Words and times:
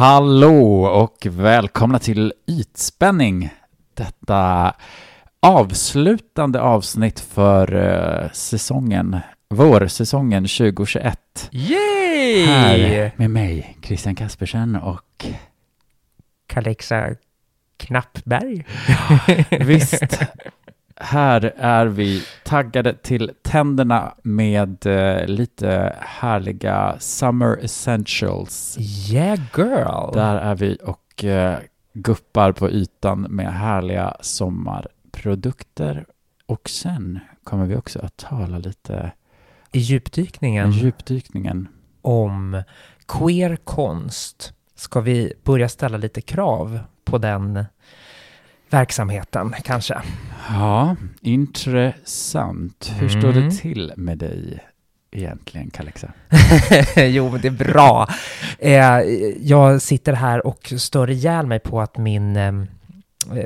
Hallå 0.00 0.84
och 0.84 1.26
välkomna 1.30 1.98
till 1.98 2.32
Ytspänning. 2.46 3.50
Detta 3.94 4.72
avslutande 5.40 6.60
avsnitt 6.60 7.20
för 7.20 7.74
eh, 7.74 8.30
säsongen, 8.32 9.16
vårsäsongen 9.50 10.42
2021. 10.42 11.48
Yay! 11.52 11.99
Här 12.46 13.12
med 13.16 13.30
mig, 13.30 13.76
Christian 13.82 14.14
Kaspersen 14.14 14.76
och 14.76 15.26
Kalexa 16.46 17.08
Knappberg. 17.76 18.64
visst, 19.60 20.20
här 20.96 21.52
är 21.56 21.86
vi 21.86 22.24
taggade 22.44 22.94
till 22.94 23.30
tänderna 23.42 24.14
med 24.22 24.86
uh, 24.86 25.26
lite 25.26 25.96
härliga 26.00 26.96
Summer 26.98 27.56
Essentials. 27.56 28.78
Yeah 29.10 29.40
girl! 29.56 30.12
Där 30.12 30.36
är 30.36 30.54
vi 30.54 30.78
och 30.82 31.24
uh, 31.24 31.54
guppar 31.92 32.52
på 32.52 32.70
ytan 32.70 33.20
med 33.20 33.52
härliga 33.52 34.16
sommarprodukter. 34.20 36.06
Och 36.46 36.70
sen 36.70 37.20
kommer 37.44 37.66
vi 37.66 37.76
också 37.76 37.98
att 37.98 38.16
tala 38.16 38.58
lite 38.58 39.12
I 39.72 39.78
djupdykningen 39.78 40.72
i 40.72 40.76
djupdykningen. 40.76 41.68
Om 42.02 42.62
queer 43.08 43.56
konst 43.56 44.52
ska 44.74 45.00
vi 45.00 45.32
börja 45.44 45.68
ställa 45.68 45.98
lite 45.98 46.20
krav 46.20 46.78
på 47.04 47.18
den 47.18 47.64
verksamheten 48.70 49.54
kanske. 49.64 49.98
Ja, 50.48 50.96
intressant. 51.20 52.92
Hur 52.98 53.08
står 53.08 53.30
Mm. 53.32 53.44
det 53.48 53.50
till 53.56 53.92
med 53.96 54.18
dig 54.18 54.58
egentligen, 55.10 55.70
Kalexa? 55.70 56.12
jo, 56.96 57.30
men 57.30 57.40
det 57.40 57.48
är 57.48 57.72
bra. 57.72 58.08
Eh, 58.58 59.00
jag 59.40 59.82
sitter 59.82 60.12
här 60.12 60.46
och 60.46 60.72
stör 60.78 61.10
ihjäl 61.10 61.46
mig 61.46 61.58
på 61.58 61.80
att 61.80 61.98
min, 61.98 62.36
eh, 62.36 62.52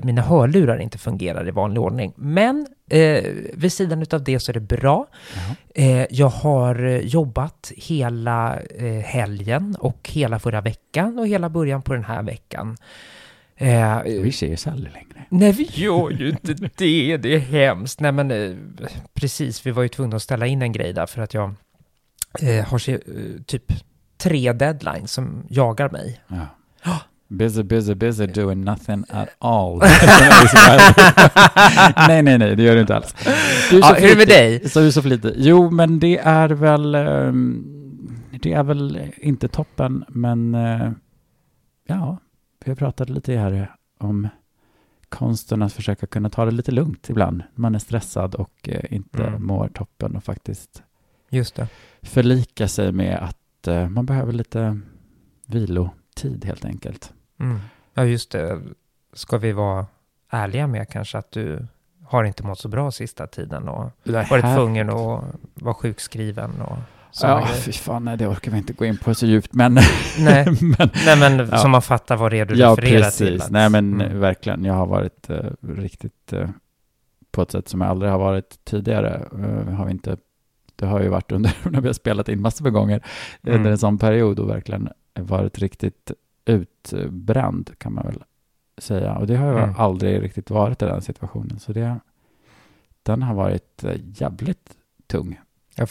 mina 0.02 0.22
hörlurar 0.22 0.78
inte 0.78 0.98
fungerar 0.98 1.48
i 1.48 1.50
vanlig 1.50 1.82
ordning. 1.82 2.12
Men 2.16 2.66
eh, 2.90 3.24
vid 3.54 3.72
sidan 3.72 4.04
av 4.12 4.24
det 4.24 4.40
så 4.40 4.52
är 4.52 4.54
det 4.54 4.60
bra. 4.60 5.06
Ja. 5.34 5.82
Eh, 5.82 6.06
jag 6.10 6.28
har 6.28 6.84
eh, 6.84 6.98
jobbat 6.98 7.72
hela 7.76 8.60
eh, 8.60 9.00
helgen 9.04 9.76
och 9.78 10.10
hela 10.12 10.38
förra 10.38 10.60
veckan 10.60 11.18
och 11.18 11.28
hela 11.28 11.48
början 11.48 11.82
på 11.82 11.92
den 11.94 12.04
här 12.04 12.22
veckan. 12.22 12.76
Eh, 13.56 14.02
Vi 14.02 14.28
ses 14.28 14.66
aldrig 14.66 14.92
längre. 14.92 15.26
Nej, 15.28 15.52
vi 15.52 15.62
gör 15.72 16.10
ju 16.10 16.28
inte 16.28 16.54
det. 16.76 17.16
Det 17.16 17.34
är 17.34 17.38
hemskt. 17.38 18.00
Nej, 18.00 18.12
men 18.12 18.30
eh, 18.30 18.52
precis. 19.14 19.66
Vi 19.66 19.70
var 19.70 19.82
ju 19.82 19.88
tvungna 19.88 20.16
att 20.16 20.22
ställa 20.22 20.46
in 20.46 20.62
en 20.62 20.72
grej 20.72 20.92
där 20.92 21.06
för 21.06 21.22
att 21.22 21.34
jag 21.34 21.54
eh, 22.40 22.64
har 22.64 22.90
eh, 22.90 22.98
typ 23.46 23.72
tre 24.18 24.52
deadlines 24.52 25.12
som 25.12 25.46
jagar 25.48 25.90
mig. 25.90 26.20
Ja. 26.28 26.46
Busy, 27.36 27.62
busy, 27.62 27.94
busy 27.94 28.26
doing 28.26 28.64
nothing 28.64 29.04
at 29.08 29.28
all. 29.38 29.78
nej, 32.08 32.22
nej, 32.22 32.38
nej, 32.38 32.56
det 32.56 32.62
gör 32.62 32.74
du 32.74 32.80
inte 32.80 32.96
alls. 32.96 33.14
Du 33.70 33.76
är 33.76 33.80
Ja, 33.80 33.94
hur 33.98 34.04
är 34.06 34.10
det 34.10 34.16
med 34.16 34.28
dig? 34.28 34.68
Så 34.68 34.80
du 34.80 34.92
så 34.92 35.02
flitig. 35.02 35.32
Jo, 35.36 35.70
men 35.70 35.98
det 35.98 36.18
är 36.18 36.48
väl... 36.48 36.94
ehm, 36.94 37.70
det 38.42 38.52
är 38.52 38.62
väl 38.62 39.00
inte 39.16 39.48
toppen, 39.48 40.04
men... 40.08 40.54
eh, 40.54 40.90
ja, 41.86 42.18
vi 42.64 42.70
har 42.70 42.76
pratat 42.76 43.08
lite 43.10 43.36
här 43.36 43.74
om 43.98 44.28
konsten 45.08 45.62
att 45.62 45.72
försöka 45.72 46.06
kunna 46.06 46.30
ta 46.30 46.44
det 46.44 46.50
lite 46.50 46.72
lugnt 46.72 47.10
ibland. 47.10 47.42
Man 47.54 47.74
är 47.74 47.78
stressad 47.78 48.34
och 48.34 48.68
eh, 48.68 48.92
inte 48.94 49.22
Mm. 49.24 49.46
mår 49.46 49.68
toppen 49.68 50.16
och 50.16 50.24
faktiskt 50.24 50.82
Just 51.30 51.54
det. 51.54 51.68
förlika 52.02 52.68
sig 52.68 52.92
med 52.92 53.18
att 53.18 53.68
eh, 53.68 53.88
man 53.88 54.06
behöver 54.06 54.32
lite 54.32 54.80
vilotid 55.46 56.44
helt 56.44 56.64
enkelt. 56.64 57.12
Mm. 57.40 57.58
Ja, 57.94 58.04
just 58.04 58.30
det. 58.30 58.60
Ska 59.12 59.38
vi 59.38 59.52
vara 59.52 59.86
ärliga 60.30 60.66
med 60.66 60.88
kanske 60.88 61.18
att 61.18 61.30
du 61.32 61.66
har 62.04 62.24
inte 62.24 62.42
mått 62.42 62.58
så 62.58 62.68
bra 62.68 62.90
sista 62.90 63.26
tiden 63.26 63.68
och 63.68 63.90
varit 64.30 64.56
tvungen 64.56 64.90
att 64.90 65.24
vara 65.54 65.74
sjukskriven 65.74 66.60
och 66.60 66.78
Ja, 67.22 67.40
grejer. 67.40 67.54
fy 67.60 67.72
fan, 67.72 68.04
nej, 68.04 68.16
det 68.16 68.26
orkar 68.26 68.50
vi 68.52 68.58
inte 68.58 68.72
gå 68.72 68.84
in 68.84 68.96
på 68.96 69.14
så 69.14 69.26
djupt, 69.26 69.52
men... 69.54 69.74
Nej, 70.18 70.46
men 70.78 70.90
nej, 71.06 71.18
men 71.18 71.48
Ja. 71.52 71.58
som 71.58 71.70
man 71.70 71.82
fattar 71.82 72.16
vad 72.16 72.30
det 72.32 72.38
är 72.40 72.44
du 72.44 72.54
ja, 72.54 72.70
refererar 72.70 73.02
precis. 73.02 73.18
till. 73.18 73.42
att- 73.42 73.50
Nej, 73.50 73.70
men 73.70 74.00
Mm. 74.00 74.20
verkligen, 74.20 74.64
jag 74.64 74.74
har 74.74 74.86
varit 74.86 75.30
eh, 75.30 75.50
riktigt 75.60 76.32
eh, 76.32 76.48
på 77.30 77.42
ett 77.42 77.50
sätt 77.50 77.68
som 77.68 77.80
jag 77.80 77.90
aldrig 77.90 78.10
har 78.12 78.18
varit 78.18 78.64
tidigare. 78.64 79.28
Eh, 79.32 79.74
har 79.74 79.84
vi 79.84 79.90
inte, 79.90 80.16
det 80.76 80.86
har 80.86 81.00
ju 81.00 81.08
varit 81.08 81.32
under 81.32 81.52
när 81.70 81.80
vi 81.80 81.86
har 81.88 81.92
spelat 81.94 82.28
in 82.28 82.40
massor 82.40 82.64
med 82.64 82.72
gånger 82.72 83.04
Mm. 83.42 83.56
under 83.56 83.70
en 83.70 83.78
sån 83.78 83.98
period 83.98 84.38
och 84.38 84.48
verkligen 84.50 84.88
varit 85.14 85.58
riktigt 85.58 86.10
utbränd 86.44 87.70
kan 87.78 87.92
man 87.94 88.06
väl 88.06 88.24
säga. 88.78 89.14
Och 89.14 89.26
det 89.26 89.36
har 89.36 89.46
jag 89.46 89.62
Mm. 89.62 89.74
aldrig 89.78 90.22
riktigt 90.22 90.50
varit 90.50 90.82
i 90.82 90.84
den 90.84 91.02
situationen. 91.02 91.58
Så 91.58 91.72
det, 91.72 92.00
den 93.02 93.22
har 93.22 93.34
varit 93.34 93.84
eh, 93.84 93.96
jävligt 94.04 94.76
tung. 95.06 95.40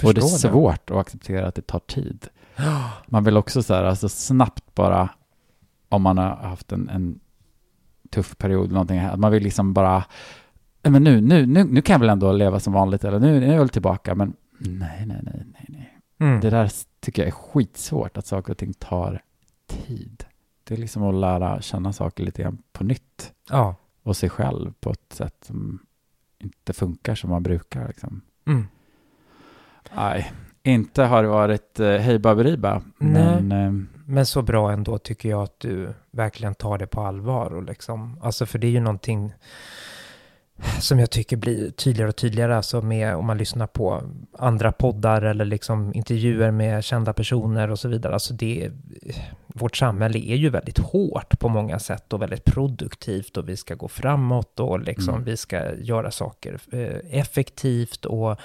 Och 0.07 0.13
det 0.13 0.21
är 0.21 0.21
svårt 0.51 0.89
att 0.91 0.97
acceptera 0.97 1.47
att 1.47 1.55
det 1.55 1.67
tar 1.67 1.79
tid. 1.79 2.27
Man 3.07 3.23
vill 3.23 3.37
också 3.37 3.63
så 3.63 3.73
här, 3.73 3.83
alltså 3.83 4.09
snabbt 4.09 4.75
bara, 4.75 5.09
om 5.89 6.01
man 6.01 6.17
har 6.17 6.35
haft 6.35 6.71
en, 6.71 6.89
en 6.89 7.19
tuff 8.09 8.37
period 8.37 8.63
eller 8.63 8.73
någonting, 8.73 8.99
att 8.99 9.19
man 9.19 9.31
vill 9.31 9.43
liksom 9.43 9.73
bara, 9.73 10.03
"Nej, 10.83 10.91
men 10.91 11.03
nu, 11.03 11.21
nu, 11.21 11.45
nu, 11.45 11.63
nu 11.63 11.81
kan 11.81 11.93
jag 11.93 11.99
väl 11.99 12.09
ändå 12.09 12.31
leva 12.31 12.59
som 12.59 12.73
vanligt, 12.73 13.03
eller 13.03 13.19
nu, 13.19 13.39
nu 13.39 13.45
är 13.47 13.51
jag 13.51 13.59
väl 13.59 13.69
tillbaka, 13.69 14.15
men 14.15 14.33
nej, 14.57 15.05
nej, 15.05 15.19
nej, 15.23 15.45
nej, 15.53 15.65
nej. 15.69 15.97
Mm. 16.19 16.39
Det 16.41 16.49
där 16.49 16.71
tycker 16.99 17.21
jag 17.21 17.27
är 17.27 17.31
skitsvårt, 17.31 18.17
att 18.17 18.25
saker 18.25 18.51
och 18.51 18.57
ting 18.57 18.73
tar 18.73 19.21
tid. 19.67 20.22
Det 20.63 20.73
är 20.73 20.77
liksom 20.77 21.03
att 21.03 21.15
lära 21.15 21.61
känna 21.61 21.93
saker 21.93 22.23
lite 22.23 22.41
grann 22.41 22.57
på 22.71 22.83
nytt, 22.83 23.33
Ja. 23.49 23.75
och 24.03 24.17
sig 24.17 24.29
själv 24.29 24.73
på 24.79 24.91
ett 24.91 25.13
sätt 25.13 25.35
som 25.41 25.79
inte 26.39 26.73
funkar 26.73 27.15
som 27.15 27.29
man 27.29 27.43
brukar. 27.43 27.87
Liksom. 27.87 28.21
Mm. 28.45 28.67
Nej, 29.95 30.31
inte 30.63 31.03
har 31.03 31.23
det 31.23 31.29
varit 31.29 31.79
eh, 31.79 31.87
hej 31.97 32.19
baberiba, 32.19 32.81
men 32.97 33.51
eh, 33.51 33.71
Men 34.05 34.25
så 34.25 34.41
bra 34.41 34.71
ändå 34.71 34.97
tycker 34.97 35.29
jag 35.29 35.43
att 35.43 35.59
du 35.59 35.93
verkligen 36.11 36.55
tar 36.55 36.77
det 36.77 36.87
på 36.87 37.01
allvar 37.01 37.53
och 37.53 37.63
liksom, 37.63 38.19
alltså 38.21 38.45
för 38.45 38.59
det 38.59 38.67
är 38.67 38.71
ju 38.71 38.79
någonting 38.79 39.33
som 40.79 40.99
jag 40.99 41.09
tycker 41.11 41.37
blir 41.37 41.71
tydligare 41.71 42.09
och 42.09 42.15
tydligare, 42.15 42.57
alltså 42.57 42.81
med 42.81 43.15
om 43.15 43.25
man 43.25 43.37
lyssnar 43.37 43.67
på 43.67 44.03
andra 44.37 44.71
poddar 44.71 45.21
eller 45.21 45.45
liksom 45.45 45.93
intervjuer 45.93 46.51
med 46.51 46.83
kända 46.83 47.13
personer 47.13 47.69
och 47.69 47.79
så 47.79 47.87
vidare. 47.89 48.13
Alltså 48.13 48.33
det, 48.33 48.71
vårt 49.47 49.77
samhälle 49.77 50.19
är 50.19 50.35
ju 50.35 50.49
väldigt 50.49 50.77
hårt 50.79 51.39
på 51.39 51.49
många 51.49 51.79
sätt 51.79 52.13
och 52.13 52.21
väldigt 52.21 52.45
produktivt 52.45 53.37
och 53.37 53.49
vi 53.49 53.57
ska 53.57 53.75
gå 53.75 53.87
framåt 53.87 54.59
och 54.59 54.79
liksom 54.79 55.13
Mm. 55.13 55.25
vi 55.25 55.37
ska 55.37 55.75
göra 55.75 56.11
saker 56.11 56.59
eh, 56.71 57.19
effektivt 57.19 58.05
och 58.05 58.39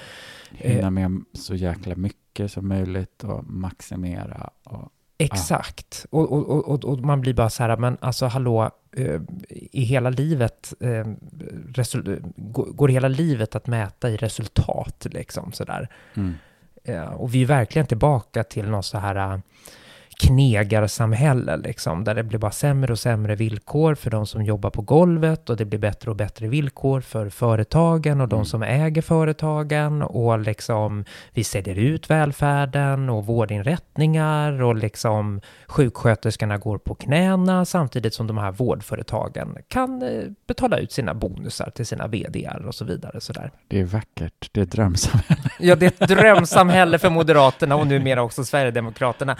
hinna 0.50 0.90
med 0.90 1.24
så 1.32 1.54
jäkla 1.54 1.96
mycket 1.96 2.52
som 2.52 2.68
möjligt 2.68 3.24
och 3.24 3.44
maximera. 3.44 4.50
Och, 4.64 4.92
Exakt. 5.18 6.06
Och, 6.10 6.32
och, 6.32 6.48
och- 6.48 6.68
och, 6.68 6.84
och 6.84 6.98
man 7.00 7.20
blir 7.20 7.34
bara 7.34 7.50
så 7.50 7.62
här, 7.62 7.76
men 7.76 7.96
alltså 8.00 8.26
hallå, 8.26 8.70
eh, 8.96 9.20
i 9.70 9.82
hela 9.82 10.10
livet, 10.10 10.74
eh, 10.80 11.04
resul- 11.74 12.32
går, 12.36 12.64
går 12.66 12.88
hela 12.88 13.08
livet 13.08 13.54
att 13.54 13.66
mäta 13.66 14.10
i 14.10 14.16
resultat 14.16 15.06
liksom 15.10 15.52
sådär. 15.52 15.88
mm. 16.14 16.34
Eh, 16.84 17.04
och 17.12 17.34
vi 17.34 17.42
är 17.42 17.46
verkligen 17.46 17.86
tillbaka 17.86 18.44
till 18.44 18.68
något 18.68 18.84
så 18.86 18.98
här 18.98 19.42
knegarsamhälle 20.18 21.56
liksom, 21.56 22.04
där 22.04 22.14
det 22.14 22.22
blir 22.22 22.38
bara 22.38 22.50
sämre 22.50 22.92
och 22.92 22.98
sämre 22.98 23.34
villkor 23.34 23.94
för 23.94 24.10
de 24.10 24.26
som 24.26 24.42
jobbar 24.44 24.70
på 24.70 24.82
golvet 24.82 25.50
och 25.50 25.56
det 25.56 25.64
blir 25.64 25.78
bättre 25.78 26.10
och 26.10 26.16
bättre 26.16 26.48
villkor 26.48 27.00
för 27.00 27.28
företagen 27.28 28.20
och 28.20 28.28
de 28.28 28.34
Mm. 28.38 28.44
som 28.44 28.62
äger 28.62 29.02
företagen 29.02 30.02
och 30.02 30.38
liksom 30.38 31.04
vi 31.32 31.44
säljer 31.44 31.74
ut 31.78 32.10
välfärden 32.10 33.08
och 33.10 33.26
vårdinrättningar 33.26 34.62
och 34.62 34.74
liksom 34.74 35.40
sjuksköterskorna 35.66 36.58
går 36.58 36.78
på 36.78 36.94
knäna 36.94 37.64
samtidigt 37.64 38.14
som 38.14 38.26
de 38.26 38.38
här 38.38 38.52
vårdföretagen 38.52 39.56
kan 39.68 40.02
eh, 40.02 40.08
betala 40.48 40.78
ut 40.78 40.92
sina 40.92 41.14
bonusar 41.14 41.70
till 41.70 41.86
sina 41.86 42.06
vdar 42.06 42.64
och 42.66 42.74
så 42.74 42.84
vidare 42.84 43.20
sådär. 43.20 43.50
Det 43.68 43.80
är 43.80 43.84
vackert, 43.84 44.48
det 44.52 44.60
är 44.60 44.64
ett 44.64 44.72
drömsamhälle. 44.72 45.50
Ja, 45.60 45.76
det 45.76 45.86
är 46.00 46.04
ett 46.04 46.08
drömsamhälle 46.18 46.98
för 46.98 47.10
Moderaterna 47.10 47.76
och 47.76 47.86
numera 47.86 48.22
också 48.22 48.44
Sverigedemokraterna. 48.44 49.36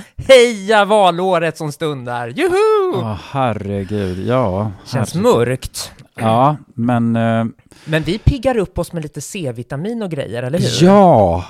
Heja 0.68 0.84
valåret 0.84 1.56
som 1.56 1.72
stundar! 1.72 2.28
Juhu! 2.28 2.92
Åh, 2.94 3.18
herregud, 3.30 4.26
ja. 4.26 4.72
Känns 4.84 5.14
herregud. 5.14 5.34
mörkt. 5.34 5.92
Ja, 6.14 6.56
men 6.74 7.16
eh, 7.16 7.44
Men 7.84 8.02
vi 8.02 8.18
piggar 8.18 8.56
upp 8.56 8.78
oss 8.78 8.92
med 8.92 9.02
lite 9.02 9.20
C-vitamin 9.20 10.02
och 10.02 10.10
grejer, 10.10 10.42
eller 10.42 10.58
hur? 10.58 10.84
ja, 10.86 11.44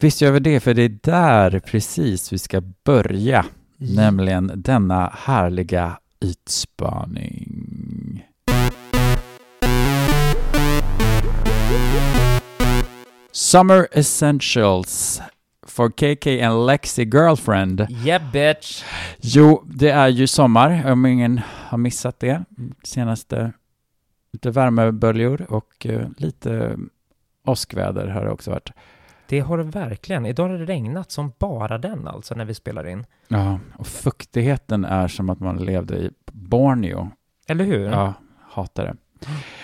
visst 0.00 0.20
gör 0.20 0.30
vi 0.32 0.40
det, 0.40 0.60
för 0.60 0.74
det 0.74 0.82
är 0.82 0.98
där 1.02 1.60
precis 1.60 2.32
vi 2.32 2.38
ska 2.38 2.60
börja 2.84 3.44
Nämligen 3.76 4.52
denna 4.54 5.12
härliga 5.24 5.98
ytspaning. 6.24 7.48
Summer 13.32 13.88
Essentials 13.92 15.22
for 15.66 15.90
KK 15.90 16.42
and 16.42 16.66
Lexi 16.66 17.04
Girlfriend. 17.04 17.86
Yeah 17.90 18.32
bitch! 18.32 18.84
Jo, 19.20 19.64
det 19.66 19.90
är 19.90 20.08
ju 20.08 20.26
sommar, 20.26 20.92
om 20.92 21.06
ingen 21.06 21.40
har 21.46 21.78
missat 21.78 22.20
det. 22.20 22.44
Senaste 22.82 23.52
lite 24.32 24.50
värmeböljor 24.50 25.46
och 25.48 25.86
uh, 25.88 26.06
lite 26.16 26.76
åskväder 27.46 28.06
har 28.08 28.24
det 28.24 28.30
också 28.30 28.50
varit. 28.50 28.70
Det 29.26 29.40
har 29.40 29.58
det 29.58 29.64
verkligen. 29.64 30.26
Idag 30.26 30.48
har 30.48 30.58
det 30.58 30.64
regnat 30.64 31.10
som 31.10 31.32
bara 31.38 31.78
den 31.78 32.08
alltså 32.08 32.34
när 32.34 32.44
vi 32.44 32.54
spelar 32.54 32.86
in. 32.86 33.06
Ja, 33.28 33.58
och 33.76 33.86
fuktigheten 33.86 34.84
är 34.84 35.08
som 35.08 35.30
att 35.30 35.40
man 35.40 35.56
levde 35.56 35.96
i 35.96 36.10
Borneo. 36.32 37.10
Eller 37.46 37.64
hur? 37.64 37.86
Ja, 37.86 38.14
hatar 38.50 38.84
det. 38.84 38.96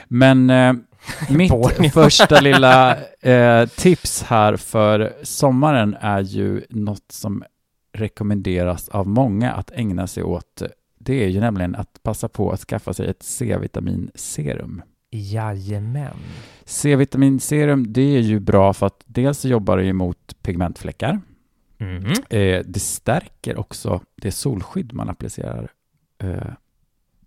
Men 0.08 0.50
eh, 0.50 0.72
mitt 1.78 1.92
första 1.92 2.40
lilla 2.40 2.96
eh, 3.20 3.66
tips 3.66 4.22
här 4.22 4.56
för 4.56 5.12
sommaren 5.22 5.96
är 6.00 6.20
ju 6.20 6.64
något 6.68 7.12
som 7.12 7.44
rekommenderas 7.92 8.88
av 8.88 9.08
många 9.08 9.52
att 9.52 9.70
ägna 9.70 10.06
sig 10.06 10.22
åt. 10.22 10.62
Det 10.98 11.24
är 11.24 11.28
ju 11.28 11.40
nämligen 11.40 11.74
att 11.74 12.02
passa 12.02 12.28
på 12.28 12.50
att 12.50 12.60
skaffa 12.60 12.94
sig 12.94 13.06
ett 13.06 13.22
C-vitaminserum. 13.22 14.82
Jajamän. 15.10 16.16
C-vitaminserum, 16.64 17.92
det 17.92 18.16
är 18.16 18.20
ju 18.20 18.40
bra 18.40 18.72
för 18.72 18.86
att 18.86 19.02
dels 19.06 19.44
jobbar 19.44 19.76
det 19.76 19.86
emot 19.86 20.36
pigmentfläckar. 20.42 21.20
Mm. 21.78 22.04
Eh, 22.30 22.64
det 22.66 22.80
stärker 22.80 23.58
också 23.58 24.00
det 24.16 24.32
solskydd 24.32 24.92
man 24.92 25.08
applicerar. 25.08 25.70
Eh, 26.18 26.52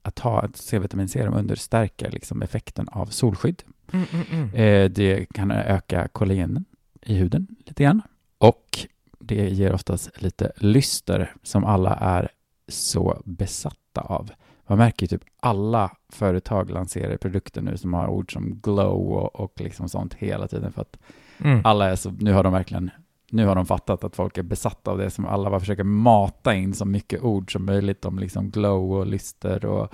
att 0.04 0.20
ha 0.20 0.46
ett 0.46 0.58
C-vitaminserum 0.58 1.34
understärker 1.34 2.12
liksom 2.12 2.42
effekten 2.42 2.88
av 2.90 3.06
solskydd. 3.06 3.64
Mm, 3.94 4.06
mm, 4.14 4.26
mm. 4.32 4.54
Eh, 4.56 4.90
det 4.92 5.26
kan 5.34 5.52
öka 5.52 6.08
kollagen 6.08 6.66
i 7.02 7.14
huden 7.16 7.48
lite 7.66 7.84
grann. 7.84 8.02
Och 8.38 8.88
det 9.20 9.50
ger 9.50 9.74
oftast 9.74 10.22
lite 10.22 10.52
lyster 10.58 11.34
som 11.44 11.66
alla 11.66 11.96
är 11.96 12.30
så 12.68 13.22
besatta 13.26 14.02
av. 14.02 14.32
Man 14.68 14.78
märker 14.78 15.04
ju 15.04 15.08
typ 15.08 15.24
alla 15.40 15.92
företag 16.10 16.70
lanserar 16.70 17.18
produkter 17.18 17.62
nu 17.62 17.78
som 17.78 17.94
har 17.94 18.08
ord 18.08 18.34
som 18.34 18.60
glow 18.60 19.12
och, 19.14 19.36
och 19.36 19.62
liksom 19.62 19.90
sånt 19.90 20.14
hela 20.14 20.48
tiden 20.48 20.72
för 20.72 20.82
att 20.82 20.98
Mm. 21.38 21.62
alla 21.64 21.90
är 21.92 21.96
så, 21.96 22.12
nu 22.12 22.34
har 22.34 22.44
de 22.44 22.54
verkligen, 22.54 22.92
nu 23.34 23.46
har 23.46 23.56
de 23.56 23.66
fattat 23.66 24.04
att 24.04 24.16
folk 24.16 24.38
är 24.38 24.44
besatta 24.44 24.92
av 24.92 24.98
det 24.98 25.10
som 25.10 25.26
alla 25.26 25.50
bara 25.50 25.60
försöker 25.60 25.84
mata 25.84 26.54
in 26.56 26.74
så 26.74 26.86
mycket 26.86 27.22
ord 27.24 27.54
som 27.54 27.66
möjligt 27.66 28.06
om 28.06 28.20
liksom 28.20 28.50
glow 28.50 28.92
och 28.94 29.08
lyster 29.08 29.66
och 29.66 29.94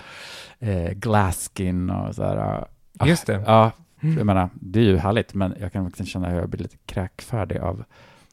eh, 0.60 0.92
glass 0.92 1.52
skin 1.56 1.90
och 1.90 2.16
så 2.16 2.24
här. 2.24 2.66
Ah, 3.00 3.06
Just 3.06 3.26
det. 3.28 3.44
Ja, 3.46 3.72
Mm. 4.02 4.18
jag 4.18 4.26
menar, 4.26 4.50
det 4.54 4.80
är 4.80 4.84
ju 4.84 4.98
härligt, 4.98 5.34
men 5.34 5.56
jag 5.60 5.72
kan 5.74 5.84
verkligen 5.84 6.08
känna 6.08 6.30
hur 6.30 6.40
jag 6.40 6.50
blir 6.50 6.62
lite 6.62 6.78
kräkfärdig 6.86 7.58
av 7.58 7.84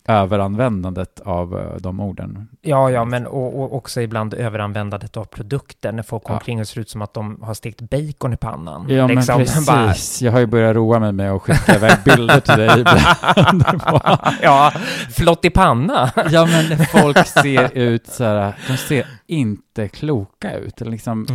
överanvändandet 0.09 1.21
av 1.21 1.59
eh, 1.59 1.77
de 1.81 2.01
orden. 2.01 2.49
Ja, 2.63 2.91
ja, 2.91 3.05
men 3.05 3.27
och, 3.27 3.61
och 3.63 3.75
också 3.75 4.01
ibland 4.01 4.35
överanvändandet 4.35 5.17
av 5.17 5.25
produkter 5.25 5.93
när 5.93 6.03
folk 6.03 6.23
Ja. 6.27 6.35
omkring 6.35 6.61
och 6.61 6.69
ser 6.69 6.81
ut 6.81 6.91
som 6.91 7.03
att 7.03 7.15
de 7.15 7.39
har 7.43 7.55
stekt 7.55 7.81
bacon 7.81 8.33
i 8.33 8.37
pannan. 8.37 8.87
Ja, 8.89 9.07
Liksom, 9.07 9.37
men 9.37 9.47
precis. 9.47 9.67
bara- 9.67 9.95
Jag 10.21 10.33
har 10.33 10.39
ju 10.41 10.47
börjat 10.47 10.77
roa 10.77 10.99
mig 10.99 11.13
med 11.13 11.33
att 11.33 11.43
skicka 11.43 11.75
iväg 11.77 11.97
bilder 12.05 12.41
till 12.41 12.57
dig 12.59 12.81
ibland. 12.81 13.65
ja, 14.43 14.73
flott 15.17 15.45
i 15.45 15.51
panna. 15.51 16.11
ja, 16.31 16.47
men 16.47 16.87
folk 16.87 17.27
ser 17.27 17.77
ut 17.79 18.07
så 18.07 18.25
här, 18.25 18.55
de 18.69 18.77
ser 18.77 19.07
inte 19.27 19.89
kloka 19.89 20.57
ut. 20.57 20.81
Liksom 20.81 21.27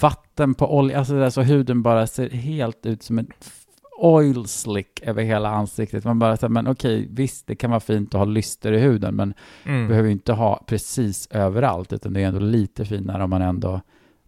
vatten 0.00 0.54
på 0.54 0.76
olja, 0.78 0.98
alltså 0.98 1.14
där 1.14 1.30
så 1.30 1.42
huden 1.42 1.82
bara 1.82 2.06
ser 2.06 2.30
helt 2.30 2.86
ut 2.86 3.02
som 3.02 3.18
en 3.18 3.26
f- 3.40 3.52
oil 3.98 4.46
slick 4.48 5.00
över 5.02 5.22
hela 5.22 5.48
ansiktet. 5.50 6.04
Man 6.04 6.18
bara 6.18 6.36
säger, 6.36 6.48
men 6.50 6.66
okej, 6.68 7.08
visst, 7.10 7.46
det 7.46 7.56
kan 7.56 7.70
vara 7.70 7.80
fint 7.80 8.14
att 8.14 8.18
ha 8.18 8.24
lyster 8.24 8.72
i 8.72 8.78
huden, 8.80 9.16
men 9.16 9.34
Mm. 9.64 9.88
behöver 9.88 10.08
inte 10.08 10.32
ha 10.32 10.64
precis 10.66 11.26
överallt, 11.30 11.92
utan 11.92 12.12
det 12.12 12.22
är 12.22 12.26
ändå 12.26 12.40
lite 12.40 12.84
finare 12.84 13.24
om 13.24 13.30
man 13.30 13.42
ändå 13.42 13.80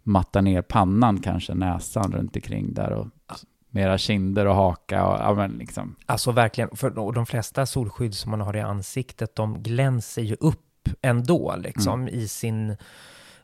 mattar 0.03 0.41
ner 0.41 0.61
pannan, 0.61 1.19
kanske 1.19 1.53
näsan 1.53 2.11
runt 2.11 2.35
omkring 2.35 2.73
där 2.73 2.91
och 2.91 3.07
mera 3.69 3.97
kinder 3.97 4.45
och 4.45 4.55
haka 4.55 5.05
och 5.07 5.19
ja, 5.19 5.33
men 5.33 5.51
liksom. 5.51 5.95
Alltså 6.05 6.31
verkligen, 6.31 6.69
för 6.73 6.99
och 6.99 7.13
de 7.13 7.25
flesta 7.25 7.65
solskydd 7.65 8.13
som 8.13 8.31
man 8.31 8.41
har 8.41 8.55
i 8.55 8.61
ansiktet, 8.61 9.35
de 9.35 9.63
glänser 9.63 10.21
ju 10.21 10.35
upp 10.39 10.89
ändå 11.01 11.55
liksom 11.57 12.07
i 12.07 12.27
sin... 12.27 12.69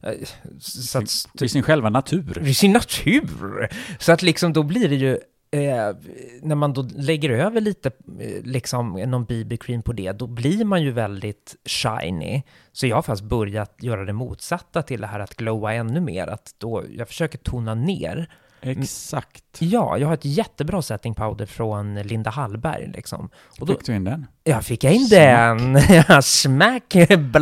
eh, 0.01 0.11
Så 0.59 0.97
att, 0.97 1.41
I 1.41 1.49
sin 1.49 1.63
själva 1.63 1.89
natur. 1.89 2.47
i 2.47 2.53
sin 2.53 2.71
natur. 2.71 3.67
Så 3.99 4.11
att 4.11 4.21
liksom 4.21 4.53
då 4.53 4.63
blir 4.63 4.89
det 4.89 4.95
ju, 4.95 5.17
eh, 5.51 5.95
när 6.41 6.55
man 6.55 6.73
då 6.73 6.81
lägger 6.95 7.29
över 7.29 7.61
lite, 7.61 7.91
eh, 8.19 8.43
liksom 8.43 8.93
någon 8.93 9.25
BB-cream 9.25 9.81
på 9.81 9.93
det, 9.93 10.11
då 10.11 10.27
blir 10.27 10.65
man 10.65 10.83
ju 10.83 10.91
väldigt 10.91 11.55
shiny. 11.65 12.43
Så 12.71 12.87
jag 12.87 12.95
har 12.95 13.01
faktiskt 13.01 13.29
börjat 13.29 13.75
göra 13.79 14.05
det 14.05 14.13
motsatta 14.13 14.81
till 14.81 15.01
det 15.01 15.07
här 15.07 15.19
att 15.19 15.35
glowa 15.35 15.73
ännu 15.73 15.99
mer, 15.99 16.27
att 16.27 16.55
då, 16.57 16.83
jag 16.97 17.07
försöker 17.07 17.37
tona 17.37 17.75
ner. 17.75 18.29
Exakt. 18.61 19.43
Ja, 19.59 19.97
jag 19.97 20.07
har 20.07 20.13
ett 20.13 20.25
jättebra 20.25 20.81
setting 20.81 21.13
powder 21.13 21.45
från 21.45 21.95
Linda 21.95 22.29
Hallberg 22.29 22.91
liksom. 22.95 23.29
Och 23.59 23.65
då, 23.65 23.73
Fick 23.73 23.85
du 23.85 23.95
in 23.95 24.03
den? 24.03 24.27
jag 24.43 24.63
fick 24.65 24.83
in 24.83 25.07
Smack. 25.07 25.19
den! 25.19 26.21
Smack! 26.23 26.93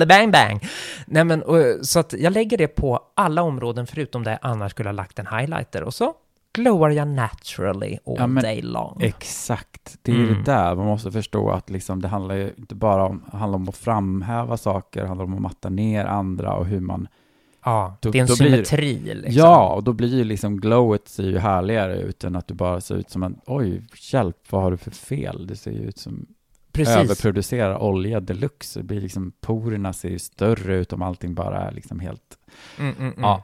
Bang 0.07 0.31
bang! 0.31 0.67
Nej 1.07 1.23
men, 1.23 1.43
och, 1.43 1.57
så 1.81 1.99
att 1.99 2.13
jag 2.13 2.33
lägger 2.33 2.57
det 2.57 2.67
på 2.67 2.99
alla 3.15 3.41
områden 3.41 3.87
förutom 3.87 4.23
där 4.23 4.31
jag 4.31 4.39
annars 4.41 4.71
skulle 4.71 4.89
ha 4.89 4.93
lagt 4.93 5.19
en 5.19 5.27
highlighter. 5.27 5.83
Och 5.83 5.93
så 5.93 6.13
glowar 6.55 6.89
jag 6.89 7.07
naturally 7.07 7.97
all 8.05 8.15
Ja, 8.17 8.27
men 8.27 8.43
day 8.43 8.61
long. 8.61 8.97
Exakt. 9.01 9.97
Det 10.01 10.11
är 10.11 10.15
Mm. 10.15 10.27
det 10.33 10.51
där 10.51 10.75
man 10.75 10.85
måste 10.85 11.11
förstå 11.11 11.49
att 11.49 11.69
liksom 11.69 12.01
det 12.01 12.07
handlar 12.07 12.35
ju 12.35 12.53
inte 12.57 12.75
bara 12.75 13.05
om, 13.05 13.23
handlar 13.33 13.55
om 13.55 13.69
att 13.69 13.77
framhäva 13.77 14.57
saker, 14.57 15.01
det 15.01 15.07
handlar 15.07 15.25
om 15.25 15.33
att 15.33 15.41
matta 15.41 15.69
ner 15.69 16.05
andra 16.05 16.53
och 16.53 16.65
hur 16.65 16.79
man 16.79 17.07
ja, 17.65 17.97
då- 18.01 18.11
det 18.11 18.17
är 18.17 18.21
en 18.21 18.27
då 18.27 18.35
blir- 18.35 18.49
symmetri 18.63 18.99
liksom. 19.15 19.33
Ja, 19.33 19.73
och 19.73 19.83
då 19.83 19.93
blir 19.93 20.15
ju 20.17 20.23
liksom 20.23 20.59
glowet 20.61 21.07
ser 21.07 21.23
ju 21.23 21.37
härligare 21.37 21.97
ut 21.97 22.23
än 22.23 22.35
att 22.35 22.47
du 22.47 22.53
bara 22.53 22.81
ser 22.81 22.95
ut 22.95 23.09
som 23.09 23.23
en 23.23 23.39
oj, 23.45 23.81
hjälp, 24.11 24.37
vad 24.49 24.61
har 24.63 24.71
du 24.71 24.77
för 24.77 24.91
fel? 24.91 25.47
Det 25.47 25.55
ser 25.55 25.71
ju 25.71 25.79
ut 25.81 25.97
som 25.97 26.25
Precis. 26.75 26.95
överproducerar 26.95 27.77
olja 27.77 28.19
deluxe. 28.19 28.79
Det 28.79 28.83
blir 28.83 29.01
liksom, 29.01 29.31
porerna 29.41 29.93
ser 29.93 30.09
ju 30.09 30.19
större 30.19 30.75
ut 30.75 30.93
om 30.93 31.01
allting 31.01 31.35
bara 31.35 31.61
är 31.61 31.71
liksom 31.71 31.99
helt... 31.99 32.37
Mm, 32.79 32.95
mm, 32.95 33.11
mm. 33.11 33.21
Ja. 33.21 33.43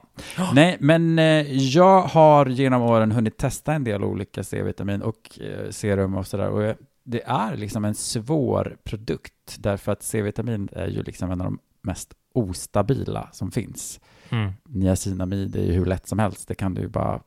Nej, 0.54 0.76
men 0.80 1.18
eh, 1.18 1.52
jag 1.52 2.02
har 2.02 2.46
genom 2.46 2.82
åren 2.82 3.12
hunnit 3.12 3.38
testa 3.38 3.72
en 3.72 3.84
del 3.84 4.04
olika 4.04 4.44
C-vitamin 4.44 5.02
och 5.02 5.40
eh, 5.40 5.70
serum 5.70 6.14
och 6.14 6.26
sådär. 6.26 6.48
Och 6.48 6.62
jag, 6.62 6.76
det 7.04 7.22
är 7.24 7.56
liksom 7.56 7.84
en 7.84 7.94
svår 7.94 8.76
produkt 8.84 9.56
därför 9.58 9.92
att 9.92 10.02
C-vitamin 10.02 10.68
är 10.72 10.88
ju 10.88 11.02
liksom 11.02 11.30
en 11.30 11.40
av 11.40 11.46
de 11.46 11.58
mest 11.82 12.14
ostabila 12.34 13.28
som 13.32 13.50
finns. 13.50 14.00
Mm. 14.28 14.52
Niacinamid 14.64 15.56
är 15.56 15.64
ju 15.64 15.72
hur 15.72 15.86
lätt 15.86 16.06
som 16.06 16.18
helst. 16.18 16.48
Det 16.48 16.54
kan 16.54 16.74
du 16.74 16.82
ju 16.82 16.88
bara, 16.88 17.20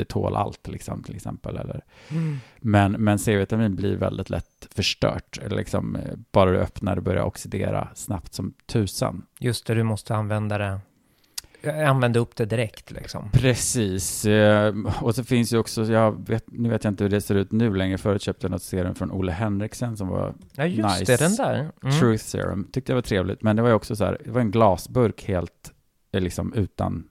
det 0.00 0.08
tål 0.08 0.36
allt 0.36 0.68
liksom 0.68 1.02
till 1.02 1.16
exempel. 1.16 1.56
Eller. 1.56 1.84
Mm. 2.10 2.36
Men, 2.60 2.92
men 2.92 3.18
C-vitamin 3.18 3.76
blir 3.76 3.96
väldigt 3.96 4.30
lätt 4.30 4.68
förstört. 4.74 5.38
Liksom, 5.50 5.96
eh, 5.96 6.02
bara 6.32 6.50
du 6.50 6.58
öppnar 6.58 6.96
det 6.96 7.02
börjar 7.02 7.22
oxidera 7.22 7.88
snabbt 7.94 8.34
som 8.34 8.54
tusan. 8.66 9.26
Just 9.38 9.66
det, 9.66 9.74
du 9.74 9.82
måste 9.82 10.14
använda 10.14 10.58
det. 10.58 10.80
Använda 11.86 12.20
upp 12.20 12.36
det 12.36 12.44
direkt 12.44 12.90
liksom. 12.90 13.30
Precis. 13.32 14.24
Eh, 14.24 14.74
Och 15.02 15.14
så 15.14 15.24
finns 15.24 15.52
ju 15.52 15.58
också, 15.58 15.84
jag 15.92 16.28
vet, 16.28 16.44
nu 16.46 16.68
vet 16.68 16.84
jag 16.84 16.90
inte 16.90 17.04
hur 17.04 17.10
det 17.10 17.20
ser 17.20 17.34
ut 17.34 17.52
nu 17.52 17.74
längre. 17.74 17.98
Förut 17.98 18.22
köpte 18.22 18.44
jag 18.46 18.50
något 18.50 18.62
serum 18.62 18.94
från 18.94 19.10
Ole 19.12 19.32
Henriksen 19.32 19.96
som 19.96 20.08
var 20.08 20.34
Ja, 20.54 20.66
just 20.66 21.00
Nice. 21.00 21.12
det, 21.12 21.16
den 21.24 21.36
där. 21.36 21.70
Mm. 21.82 21.98
Truth 22.00 22.24
Serum. 22.24 22.68
Tyckte 22.72 22.92
jag 22.92 22.94
var 22.94 23.02
trevligt. 23.02 23.42
Men 23.42 23.56
det 23.56 23.62
var 23.62 23.68
ju 23.68 23.74
också 23.74 23.96
så 23.96 24.04
här, 24.04 24.18
det 24.24 24.30
var 24.30 24.40
en 24.40 24.50
glasburk 24.50 25.24
helt 25.24 25.72
eh, 26.12 26.20
liksom 26.20 26.52
utan 26.54 27.04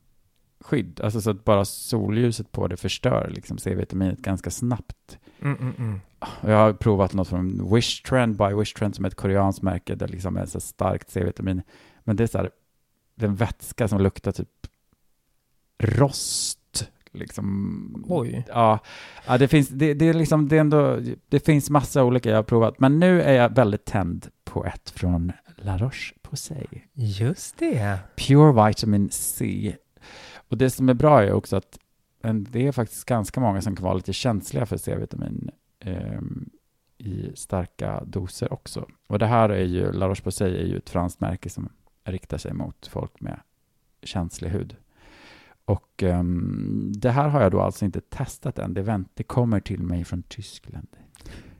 skydd. 0.61 1.01
Alltså 1.01 1.21
så 1.21 1.29
att 1.29 1.43
bara 1.43 1.65
solljuset 1.65 2.51
på 2.51 2.67
det 2.67 2.77
förstör 2.77 3.31
liksom 3.35 3.57
C-vitaminet 3.57 4.19
ganska 4.19 4.49
snabbt. 4.49 5.19
Mm, 5.41 5.57
mm, 5.57 5.73
mm. 5.77 5.99
Jag 6.41 6.57
har 6.57 6.73
provat 6.73 7.13
något 7.13 7.27
från 7.27 7.75
Wish 7.75 8.01
Trend, 8.01 8.37
by 8.37 8.53
Wish 8.59 8.73
Trend 8.73 8.95
som 8.95 9.05
är 9.05 9.09
ett 9.09 9.15
koreanskt 9.15 9.61
märke 9.61 9.95
där 9.95 10.07
liksom 10.07 10.37
är 10.37 10.45
så 10.45 10.59
starkt 10.59 11.09
C-vitamin. 11.09 11.61
Men 12.03 12.15
det 12.15 12.23
är 12.23 12.27
så 12.27 12.37
här, 12.37 12.49
det 13.15 13.25
är 13.25 13.29
en 13.29 13.35
vätska 13.35 13.87
som 13.87 14.01
luktar 14.01 14.31
typ 14.31 14.49
rost. 15.79 16.89
Liksom. 17.11 18.05
Oj. 18.09 18.45
Ja, 18.47 18.79
ja 19.27 19.37
det 19.37 19.47
finns, 19.47 19.69
det, 19.69 19.93
det 19.93 20.05
är 20.05 20.13
liksom, 20.13 20.47
det 20.47 20.55
är 20.55 20.59
ändå, 20.59 20.99
det 21.29 21.45
finns 21.45 21.69
massa 21.69 22.03
olika 22.03 22.29
jag 22.29 22.37
har 22.37 22.43
provat. 22.43 22.79
Men 22.79 22.99
nu 22.99 23.21
är 23.21 23.33
jag 23.33 23.55
väldigt 23.55 23.85
tänd 23.85 24.27
på 24.43 24.65
ett 24.65 24.89
från 24.89 25.31
La 25.55 25.77
Roche-Posay. 25.77 26.81
Just 26.93 27.57
det. 27.57 27.99
Pure 28.15 28.67
Vitamin 28.67 29.09
C. 29.11 29.75
Och 30.49 30.57
det 30.57 30.69
som 30.69 30.89
är 30.89 30.93
bra 30.93 31.23
är 31.23 31.31
också 31.31 31.55
att 31.55 31.79
det 32.37 32.67
är 32.67 32.71
faktiskt 32.71 33.05
ganska 33.05 33.39
många 33.39 33.61
som 33.61 33.75
kan 33.75 33.83
vara 33.83 33.93
lite 33.93 34.13
känsliga 34.13 34.65
för 34.65 34.77
C-vitamin 34.77 35.49
ehm, 35.79 36.49
i 36.97 37.31
starka 37.35 38.03
doser 38.05 38.53
också. 38.53 38.87
Och 39.07 39.19
det 39.19 39.25
här 39.25 39.49
är 39.49 39.65
ju, 39.65 39.91
La 39.91 40.07
Roche-Posay 40.07 40.57
är 40.57 40.65
ju 40.65 40.77
ett 40.77 40.89
franskt 40.89 41.19
märke 41.21 41.49
som 41.49 41.69
riktar 42.03 42.37
sig 42.37 42.53
mot 42.53 42.87
folk 42.87 43.21
med 43.21 43.39
känslig 44.03 44.49
hud. 44.49 44.75
Och 45.65 46.03
ehm, 46.03 46.93
det 46.95 47.11
här 47.11 47.29
har 47.29 47.41
jag 47.41 47.51
då 47.51 47.61
alltså 47.61 47.85
inte 47.85 48.01
testat 48.01 48.59
än. 48.59 48.73
Det, 48.73 48.81
vänt, 48.81 49.11
det 49.13 49.23
kommer 49.23 49.59
till 49.59 49.83
mig 49.83 50.03
från 50.03 50.23
Tyskland. 50.23 50.87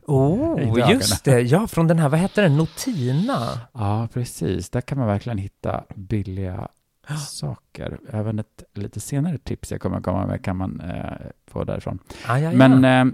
Oh, 0.05 0.91
just 0.91 1.25
det. 1.25 1.41
Ja, 1.41 1.67
från 1.67 1.88
den 1.88 2.00
här, 2.00 2.10
vad 2.10 2.19
heter 2.19 2.41
den, 2.41 2.58
Notina? 2.58 3.48
Ja, 3.74 4.08
precis. 4.13 4.69
Där 4.69 4.81
kan 4.81 4.98
man 4.98 5.08
verkligen 5.08 5.38
hitta 5.38 5.84
billiga 5.96 6.67
saker. 7.18 8.00
Även 8.10 8.39
ett 8.39 8.63
lite 8.74 9.00
senare 9.00 9.38
tips 9.38 9.72
jag 9.72 9.82
kommer 9.82 10.01
komma 10.01 10.25
med 10.28 10.44
kan 10.44 10.58
man 10.58 10.82
eh, 10.82 11.13
få 11.48 11.63
därifrån. 11.63 12.00
Ah, 12.28 12.38
ja, 12.38 12.51
ja. 12.51 12.58
Men 12.68 12.86
eh, 13.10 13.13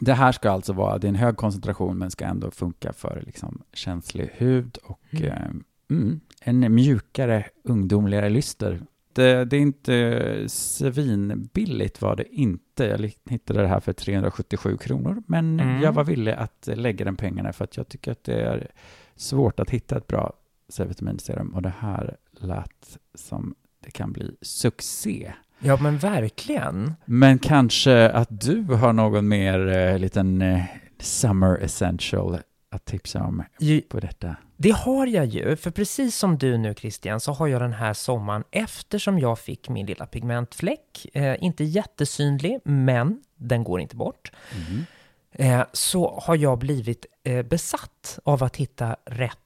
det 0.00 0.12
här 0.14 0.32
ska 0.32 0.50
alltså 0.50 0.72
vara, 0.72 0.98
det 0.98 1.06
är 1.06 1.08
en 1.08 1.14
hög 1.14 1.36
koncentration 1.36 1.98
men 1.98 2.10
ska 2.10 2.24
ändå 2.24 2.50
funka 2.50 2.92
för 2.92 3.22
liksom, 3.26 3.62
känslig 3.72 4.30
hud 4.36 4.78
och 4.84 4.98
Mm. 5.10 5.24
eh, 5.26 5.96
mm, 5.96 6.20
en 6.40 6.74
mjukare, 6.74 7.44
ungdomligare 7.64 8.28
lyster. 8.30 8.80
Det, 9.12 9.44
det 9.44 9.56
är 9.56 9.60
inte 9.60 10.44
svinbilligt 10.48 12.02
var 12.02 12.16
det 12.16 12.34
inte. 12.34 12.84
Jag 12.84 13.12
hittade 13.32 13.60
det 13.62 13.68
här 13.68 13.80
för 13.80 13.92
377 13.92 14.76
kronor 14.76 15.22
men 15.26 15.60
Mm. 15.60 15.82
jag 15.82 15.92
var 15.92 16.04
villig 16.04 16.32
att 16.32 16.68
lägga 16.74 17.04
den 17.04 17.16
pengarna 17.16 17.52
för 17.52 17.64
att 17.64 17.76
jag 17.76 17.88
tycker 17.88 18.12
att 18.12 18.24
det 18.24 18.40
är 18.42 18.70
svårt 19.16 19.60
att 19.60 19.70
hitta 19.70 19.96
ett 19.96 20.06
bra 20.06 20.32
C-vitaminserum 20.68 21.48
och 21.54 21.62
det 21.62 21.72
här 21.78 22.16
lät 22.40 22.98
som 23.14 23.54
det 23.84 23.90
kan 23.90 24.12
bli 24.12 24.36
succé. 24.42 25.32
ja, 25.58 25.76
men 25.82 25.98
verkligen. 25.98 26.94
Men 27.04 27.38
kanske 27.38 28.10
att 28.10 28.28
du 28.40 28.62
har 28.62 28.92
någon 28.92 29.28
mer 29.28 29.68
eh, 29.68 29.98
liten 29.98 30.42
eh, 30.42 30.62
summer 31.00 31.56
essential 31.58 32.38
att 32.70 32.84
tipsa 32.84 33.22
om 33.24 33.42
Ju- 33.58 33.80
på 33.80 34.00
detta? 34.00 34.36
Det 34.56 34.70
har 34.70 35.06
jag 35.06 35.26
ju, 35.26 35.56
för 35.56 35.70
precis 35.70 36.16
som 36.16 36.38
du 36.38 36.58
nu 36.58 36.74
Christian 36.74 37.20
så 37.20 37.32
har 37.32 37.46
jag 37.46 37.60
den 37.62 37.72
här 37.72 37.94
sommaren, 37.94 38.44
eftersom 38.50 39.18
jag 39.18 39.38
fick 39.38 39.68
min 39.68 39.86
lilla 39.86 40.06
pigmentfläck, 40.06 41.06
eh, 41.14 41.36
inte 41.44 41.64
jättesynlig, 41.64 42.58
men 42.64 43.22
den 43.36 43.64
går 43.64 43.80
inte 43.80 43.96
bort, 43.96 44.32
Mhm. 44.56 44.84
eh, 45.32 45.64
så 45.72 46.20
har 46.22 46.36
jag 46.36 46.58
blivit 46.58 47.06
eh, 47.24 47.42
besatt 47.42 48.18
av 48.24 48.44
att 48.44 48.56
hitta 48.56 48.96
rätt 49.06 49.38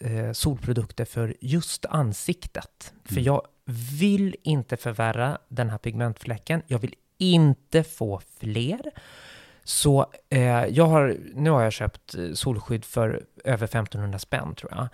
eh, 0.00 0.32
solprodukter 0.32 1.04
för 1.04 1.34
just 1.40 1.86
ansiktet. 1.86 2.92
För 3.04 3.12
Mm. 3.12 3.24
jag 3.24 3.42
vill 4.00 4.36
inte 4.42 4.76
förvärra 4.76 5.38
den 5.48 5.70
här 5.70 5.78
pigmentfläcken, 5.78 6.62
jag 6.66 6.78
vill 6.78 6.94
inte 7.18 7.82
få 7.84 8.20
fler. 8.40 8.80
Så 9.64 10.06
eh, 10.30 10.64
jag 10.66 10.84
har, 10.86 11.16
nu 11.34 11.50
har 11.50 11.62
jag 11.62 11.72
köpt 11.72 12.14
eh, 12.14 12.32
solskydd 12.32 12.84
för 12.84 13.24
över 13.44 13.64
1500 13.64 14.18
spänn 14.18 14.54
tror 14.54 14.72
jag. 14.74 14.88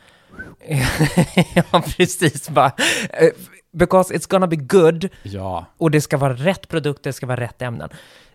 ja, 1.73 1.83
precis. 1.97 2.49
Bara, 2.49 2.73
eh, 3.11 3.31
because 3.73 4.14
it's 4.14 4.31
gonna 4.31 4.47
be 4.47 4.57
good 4.57 5.09
Ja, 5.23 5.66
och 5.78 5.90
det 5.90 6.00
ska 6.00 6.16
vara 6.16 6.33
rätt 6.35 6.69
produkter, 6.69 7.09
det 7.11 7.12
ska 7.12 7.26
vara 7.26 7.40
rätt 7.40 7.62
ämnen. 7.62 7.90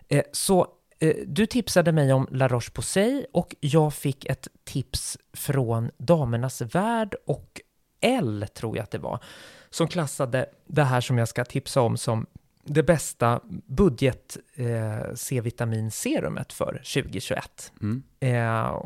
Eh, 0.08 0.22
så 0.32 0.66
du 1.26 1.46
tipsade 1.46 1.92
mig 1.92 2.12
om 2.12 2.28
La 2.30 2.48
Roche-Posay 2.48 3.26
och 3.32 3.54
jag 3.60 3.94
fick 3.94 4.24
ett 4.24 4.48
tips 4.64 5.18
från 5.32 5.90
Damernas 5.98 6.60
Värld 6.60 7.14
och 7.26 7.60
L, 8.00 8.46
tror 8.54 8.76
jag 8.76 8.82
att 8.84 8.90
det 8.90 8.98
var, 8.98 9.18
som 9.70 9.88
klassade 9.88 10.46
det 10.66 10.84
här 10.84 11.00
som 11.00 11.18
jag 11.18 11.28
ska 11.28 11.44
tipsa 11.44 11.80
om 11.80 11.96
som 11.96 12.26
det 12.64 12.82
bästa 12.82 13.40
budget 13.66 14.36
eh, 14.54 15.14
C-vitaminserumet 15.14 16.52
för 16.52 16.72
2021. 16.72 17.72
mm. 17.82 18.02
Eh, 18.20 18.82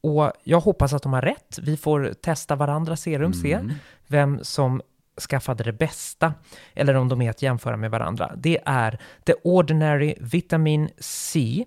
och 0.00 0.32
jag 0.42 0.60
hoppas 0.60 0.92
att 0.92 1.02
de 1.02 1.12
har 1.12 1.22
rätt. 1.22 1.58
Vi 1.62 1.76
får 1.76 2.12
testa 2.22 2.56
varandra 2.56 2.96
serum, 2.96 3.32
se 3.32 3.52
Mm. 3.52 3.72
vem 4.06 4.44
som 4.44 4.82
skaffade 5.28 5.64
det 5.64 5.72
bästa, 5.72 6.34
eller 6.74 6.94
om 6.94 7.08
de 7.08 7.22
är 7.22 7.30
att 7.30 7.42
jämföra 7.42 7.76
med 7.76 7.90
varandra. 7.90 8.32
Det 8.36 8.58
är 8.66 8.98
The 9.26 9.32
Ordinary 9.44 10.14
Vitamin 10.20 10.88
C, 10.98 11.64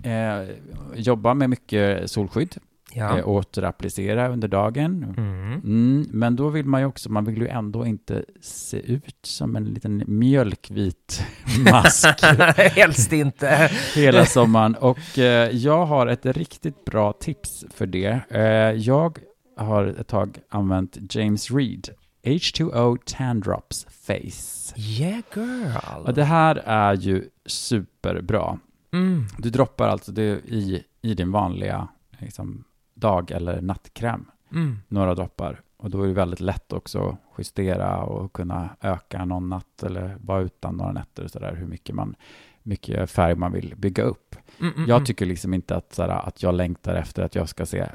eh, 0.04 0.48
jobba 0.94 1.34
med 1.34 1.50
mycket 1.50 2.10
solskydd, 2.10 2.56
Ja. 2.96 3.18
eh, 3.18 3.28
återapplicera 3.28 4.28
under 4.28 4.48
dagen. 4.48 5.14
Mm. 5.18 5.52
Mm, 5.52 6.06
men 6.10 6.36
då 6.36 6.48
vill 6.48 6.66
man 6.66 6.80
ju 6.80 6.86
också, 6.86 7.12
man 7.12 7.24
vill 7.24 7.36
ju 7.38 7.48
ändå 7.48 7.86
inte 7.86 8.24
se 8.40 8.76
ut 8.92 9.18
som 9.22 9.56
en 9.56 9.64
liten 9.64 10.02
mjölkvit 10.06 11.24
mask 11.72 12.22
Helst 12.56 13.12
inte. 13.12 13.70
hela 13.94 14.26
sommaren. 14.26 14.74
Och 14.74 15.18
eh, 15.18 15.50
jag 15.50 15.86
har 15.86 16.06
ett 16.06 16.26
riktigt 16.26 16.84
bra 16.84 17.12
tips 17.12 17.64
för 17.74 17.86
det. 17.86 18.20
Eh, 18.30 18.42
jag 18.80 19.18
har 19.56 19.84
ett 19.86 20.08
tag 20.08 20.38
använt 20.48 21.14
James 21.14 21.50
Reed 21.50 21.88
H2O 22.24 22.98
Tan 23.06 23.40
Drops 23.40 23.86
Face. 24.06 24.74
Yeah 24.76 25.20
girl. 25.34 26.04
Och 26.06 26.14
det 26.14 26.24
här 26.24 26.56
är 26.66 26.94
ju 26.94 27.24
superbra. 27.46 28.58
Mm. 28.94 29.24
Du 29.38 29.50
droppar 29.50 29.88
alltså 29.88 30.12
det 30.12 30.40
i, 30.44 30.84
i 31.02 31.14
din 31.14 31.32
vanliga 31.32 31.88
liksom, 32.18 32.64
dag 32.94 33.30
eller 33.30 33.60
nattkräm. 33.60 34.30
Mm. 34.52 34.78
Några 34.88 35.14
droppar. 35.14 35.60
Och 35.76 35.90
då 35.90 36.02
är 36.02 36.06
det 36.06 36.12
väldigt 36.12 36.40
lätt 36.40 36.72
också 36.72 37.08
att 37.08 37.18
justera 37.38 38.02
och 38.02 38.32
kunna 38.32 38.76
öka 38.80 39.24
någon 39.24 39.48
natt 39.48 39.82
eller 39.82 40.16
vara 40.20 40.40
utan 40.40 40.76
några 40.76 40.92
nätter 40.92 41.24
och 41.24 41.30
sådär. 41.30 41.54
Hur 41.54 41.66
mycket, 41.66 41.94
man, 41.94 42.14
mycket 42.62 43.10
färg 43.10 43.34
man 43.34 43.52
vill 43.52 43.74
bygga 43.76 44.02
upp. 44.02 44.36
Mm, 44.60 44.72
mm, 44.72 44.88
Jag 44.88 44.96
mm. 44.96 45.06
tycker 45.06 45.26
liksom 45.26 45.54
inte 45.54 45.76
att, 45.76 45.94
såhär, 45.94 46.08
att 46.08 46.42
jag 46.42 46.54
längtar 46.54 46.94
efter 46.94 47.22
att 47.22 47.34
jag 47.34 47.48
ska 47.48 47.66
se 47.66 47.86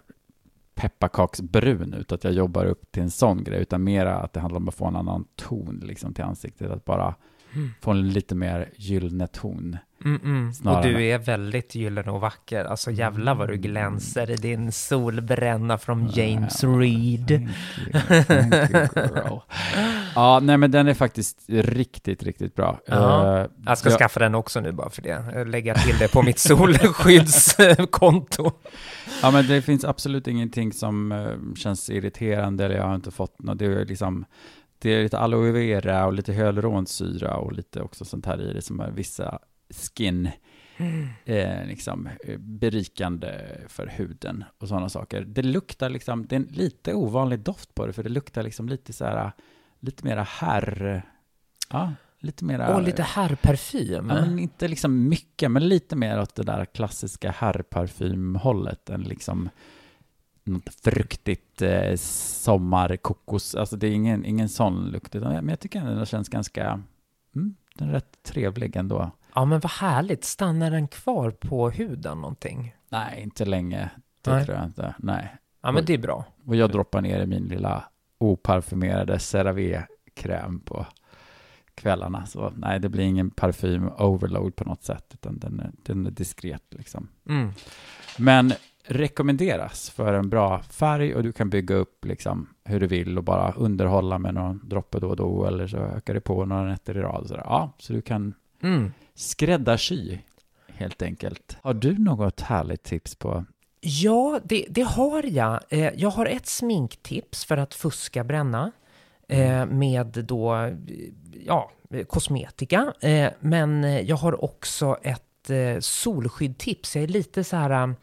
pepparkaksbrun 0.75 1.93
ut, 1.93 2.11
att 2.11 2.23
jag 2.23 2.33
jobbar 2.33 2.65
upp 2.65 2.91
till 2.91 3.03
en 3.03 3.11
sån 3.11 3.43
grej, 3.43 3.61
utan 3.61 3.83
mera 3.83 4.15
att 4.15 4.33
det 4.33 4.39
handlar 4.39 4.59
om 4.59 4.67
att 4.67 4.75
få 4.75 4.85
en 4.85 4.95
annan 4.95 5.25
ton 5.35 5.81
liksom 5.83 6.13
till 6.13 6.23
ansiktet, 6.23 6.71
att 6.71 6.85
bara 6.85 7.15
Mm. 7.53 7.69
få 7.81 7.91
en 7.91 8.09
lite 8.09 8.35
mer 8.35 8.69
gyllene 8.75 9.27
ton. 9.27 9.77
Mm, 10.05 10.21
mm. 10.23 10.51
Och 10.77 10.83
du 10.83 11.05
är 11.05 11.17
väldigt 11.17 11.75
gyllene 11.75 12.11
och 12.11 12.21
vacker. 12.21 12.65
Alltså 12.65 12.91
jävla 12.91 13.33
vad 13.33 13.49
du 13.49 13.57
glänser 13.57 14.31
i 14.31 14.35
din 14.35 14.71
solbränna 14.71 15.77
från 15.77 16.09
James 16.13 16.63
Ja, 16.63 16.69
Reed. 16.69 17.49
Ja, 20.15 20.39
nej 20.43 20.57
men 20.57 20.71
den 20.71 20.87
är 20.87 20.93
faktiskt 20.93 21.37
riktigt, 21.47 22.23
riktigt 22.23 22.55
bra. 22.55 22.79
Ja. 22.85 23.39
Eh, 23.39 23.45
Jag 23.65 23.77
ska 23.77 23.89
jag- 23.89 23.99
skaffa 23.99 24.19
den 24.19 24.35
också 24.35 24.59
nu 24.61 24.71
bara 24.71 24.89
för 24.89 25.01
det. 25.01 25.45
Lägga 25.45 25.75
till 25.75 25.97
det 25.97 26.11
på 26.13 26.21
mitt 26.23 26.39
solskyddskonto. 26.39 28.51
Ja, 29.21 29.31
men 29.31 29.47
det 29.47 29.61
finns 29.61 29.85
absolut 29.85 30.27
ingenting 30.27 30.73
som 30.73 31.11
eh, 31.11 31.55
känns 31.55 31.89
irriterande 31.89 32.65
eller 32.65 32.75
jag 32.75 32.83
har 32.83 32.95
inte 32.95 33.11
fått 33.11 33.41
något. 33.41 33.59
Det 33.59 33.65
är 33.65 33.85
liksom, 33.85 34.25
det 34.79 34.89
är 34.89 35.03
lite 35.03 35.19
aloe 35.19 35.51
vera 35.51 36.05
och 36.05 36.13
lite 36.13 36.33
hyaluronsyra 36.33 37.35
och 37.35 37.53
lite 37.53 37.81
också 37.81 38.05
sånt 38.05 38.25
här 38.25 38.49
i 38.49 38.53
det 38.53 38.61
som 38.61 38.79
är 38.79 38.91
vissa 38.91 39.39
skin, 39.69 40.29
eh, 41.25 41.65
liksom 41.65 42.09
eh, 42.23 42.37
berikande 42.37 43.57
för 43.67 43.87
huden 43.87 44.43
och 44.57 44.67
sådana 44.67 44.89
saker. 44.89 45.21
Det 45.21 45.41
luktar 45.41 45.89
liksom, 45.89 46.25
det 46.27 46.35
är 46.35 46.39
en 46.39 46.47
lite 46.51 46.93
ovanlig 46.93 47.39
doft 47.39 47.75
på 47.75 47.87
det, 47.87 47.93
för 47.93 48.03
det 48.03 48.09
luktar 48.09 48.43
liksom 48.43 48.69
lite 48.69 48.93
så 48.93 49.05
här, 49.05 49.31
lite 49.79 50.05
mera 50.05 50.23
herr, 50.23 51.03
ja, 51.69 51.93
lite 52.19 52.45
mera. 52.45 52.75
Och 52.75 52.83
lite 52.83 53.03
herrparfym. 53.03 53.91
Ja, 53.91 54.01
men 54.01 54.39
inte 54.39 54.67
liksom 54.67 55.07
mycket, 55.07 55.51
men 55.51 55.67
lite 55.67 55.95
mer 55.95 56.21
åt 56.21 56.35
det 56.35 56.43
där 56.43 56.65
klassiska 56.65 57.31
herrparfymhållet 57.31 58.89
än 58.89 59.01
liksom 59.01 59.49
något 60.43 60.75
fruktigt 60.83 61.61
eh, 61.61 61.95
sommarkokos. 61.95 63.55
Alltså 63.55 63.77
det 63.77 63.87
är 63.87 63.91
ingen, 63.91 64.25
ingen 64.25 64.49
sån 64.49 64.91
lukt, 64.91 65.15
utan, 65.15 65.33
men 65.33 65.49
jag 65.49 65.59
tycker 65.59 65.81
den 65.81 66.05
känns 66.05 66.29
ganska, 66.29 66.83
mm, 67.35 67.55
den 67.75 67.89
är 67.89 67.93
rätt 67.93 68.23
trevlig 68.23 68.75
ändå. 68.75 69.11
Ja, 69.35 69.45
men 69.45 69.59
vad 69.59 69.71
härligt. 69.71 70.23
Stannar 70.23 70.71
den 70.71 70.87
kvar 70.87 71.31
på 71.31 71.69
huden 71.69 72.21
någonting? 72.21 72.75
Nej, 72.89 73.21
inte 73.21 73.45
länge, 73.45 73.89
det 74.21 74.31
Nej. 74.31 74.45
tror 74.45 74.57
jag 74.57 74.65
inte. 74.65 74.95
Nej. 74.99 75.35
Ja, 75.61 75.71
men 75.71 75.85
det 75.85 75.93
är 75.93 75.97
bra. 75.97 76.25
Och 76.45 76.55
jag 76.55 76.71
droppar 76.71 77.01
ner 77.01 77.21
i 77.21 77.25
min 77.25 77.43
lilla 77.43 77.83
oparfumerade 78.17 79.19
CeraVe-kräm 79.19 80.59
på 80.59 80.85
kvällarna. 81.75 82.25
Så 82.25 82.53
nej, 82.55 82.79
det 82.79 82.89
blir 82.89 83.03
ingen 83.03 83.31
parfym-overload 83.31 84.55
på 84.55 84.63
något 84.63 84.83
sätt, 84.83 85.05
utan 85.13 85.39
den 85.39 85.59
är, 85.59 85.71
den 85.83 86.05
är 86.05 86.11
diskret 86.11 86.63
liksom. 86.69 87.07
Mm. 87.29 87.51
Men 88.17 88.53
rekommenderas 88.85 89.89
för 89.89 90.13
en 90.13 90.29
bra 90.29 90.61
färg 90.61 91.15
och 91.15 91.23
du 91.23 91.31
kan 91.31 91.49
bygga 91.49 91.75
upp 91.75 92.05
liksom 92.05 92.49
hur 92.63 92.79
du 92.79 92.87
vill 92.87 93.17
och 93.17 93.23
bara 93.23 93.51
underhålla 93.51 94.17
med 94.17 94.33
någon 94.33 94.61
droppe 94.63 94.99
då 94.99 95.09
och 95.09 95.15
då 95.15 95.45
eller 95.45 95.67
så 95.67 95.77
ökar 95.77 96.13
det 96.13 96.21
på 96.21 96.45
några 96.45 96.63
nätter 96.63 96.97
i 96.97 97.01
rad. 97.01 97.27
Så, 97.27 97.33
där. 97.33 97.43
ja, 97.45 97.73
så 97.77 97.93
du 97.93 98.01
kan 98.01 98.33
Mm. 98.63 98.93
skräddarsy 99.15 100.17
helt 100.67 101.01
enkelt. 101.01 101.57
Har 101.61 101.73
du 101.73 101.97
något 101.97 102.41
härligt 102.41 102.83
tips 102.83 103.15
på? 103.15 103.45
Ja, 103.81 104.39
det, 104.43 104.65
det 104.69 104.81
har 104.81 105.23
jag. 105.23 105.59
Eh, 105.69 105.89
jag 105.95 106.09
har 106.09 106.25
ett 106.25 106.47
sminktips 106.47 107.45
för 107.45 107.57
att 107.57 107.73
fuska 107.73 108.23
bränna 108.23 108.71
eh, 109.27 109.65
med 109.65 110.07
då, 110.07 110.71
ja, 111.45 111.71
kosmetika. 112.07 112.93
Eh, 113.01 113.29
men 113.39 113.83
jag 114.05 114.15
har 114.15 114.43
också 114.43 114.97
ett 115.03 115.23
solskyddtips. 115.79 116.95
Jag 116.95 117.03
är 117.03 117.07
lite 117.07 117.43
så 117.43 117.55
här, 117.55 117.95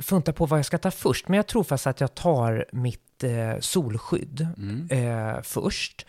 funtar 0.00 0.32
på 0.32 0.46
vad 0.46 0.58
jag 0.58 0.66
ska 0.66 0.78
ta 0.78 0.90
först, 0.90 1.28
men 1.28 1.36
jag 1.36 1.46
tror 1.46 1.64
fast 1.64 1.86
att 1.86 2.00
jag 2.00 2.14
tar 2.14 2.66
mitt 2.72 3.24
solskydd 3.60 4.46
Mm. 4.56 4.88
först. 5.42 6.06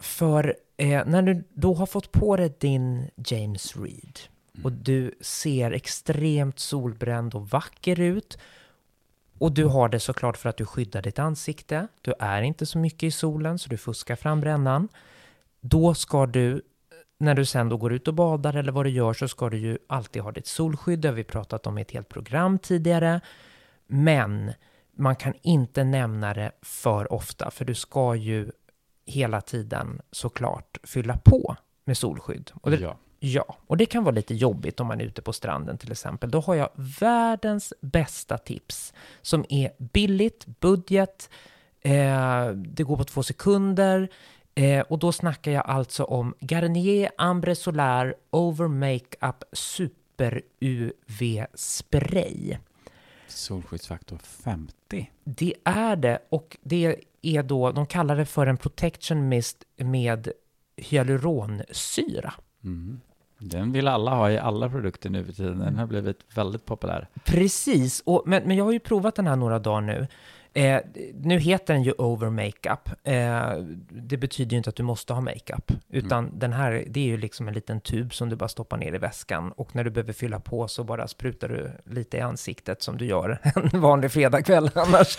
För 0.00 0.56
eh, 0.76 1.06
när 1.06 1.22
du 1.22 1.44
då 1.54 1.74
har 1.74 1.86
fått 1.86 2.12
på 2.12 2.36
dig 2.36 2.54
din 2.58 3.10
James 3.16 3.76
Reed 3.76 4.18
och 4.62 4.72
du 4.72 5.14
ser 5.20 5.70
extremt 5.70 6.58
solbränd 6.58 7.34
och 7.34 7.48
vacker 7.50 8.00
ut 8.00 8.38
och 9.38 9.52
du 9.52 9.64
har 9.64 9.88
det 9.88 10.00
såklart 10.00 10.36
för 10.36 10.48
att 10.48 10.56
du 10.56 10.66
skyddar 10.66 11.02
ditt 11.02 11.18
ansikte. 11.18 11.88
Du 12.02 12.12
är 12.18 12.42
inte 12.42 12.66
så 12.66 12.78
mycket 12.78 13.02
i 13.02 13.10
solen 13.10 13.58
så 13.58 13.68
du 13.68 13.76
fuskar 13.76 14.16
fram 14.16 14.40
brännan. 14.40 14.88
Då 15.60 15.94
ska 15.94 16.26
du, 16.26 16.62
när 17.18 17.34
du 17.34 17.44
sen 17.44 17.68
då 17.68 17.76
går 17.76 17.92
ut 17.92 18.08
och 18.08 18.14
badar 18.14 18.54
eller 18.54 18.72
vad 18.72 18.86
du 18.86 18.90
gör 18.90 19.12
så 19.12 19.28
ska 19.28 19.50
du 19.50 19.58
ju 19.58 19.78
alltid 19.86 20.22
ha 20.22 20.32
ditt 20.32 20.46
solskydd. 20.46 21.00
Det 21.00 21.08
har 21.08 21.14
vi 21.14 21.24
pratat 21.24 21.66
om 21.66 21.78
i 21.78 21.82
ett 21.82 21.90
helt 21.90 22.08
program 22.08 22.58
tidigare. 22.58 23.20
Men 23.86 24.52
man 24.96 25.16
kan 25.16 25.34
inte 25.42 25.84
nämna 25.84 26.34
det 26.34 26.52
för 26.62 27.12
ofta 27.12 27.50
för 27.50 27.64
du 27.64 27.74
ska 27.74 28.14
ju 28.14 28.50
hela 29.06 29.40
tiden 29.40 30.00
såklart 30.10 30.78
fylla 30.82 31.16
på 31.24 31.56
med 31.84 31.98
solskydd. 31.98 32.50
Och 32.60 32.70
det, 32.70 32.76
Ja. 32.76 32.96
Ja, 33.26 33.56
och 33.66 33.76
det 33.76 33.86
kan 33.86 34.04
vara 34.04 34.14
lite 34.14 34.34
jobbigt 34.34 34.80
om 34.80 34.86
man 34.86 35.00
är 35.00 35.04
ute 35.04 35.22
på 35.22 35.32
stranden 35.32 35.78
till 35.78 35.92
exempel. 35.92 36.30
Då 36.30 36.40
har 36.40 36.54
jag 36.54 36.68
världens 37.00 37.72
bästa 37.80 38.38
tips 38.38 38.92
som 39.22 39.44
är 39.48 39.70
billigt, 39.78 40.46
budget, 40.46 41.30
eh, 41.80 42.48
det 42.48 42.82
går 42.82 42.96
på 42.96 43.04
två 43.04 43.22
sekunder 43.22 44.08
eh, 44.54 44.80
och 44.80 44.98
då 44.98 45.12
snackar 45.12 45.52
jag 45.52 45.66
alltså 45.66 46.04
om 46.04 46.34
Garnier 46.40 47.10
Ambre 47.18 47.54
Solar 47.54 48.14
Over 48.30 48.68
Makeup 48.68 49.44
Super 49.52 50.42
UV 50.60 51.46
Spray. 51.54 52.56
Solskyddsfaktor 53.36 54.18
50. 54.18 55.10
Det 55.24 55.54
är 55.64 55.96
det 55.96 56.18
och 56.28 56.56
det 56.62 56.96
är 57.22 57.42
då, 57.42 57.72
de 57.72 57.86
kallar 57.86 58.16
det 58.16 58.26
för 58.26 58.46
en 58.46 58.56
protection 58.56 59.28
mist 59.28 59.64
med 59.76 60.28
hyaluronsyra. 60.76 62.34
Mm. 62.64 63.00
Den 63.38 63.72
vill 63.72 63.88
alla 63.88 64.14
ha 64.14 64.30
i 64.30 64.38
alla 64.38 64.68
produkter 64.68 65.10
nu 65.10 65.24
för 65.24 65.32
tiden. 65.32 65.58
Den 65.58 65.76
har 65.76 65.86
blivit 65.86 66.18
väldigt 66.34 66.64
populär. 66.64 67.08
Precis, 67.24 68.02
och, 68.06 68.22
men, 68.26 68.42
men 68.42 68.56
jag 68.56 68.64
har 68.64 68.72
ju 68.72 68.80
provat 68.80 69.14
den 69.14 69.26
här 69.26 69.36
några 69.36 69.58
dagar 69.58 69.80
nu. 69.80 70.06
Eh, 70.56 70.80
nu 71.14 71.38
heter 71.38 71.74
den 71.74 71.82
ju 71.82 71.92
over 71.98 72.30
makeup. 72.30 72.88
Eh, 73.04 73.52
det 73.90 74.16
betyder 74.16 74.50
ju 74.50 74.56
inte 74.56 74.70
att 74.70 74.76
du 74.76 74.82
måste 74.82 75.12
ha 75.12 75.20
makeup, 75.20 75.72
utan 75.88 76.38
den 76.38 76.52
här, 76.52 76.84
det 76.88 77.00
är 77.00 77.04
ju 77.04 77.16
liksom 77.16 77.48
en 77.48 77.54
liten 77.54 77.80
tub 77.80 78.14
som 78.14 78.28
du 78.28 78.36
bara 78.36 78.48
stoppar 78.48 78.76
ner 78.76 78.94
i 78.94 78.98
väskan 78.98 79.52
och 79.52 79.74
när 79.74 79.84
du 79.84 79.90
behöver 79.90 80.12
fylla 80.12 80.40
på 80.40 80.68
så 80.68 80.84
bara 80.84 81.08
sprutar 81.08 81.48
du 81.48 81.70
lite 81.84 82.16
i 82.16 82.20
ansiktet 82.20 82.82
som 82.82 82.96
du 82.96 83.06
gör 83.06 83.38
en 83.72 83.80
vanlig 83.80 84.12
fredagkväll 84.12 84.70
annars. 84.74 85.18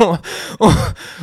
och, 0.00 0.16
och, 0.58 0.72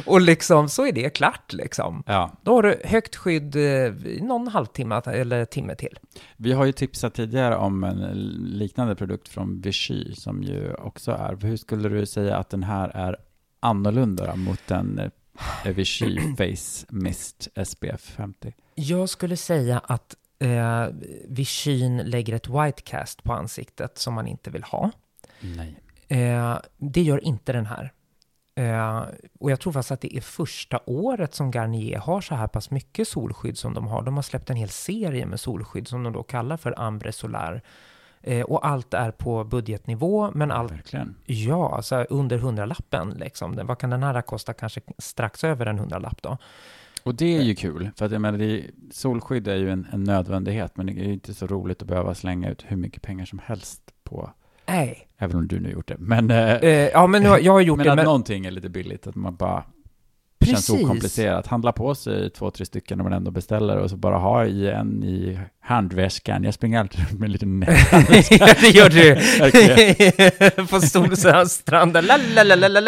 och 0.06 0.22
liksom 0.22 0.70
så 0.70 0.88
är 0.88 0.92
det 0.92 1.10
klart 1.10 1.54
liksom. 1.54 2.04
Ja, 2.06 2.32
Då 2.42 2.56
har 2.56 2.64
du 2.64 2.82
högt 2.84 3.16
skydd 3.16 3.56
eh, 3.56 3.94
någon 4.22 4.48
halvtimme 4.48 5.02
eller 5.06 5.46
timme 5.46 5.76
till. 5.76 6.00
vi 6.38 6.54
har 6.54 6.66
ju 6.66 6.72
tipsat 6.72 7.14
tidigare 7.14 7.56
om 7.56 7.84
en 7.84 8.00
liknande 8.44 8.96
produkt 8.96 9.30
från 9.30 9.62
Vichy 9.62 10.16
som 10.16 10.44
ju 10.44 10.74
också 10.74 11.03
är, 11.12 11.36
hur 11.36 11.58
skulle 11.58 11.90
du 11.90 12.06
säga 12.06 12.38
att 12.38 12.50
den 12.50 12.64
här 12.64 12.90
är 12.90 13.18
annorlunda 13.60 14.36
mot 14.36 14.72
en 14.72 15.00
eh, 15.00 15.72
Vichy 15.72 16.20
Face 16.38 16.86
Mist 16.90 17.48
SPF 17.66 18.02
50? 18.02 18.54
Jag 18.76 19.10
skulle 19.10 19.38
säga 19.38 19.80
att 19.80 20.16
eh, 20.40 20.88
Vichin 21.28 21.98
lägger 21.98 22.34
ett 22.34 22.48
whitecast 22.48 23.24
på 23.24 23.34
ansiktet 23.34 23.98
som 23.98 24.14
man 24.14 24.28
inte 24.28 24.50
vill 24.50 24.64
ha. 24.64 24.92
Nej. 25.40 25.80
Eh, 26.08 26.58
det 26.78 27.02
gör 27.02 27.24
inte 27.24 27.54
den 27.54 27.66
här. 27.66 27.92
Eh, 28.56 29.04
och 29.40 29.52
jag 29.52 29.60
tror 29.60 29.74
faktiskt 29.74 29.92
att 29.92 30.02
det 30.02 30.18
är 30.18 30.22
första 30.22 30.80
året 30.86 31.34
som 31.34 31.52
Garnier 31.52 32.00
har 32.00 32.22
så 32.22 32.36
här 32.36 32.48
pass 32.48 32.72
mycket 32.72 33.08
solskydd 33.08 33.58
som 33.58 33.74
de 33.74 33.88
har. 33.88 34.02
De 34.02 34.16
har 34.16 34.24
släppt 34.24 34.50
en 34.50 34.56
hel 34.56 34.70
serie 34.70 35.26
med 35.26 35.40
solskydd 35.40 35.88
som 35.88 36.04
de 36.04 36.14
då 36.14 36.24
kallar 36.24 36.58
för 36.58 36.80
Ambre 36.80 37.12
Solar. 37.12 37.62
Eh, 38.24 38.42
och 38.42 38.68
allt 38.68 38.94
är 38.94 39.12
på 39.12 39.44
budgetnivå, 39.44 40.32
men 40.34 40.52
allt, 40.52 40.72
Verkligen. 40.72 41.16
ja, 41.26 41.76
alltså 41.76 41.96
under 42.10 42.38
hundralappen 42.38 43.10
liksom. 43.10 43.60
Vad 43.64 43.78
kan 43.78 43.90
den 43.90 44.04
här 44.04 44.22
kosta? 44.22 44.54
Kanske 44.54 44.82
strax 44.98 45.44
över 45.44 45.66
en 45.66 45.80
hundralapp 45.80 46.22
då. 46.22 46.38
Och 47.04 47.16
det 47.16 47.38
är 47.38 47.42
ju 47.42 47.56
kul, 47.56 47.90
för 47.98 48.06
att 48.06 48.12
jag 48.12 48.22
menar, 48.22 48.42
är, 48.42 48.62
solskydd 48.92 49.48
är 49.48 49.56
ju 49.56 49.70
en, 49.72 49.88
en 49.92 50.04
nödvändighet, 50.04 50.78
men 50.78 50.86
det 50.86 50.92
är 50.92 51.06
ju 51.06 51.14
inte 51.14 51.34
så 51.34 51.48
roligt 51.48 51.82
att 51.82 51.88
behöva 51.88 52.16
slänga 52.16 52.50
ut 52.52 52.64
hur 52.68 52.78
mycket 52.78 53.02
pengar 53.02 53.26
som 53.26 53.40
helst 53.46 53.82
på, 54.04 54.30
Nej. 54.68 55.08
även 55.18 55.36
om 55.38 55.48
du 55.48 55.60
nu 55.60 55.72
gjort 55.72 55.88
det, 55.88 55.96
men, 56.00 56.32
eh, 56.32 56.54
Eh, 56.56 56.70
ja, 56.70 57.08
men 57.08 57.24
nu 57.24 57.30
har- 57.30 57.40
jag 57.40 57.54
har 57.54 57.62
gjort 57.62 57.78
men 57.78 57.86
det. 57.86 57.92
att 57.92 57.96
Men, 57.96 58.06
någonting 58.06 58.46
är 58.46 58.52
lite 58.52 58.70
billigt, 58.70 59.08
att 59.08 59.16
man 59.16 59.36
bara 59.36 59.64
precis. 60.46 60.68
känns 60.68 60.84
okomplicerat. 60.84 61.48
Handla 61.48 61.72
på 61.72 61.96
sig 61.96 62.30
två, 62.30 62.52
tre 62.52 62.66
stycken 62.66 62.98
när 62.98 63.04
man 63.04 63.14
ändå 63.14 63.32
beställer 63.32 63.78
och 63.78 63.90
så 63.90 63.98
bara 63.98 64.18
ha 64.18 64.46
i 64.46 64.70
en 64.70 65.04
i 65.04 65.40
handväskan. 65.62 66.44
Jag 66.44 66.54
springer 66.54 66.80
alltid 66.80 67.00
med 67.20 67.26
en 67.26 67.32
liten 67.32 67.66
ja, 68.30 68.48
det 68.62 68.70
gör 68.70 68.90
du. 68.90 69.16
På 70.68 70.82
Solstranden. 70.82 72.06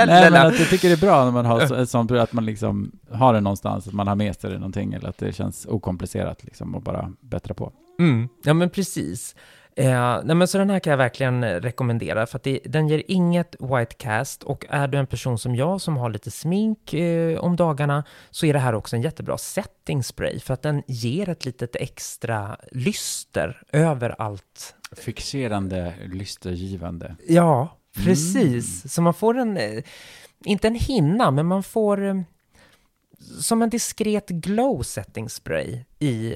Nej, 0.08 0.32
men 0.32 0.48
att 0.48 0.60
jag 0.60 0.70
tycker 0.70 0.88
det 0.88 0.96
är 0.96 1.06
bra 1.08 1.26
när 1.26 1.32
man 1.32 1.46
har 1.46 1.86
sånt, 1.86 2.12
att 2.12 2.34
man 2.34 2.46
liksom 2.46 2.92
har 3.12 3.34
det 3.34 3.42
någonstans, 3.42 3.88
att 3.88 3.94
man 3.94 4.08
har 4.08 4.16
med 4.16 4.36
sig 4.36 4.50
det 4.50 4.58
någonting, 4.58 4.94
eller 4.94 5.10
att 5.10 5.18
det 5.18 5.36
känns 5.36 5.66
okomplicerat 5.70 6.44
liksom 6.44 6.76
och 6.76 6.82
bara 6.82 7.12
bättra 7.22 7.54
på. 7.54 7.72
Mm. 8.00 8.30
Ja, 8.44 8.54
men 8.54 8.70
precis. 8.70 9.36
Eh, 9.78 10.22
nej 10.24 10.36
men 10.36 10.48
så 10.48 10.58
den 10.58 10.70
här 10.70 10.80
kan 10.80 10.92
jag 10.92 10.98
verkligen 10.98 11.44
eh, 11.44 11.62
rekommendera 11.62 12.26
för 12.26 12.38
att 12.38 12.44
det, 12.44 12.60
den 12.66 12.88
ger 12.88 13.04
inget 13.08 13.56
white 13.60 13.96
cast 13.98 14.44
och 14.44 14.66
är 14.70 14.88
du 14.88 14.98
en 14.98 15.08
person 15.08 15.38
som 15.40 15.56
jag 15.56 15.82
som 15.82 15.98
har 15.98 16.10
lite 16.10 16.32
smink 16.32 16.94
eh, 16.94 17.40
om 17.40 17.56
dagarna 17.56 18.04
så 18.32 18.46
är 18.46 18.54
det 18.54 18.60
här 18.60 18.76
också 18.76 18.96
en 18.96 19.02
jättebra 19.02 19.38
setting 19.38 20.04
spray 20.04 20.40
för 20.40 20.54
att 20.54 20.62
den 20.62 20.84
ger 20.88 21.30
ett 21.30 21.46
litet 21.46 21.76
extra 21.76 22.58
lyster 22.72 23.62
över 23.72 24.16
allt. 24.22 24.76
Fixerande, 24.92 25.94
lystergivande. 26.06 27.16
Ja, 27.28 27.78
precis. 27.96 28.84
Mm. 28.84 28.90
Så 28.90 29.02
man 29.02 29.14
får 29.14 29.38
en, 29.38 29.58
eh, 29.58 29.84
inte 30.46 30.68
en 30.68 30.76
hinna, 30.76 31.32
men 31.32 31.46
man 31.46 31.64
får 31.64 32.06
eh, 32.06 32.22
som 33.42 33.62
en 33.62 33.70
diskret 33.70 34.30
glow 34.30 34.82
setting 34.82 35.30
spray 35.30 35.80
i, 36.00 36.36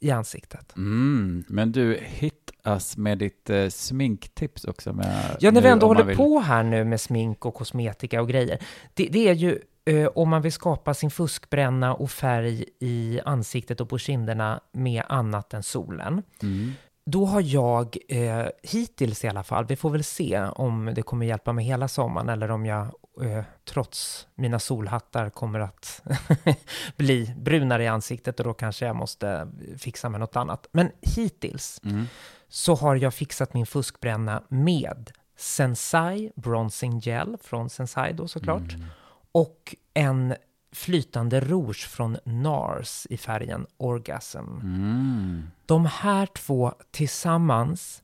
i 0.00 0.10
ansiktet. 0.10 0.76
Mm, 0.76 1.44
men 1.48 1.72
du, 1.72 1.98
hit 2.02 2.50
us 2.64 2.96
med 2.96 3.18
ditt 3.18 3.50
eh, 3.50 3.68
sminktips 3.68 4.64
också. 4.64 4.92
Med, 4.92 5.36
ja, 5.40 5.50
när 5.50 5.62
vi 5.62 5.68
ändå 5.68 5.86
håller 5.86 6.04
vill... 6.04 6.16
på 6.16 6.40
här 6.40 6.62
nu 6.62 6.84
med 6.84 7.00
smink 7.00 7.46
och 7.46 7.54
kosmetika 7.54 8.20
och 8.20 8.28
grejer. 8.28 8.58
Det, 8.94 9.08
det 9.12 9.28
är 9.28 9.34
ju 9.34 9.58
eh, 9.84 10.06
om 10.06 10.28
man 10.28 10.42
vill 10.42 10.52
skapa 10.52 10.94
sin 10.94 11.10
fuskbränna 11.10 11.94
och 11.94 12.10
färg 12.10 12.64
i 12.80 13.20
ansiktet 13.24 13.80
och 13.80 13.88
på 13.88 13.98
kinderna 13.98 14.60
med 14.72 15.02
annat 15.08 15.54
än 15.54 15.62
solen. 15.62 16.22
Mm. 16.42 16.72
Då 17.06 17.24
har 17.24 17.40
jag, 17.40 17.96
eh, 18.08 18.46
hittills 18.62 19.24
i 19.24 19.28
alla 19.28 19.42
fall, 19.42 19.66
vi 19.66 19.76
får 19.76 19.90
väl 19.90 20.04
se 20.04 20.40
om 20.40 20.92
det 20.94 21.02
kommer 21.02 21.26
hjälpa 21.26 21.52
mig 21.52 21.64
hela 21.64 21.88
sommaren 21.88 22.28
eller 22.28 22.50
om 22.50 22.66
jag 22.66 22.88
eh, 23.22 23.44
trots 23.64 24.26
mina 24.34 24.58
solhattar 24.58 25.30
kommer 25.30 25.60
att 25.60 26.02
bli 26.96 27.34
brunare 27.36 27.84
i 27.84 27.88
ansiktet 27.88 28.40
och 28.40 28.46
då 28.46 28.54
kanske 28.54 28.86
jag 28.86 28.96
måste 28.96 29.48
fixa 29.78 30.08
med 30.08 30.20
något 30.20 30.36
annat. 30.36 30.66
Men 30.72 30.90
hittills 31.00 31.80
mm. 31.84 32.06
så 32.48 32.74
har 32.74 32.96
jag 32.96 33.14
fixat 33.14 33.54
min 33.54 33.66
fuskbränna 33.66 34.42
med 34.48 35.10
Sensai 35.36 36.32
Bronzing 36.36 36.98
Gel 36.98 37.36
från 37.42 37.70
Sensai 37.70 38.12
då 38.12 38.28
såklart. 38.28 38.72
Mm. 38.72 38.86
Och 39.32 39.76
en 39.94 40.34
flytande 40.72 41.40
rouge 41.40 41.88
från 41.88 42.16
NARS 42.24 43.06
i 43.10 43.16
färgen 43.16 43.66
Orgasm. 43.76 44.38
Mm. 44.38 45.50
De 45.66 45.86
här 45.86 46.26
två 46.26 46.74
tillsammans 46.90 48.02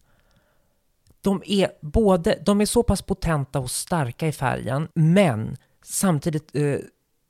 de 1.27 1.43
är 1.47 1.71
både, 1.81 2.39
de 2.47 2.61
är 2.61 2.67
så 2.67 2.83
pass 2.83 3.03
potenta 3.03 3.59
och 3.59 3.71
starka 3.71 4.29
i 4.29 4.33
färgen, 4.33 4.89
men 4.95 5.57
samtidigt 5.83 6.57
eh, 6.57 6.77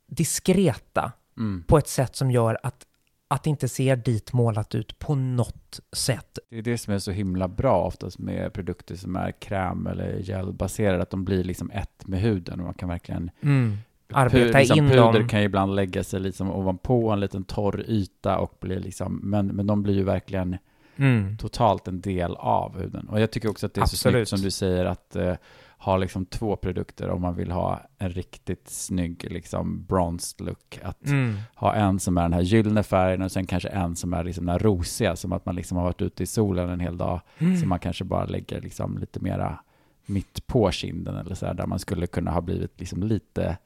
diskreta 0.07 1.11
mm. 1.37 1.63
på 1.67 1.77
ett 1.77 1.87
sätt 1.87 2.15
som 2.15 2.31
gör 2.31 2.57
att 2.63 2.83
att 3.29 3.43
det 3.43 3.49
inte 3.49 3.67
ser 3.67 3.95
dit 3.95 4.33
målat 4.33 4.75
ut 4.75 4.99
på 4.99 5.15
något 5.15 5.79
sätt. 5.95 6.39
Det 6.49 6.57
är 6.57 6.61
det 6.61 6.77
som 6.77 6.93
är 6.93 6.99
så 6.99 7.11
himla 7.11 7.47
bra 7.47 7.83
oftast 7.83 8.19
med 8.19 8.53
produkter 8.53 8.95
som 8.95 9.15
är 9.15 9.31
kräm 9.31 9.87
eller 9.87 10.19
gelbaserade, 10.19 11.03
att 11.03 11.09
de 11.09 11.25
blir 11.25 11.43
liksom 11.43 11.71
ett 11.71 12.07
med 12.07 12.21
huden 12.21 12.59
och 12.59 12.65
man 12.65 12.73
kan 12.73 12.89
verkligen 12.89 13.31
mm. 13.41 13.77
arbeta 14.13 14.59
liksom 14.59 14.77
in 14.77 14.87
puder 14.87 15.01
dem. 15.01 15.13
Puder 15.13 15.27
kan 15.27 15.39
ju 15.39 15.45
ibland 15.45 15.75
lägga 15.75 16.03
sig 16.03 16.19
liksom 16.19 16.51
ovanpå 16.51 17.09
en 17.09 17.19
liten 17.19 17.43
torr 17.43 17.85
yta 17.87 18.37
och 18.37 18.57
blir 18.59 18.79
liksom, 18.79 19.19
men, 19.23 19.47
men 19.47 19.67
de 19.67 19.83
blir 19.83 19.93
ju 19.93 20.03
verkligen 20.03 20.57
mm. 20.99 21.37
totalt 21.37 21.87
en 21.87 22.01
del 22.01 22.35
av 22.35 22.77
huden. 22.77 23.09
Och 23.09 23.19
jag 23.19 23.31
tycker 23.31 23.49
också 23.49 23.65
att 23.65 23.73
det 23.73 23.79
är 23.79 23.83
Absolut. 23.83 23.99
så 23.99 24.09
snyggt 24.09 24.29
som 24.29 24.41
du 24.41 24.51
säger 24.51 24.85
att 24.85 25.15
uh, 25.15 25.33
ha 25.77 25.97
liksom 25.97 26.25
två 26.25 26.55
produkter 26.55 27.09
om 27.09 27.21
man 27.21 27.35
vill 27.35 27.51
ha 27.51 27.81
en 27.97 28.09
riktigt 28.09 28.69
snygg 28.69 29.31
liksom 29.31 29.85
bronzed 29.85 30.47
look. 30.47 30.79
Att 30.83 31.05
mm. 31.05 31.37
ha 31.55 31.75
en 31.75 31.99
som 31.99 32.17
är 32.17 32.21
den 32.21 32.33
här 32.33 32.41
gyllene 32.41 32.83
färgen 32.83 33.21
och 33.21 33.31
sen 33.31 33.45
kanske 33.45 33.69
en 33.69 33.95
som 33.95 34.13
är 34.13 34.23
liksom 34.23 34.45
den 34.45 34.51
här 34.51 34.59
rosiga, 34.59 35.15
som 35.15 35.31
att 35.31 35.45
man 35.45 35.55
liksom 35.55 35.77
har 35.77 35.83
varit 35.83 36.01
ute 36.01 36.23
i 36.23 36.25
solen 36.25 36.69
en 36.69 36.79
hel 36.79 36.97
dag, 36.97 37.21
mm. 37.37 37.57
så 37.57 37.67
man 37.67 37.79
kanske 37.79 38.03
bara 38.03 38.25
lägger 38.25 38.61
liksom 38.61 38.97
lite 38.97 39.19
mera 39.19 39.59
mitt 40.05 40.47
på 40.47 40.71
kinden 40.71 41.15
eller 41.15 41.35
så 41.35 41.45
här, 41.45 41.53
där 41.53 41.65
man 41.65 41.79
skulle 41.79 42.07
kunna 42.07 42.31
ha 42.31 42.41
blivit 42.41 42.79
liksom 42.79 43.03
lite 43.03 43.57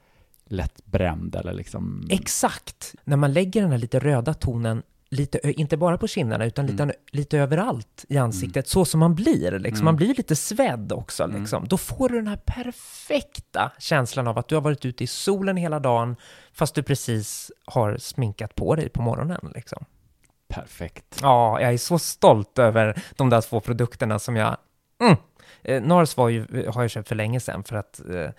lätt 0.46 0.86
bränd 0.86 1.36
eller 1.36 1.54
liksom... 1.54 2.08
Exakt! 2.10 2.96
När 3.04 3.18
man 3.18 3.34
lägger 3.34 3.62
den 3.62 3.72
här 3.72 3.78
lite 3.78 4.00
röda 4.00 4.34
tonen 4.34 4.84
lite, 5.12 5.52
inte 5.52 5.78
bara 5.78 5.98
på 5.98 6.08
kinderna, 6.08 6.46
utan 6.46 6.68
lite, 6.68 6.84
mm. 6.84 6.96
lite 7.12 7.38
överallt 7.38 8.06
i 8.10 8.18
ansiktet, 8.18 8.56
mm. 8.56 8.66
så 8.66 8.86
som 8.86 9.00
man 9.00 9.16
blir. 9.16 9.52
Liksom. 9.52 9.76
Mm. 9.76 9.86
Man 9.86 9.96
blir 9.96 10.16
lite 10.16 10.36
svedd 10.36 10.92
också. 10.92 11.24
Mm. 11.24 11.42
Liksom. 11.42 11.68
Då 11.68 11.78
får 11.78 12.10
du 12.10 12.16
den 12.16 12.28
här 12.28 12.42
perfekta 12.46 13.72
känslan 13.80 14.28
av 14.28 14.38
att 14.38 14.48
du 14.48 14.56
har 14.56 14.62
varit 14.62 14.86
ute 14.86 15.04
i 15.04 15.08
solen 15.08 15.58
hela 15.58 15.80
dagen, 15.80 16.16
fast 16.54 16.76
du 16.76 16.84
precis 16.84 17.52
har 17.66 17.98
sminkat 17.98 18.56
på 18.56 18.76
dig 18.76 18.90
på 18.90 19.02
morgonen. 19.02 19.52
Liksom. 19.56 19.86
Perfekt. 20.48 21.20
Ja, 21.22 21.62
jag 21.62 21.74
är 21.74 21.78
så 21.78 22.00
stolt 22.00 22.60
över 22.60 23.04
de 23.16 23.30
där 23.30 23.42
två 23.42 23.60
produkterna 23.60 24.20
som 24.20 24.36
jag... 24.36 24.58
Mm. 25.02 25.16
Eh, 25.64 25.82
Nars 25.84 26.18
var 26.18 26.30
ju, 26.30 26.68
har 26.68 26.82
jag 26.82 26.92
köpt 26.92 27.08
för 27.08 27.16
länge 27.16 27.40
sedan, 27.40 27.64
för 27.64 27.76
att 27.76 28.02
eh, 28.10 28.16
eh, 28.16 28.32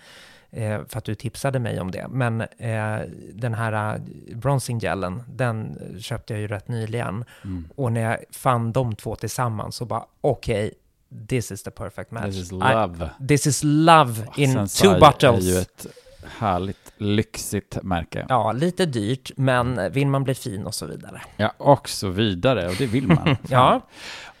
för 0.53 0.97
att 0.97 1.03
du 1.03 1.15
tipsade 1.15 1.59
mig 1.59 1.79
om 1.79 1.91
det. 1.91 2.07
Men 2.09 2.41
eh, 2.41 2.99
den 3.33 3.53
här 3.53 3.95
uh, 3.95 4.01
bronzing 4.35 4.79
gelen, 4.79 5.23
den 5.27 5.77
köpte 5.99 6.33
jag 6.33 6.41
ju 6.41 6.47
rätt 6.47 6.67
nyligen. 6.67 7.25
Mm. 7.43 7.67
Och 7.75 7.91
när 7.91 8.01
jag 8.01 8.17
fann 8.31 8.71
de 8.71 8.95
två 8.95 9.15
tillsammans 9.15 9.75
så 9.75 9.85
bara 9.85 10.05
okej, 10.21 10.65
okay, 10.65 11.27
this 11.27 11.51
is 11.51 11.63
the 11.63 11.71
perfect 11.71 12.11
match. 12.11 12.25
This 12.25 12.37
is 12.37 12.51
love. 12.51 13.11
I, 13.21 13.27
this 13.27 13.47
is 13.47 13.63
love 13.63 14.27
in 14.37 14.53
Sensai 14.53 14.87
two 14.87 14.99
bottles. 14.99 15.45
är 15.45 15.49
ju 15.49 15.57
ett 15.57 15.87
härligt 16.27 16.93
lyxigt 16.97 17.83
märke. 17.83 18.25
Ja, 18.29 18.51
lite 18.51 18.85
dyrt, 18.85 19.31
men 19.35 19.91
vill 19.91 20.07
man 20.07 20.23
bli 20.23 20.35
fin 20.35 20.65
och 20.65 20.75
så 20.75 20.85
vidare. 20.85 21.21
Ja, 21.37 21.53
och 21.57 21.89
så 21.89 22.07
vidare, 22.07 22.67
och 22.67 22.75
det 22.77 22.85
vill 22.85 23.07
man. 23.07 23.35
ja. 23.49 23.81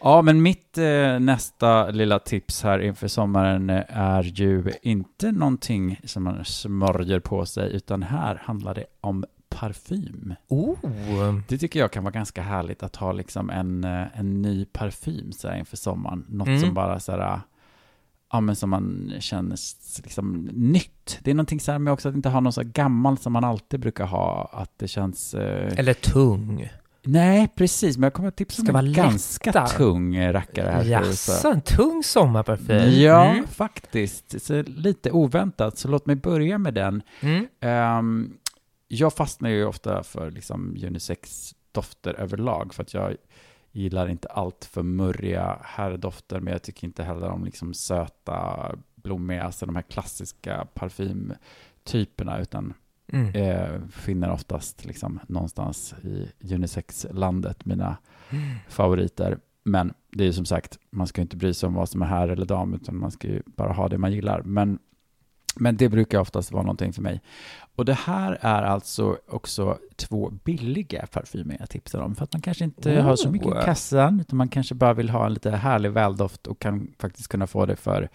Ja, 0.05 0.21
men 0.21 0.41
mitt 0.41 0.77
eh, 0.77 1.19
nästa 1.19 1.89
lilla 1.89 2.19
tips 2.19 2.63
här 2.63 2.79
inför 2.79 3.07
sommaren 3.07 3.69
är 3.89 4.23
ju 4.23 4.71
inte 4.81 5.31
någonting 5.31 5.99
som 6.03 6.23
man 6.23 6.45
smörjer 6.45 7.19
på 7.19 7.45
sig, 7.45 7.75
utan 7.75 8.03
här 8.03 8.41
handlar 8.43 8.73
det 8.73 8.85
om 9.01 9.25
parfym. 9.49 10.35
Oh. 10.47 10.75
Det 11.47 11.57
tycker 11.57 11.79
jag 11.79 11.91
kan 11.91 12.03
vara 12.03 12.11
ganska 12.11 12.41
härligt 12.41 12.83
att 12.83 12.95
ha 12.95 13.11
liksom 13.11 13.49
en, 13.49 13.83
eh, 13.83 14.19
en 14.19 14.41
ny 14.41 14.65
parfym 14.65 15.31
så 15.31 15.47
här 15.47 15.57
inför 15.57 15.77
sommaren. 15.77 16.25
Något 16.29 16.47
mm. 16.47 16.59
som 16.59 16.73
bara 16.73 16.99
så 16.99 17.11
här, 17.11 17.39
ja 18.31 18.41
men 18.41 18.55
som 18.55 18.69
man 18.69 19.13
känner 19.19 19.57
liksom 20.03 20.49
nytt. 20.53 21.19
Det 21.21 21.31
är 21.31 21.35
någonting 21.35 21.59
så 21.59 21.71
här 21.71 21.79
med 21.79 21.93
också 21.93 22.09
att 22.09 22.15
inte 22.15 22.29
ha 22.29 22.39
något 22.39 22.55
så 22.55 22.63
gammalt 22.63 23.21
som 23.21 23.33
man 23.33 23.43
alltid 23.43 23.79
brukar 23.79 24.05
ha, 24.05 24.49
att 24.53 24.71
det 24.77 24.87
känns... 24.87 25.33
Eh... 25.33 25.79
Eller 25.79 25.93
tung. 25.93 26.69
Nej, 27.05 27.47
precis, 27.55 27.97
men 27.97 28.03
jag 28.03 28.13
kommer 28.13 28.29
att 28.29 28.35
tipsa 28.35 28.61
om 28.69 28.75
en 28.75 28.93
ganska 28.93 29.49
lätta. 29.49 29.67
tung 29.67 30.31
rackare 30.31 30.69
här. 30.69 30.83
Jaså, 30.83 31.51
en 31.51 31.61
tung 31.61 32.03
sommarparfym? 32.03 33.01
Ja, 33.01 33.25
mm. 33.25 33.47
faktiskt. 33.47 34.41
Så 34.41 34.61
lite 34.61 35.11
oväntat, 35.11 35.77
så 35.77 35.87
låt 35.87 36.05
mig 36.05 36.15
börja 36.15 36.57
med 36.57 36.73
den. 36.73 37.01
Mm. 37.19 37.47
Um, 37.99 38.37
jag 38.87 39.13
fastnar 39.13 39.49
ju 39.49 39.65
ofta 39.65 40.03
för 40.03 40.31
liksom 40.31 40.77
unisex-dofter 40.87 42.13
överlag, 42.13 42.73
för 42.73 42.83
att 42.83 42.93
jag 42.93 43.15
gillar 43.71 44.07
inte 44.07 44.27
allt 44.27 44.65
för 44.65 44.83
murriga 44.83 45.59
herrdofter, 45.63 46.39
men 46.39 46.53
jag 46.53 46.61
tycker 46.63 46.87
inte 46.87 47.03
heller 47.03 47.29
om 47.29 47.45
liksom 47.45 47.73
söta, 47.73 48.69
blommiga, 48.95 49.43
alltså 49.43 49.65
de 49.65 49.75
här 49.75 49.83
klassiska 49.83 50.67
parfymtyperna, 50.73 52.39
utan 52.39 52.73
mm. 53.13 53.35
eh, 53.35 53.81
finner 53.89 54.31
oftast 54.31 54.85
liksom 54.85 55.19
någonstans 55.27 55.95
i 56.03 56.27
unisex-landet 56.53 57.65
mina 57.65 57.97
mm. 58.29 58.43
favoriter. 58.69 59.37
Men 59.63 59.93
det 60.11 60.27
är 60.27 60.31
som 60.31 60.45
sagt, 60.45 60.79
man 60.89 61.07
ska 61.07 61.21
inte 61.21 61.37
bry 61.37 61.53
sig 61.53 61.67
om 61.67 61.73
vad 61.73 61.89
som 61.89 62.01
är 62.01 62.05
här 62.05 62.27
eller 62.27 62.45
dam, 62.45 62.73
utan 62.73 62.97
man 62.97 63.11
ska 63.11 63.27
ju 63.27 63.41
bara 63.45 63.73
ha 63.73 63.87
det 63.87 63.97
man 63.97 64.13
gillar. 64.13 64.41
Men, 64.41 64.79
men 65.55 65.77
det 65.77 65.89
brukar 65.89 66.19
oftast 66.19 66.51
vara 66.51 66.63
någonting 66.63 66.93
för 66.93 67.01
mig. 67.01 67.21
Och 67.75 67.85
det 67.85 67.93
här 67.93 68.37
är 68.41 68.63
alltså 68.63 69.17
också 69.27 69.77
två 69.95 70.29
billiga 70.29 71.07
parfymer 71.11 71.57
jag 71.59 71.69
tipsar 71.69 72.01
om, 72.01 72.15
för 72.15 72.23
att 72.23 72.33
man 72.33 72.41
kanske 72.41 72.63
inte 72.63 72.99
oh. 72.99 73.03
har 73.03 73.15
så 73.15 73.29
mycket 73.29 73.47
i 73.47 73.65
kassan, 73.65 74.19
utan 74.19 74.37
man 74.37 74.49
kanske 74.49 74.75
bara 74.75 74.93
vill 74.93 75.09
ha 75.09 75.25
en 75.25 75.33
lite 75.33 75.51
härlig 75.51 75.91
väldoft 75.91 76.47
och 76.47 76.59
kan 76.59 76.93
faktiskt 76.99 77.27
kunna 77.27 77.47
få 77.47 77.65
det 77.65 77.75
för 77.75 78.09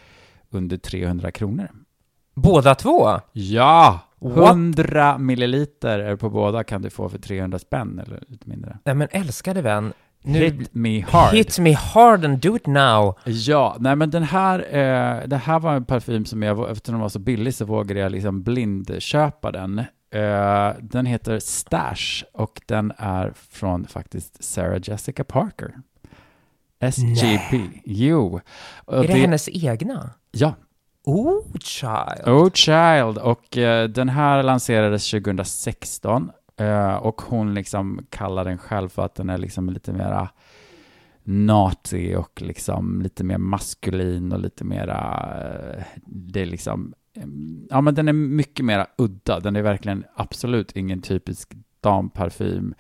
under 0.51 0.77
300 0.77 1.31
kronor. 1.31 1.71
Båda 2.43 2.75
två? 2.75 3.21
Ja! 3.33 4.01
100 4.25 5.13
What? 5.13 5.21
milliliter 5.21 6.17
på 6.17 6.31
båda 6.31 6.65
kan 6.65 6.83
du 6.83 6.91
få 6.91 7.09
för 7.09 7.19
300 7.19 7.59
spänn 7.59 7.99
eller 7.99 8.23
lite 8.29 8.49
mindre. 8.49 8.79
Nej 8.85 8.95
men 8.95 9.09
älskade 9.11 9.63
vän, 9.63 9.93
nu, 10.23 10.39
hit 10.39 10.75
me 10.75 11.01
hard. 11.01 11.35
Hit 11.35 11.59
me 11.59 11.73
hard 11.73 12.25
and 12.25 12.39
do 12.39 12.57
it 12.57 12.67
now. 12.67 13.19
Ja, 13.25 13.77
nej 13.81 13.97
men 13.97 14.11
den 14.11 14.23
här, 14.23 14.59
eh, 14.59 15.29
det 15.29 15.37
här 15.37 15.61
var 15.61 15.75
en 15.75 15.85
parfym 15.85 16.25
som 16.25 16.43
jag, 16.43 16.71
eftersom 16.71 16.93
den 16.93 17.01
var 17.03 17.09
så 17.09 17.19
billig 17.19 17.55
så 17.55 17.65
vågade 17.65 18.01
jag 18.01 18.13
liksom 18.13 18.43
blindköpa 18.43 19.53
den. 19.53 19.79
Eh, 20.11 20.73
den 20.81 21.07
heter 21.07 21.39
Stash 21.39 22.25
och 22.33 22.61
den 22.67 22.93
är 22.97 23.33
från 23.51 23.87
faktiskt 23.87 24.45
Sarah 24.45 24.81
Jessica 24.83 25.25
Parker. 25.25 25.75
SGP. 26.81 27.59
Nej. 27.59 27.83
Jo. 27.85 28.41
är 28.87 29.01
det, 29.03 29.07
det 29.07 29.13
hennes 29.13 29.49
egna? 29.49 30.11
Ja, 30.31 30.55
Oh 31.09 31.43
Child. 31.61 32.29
Oh 32.29 32.51
Child. 32.51 33.19
Och 33.19 33.57
uh, 33.57 33.85
den 33.85 34.09
här 34.09 34.43
lanserades 34.43 35.11
2016. 35.11 36.31
Uh, 36.61 36.67
eh, 36.67 36.97
och 36.97 37.23
hon 37.23 37.55
liksom 37.55 38.07
kallar 38.11 38.45
den 38.45 38.59
själv 38.59 38.89
för 38.89 39.05
att 39.05 39.15
den 39.15 39.31
är 39.31 39.39
liksom 39.39 39.71
lite 39.71 39.93
mera 39.93 40.29
naughty 41.29 42.15
och 42.15 42.43
liksom 42.43 43.03
lite 43.03 43.25
mer 43.25 43.39
maskulin 43.39 44.33
och 44.33 44.41
lite 44.41 44.65
mera, 44.65 45.31
eh, 45.41 45.85
det 46.07 46.41
är 46.41 46.47
liksom, 46.47 46.95
eh, 47.17 47.23
ja 47.71 47.81
men 47.81 47.95
den 47.95 48.09
är 48.09 48.13
mycket 48.13 48.65
mera 48.65 48.87
udda. 48.99 49.41
Den 49.41 49.57
är 49.57 49.63
verkligen 49.63 50.05
absolut 50.15 50.77
ingen 50.77 51.03
typisk 51.03 51.53
damparfym. 51.81 52.75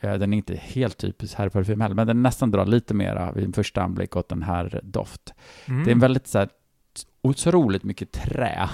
Eh, 0.00 0.14
Den 0.14 0.32
är 0.32 0.36
inte 0.36 0.56
helt 0.56 0.98
typisk 0.98 1.34
herrparfym 1.34 1.80
heller, 1.80 1.94
men 1.94 2.06
den 2.06 2.22
nästan 2.22 2.50
drar 2.50 2.66
lite 2.66 2.94
mera 2.94 3.32
vid 3.32 3.44
en 3.44 3.52
första 3.52 3.82
anblick 3.82 4.16
åt 4.16 4.28
den 4.28 4.42
här 4.42 4.80
doft. 4.82 5.34
Mm. 5.66 5.84
Det 5.84 5.90
är 5.90 5.92
en 5.92 5.98
väldigt 5.98 6.26
så 6.26 6.38
här, 6.38 6.48
otroligt 7.28 7.84
mycket 7.84 8.12
trä. 8.12 8.68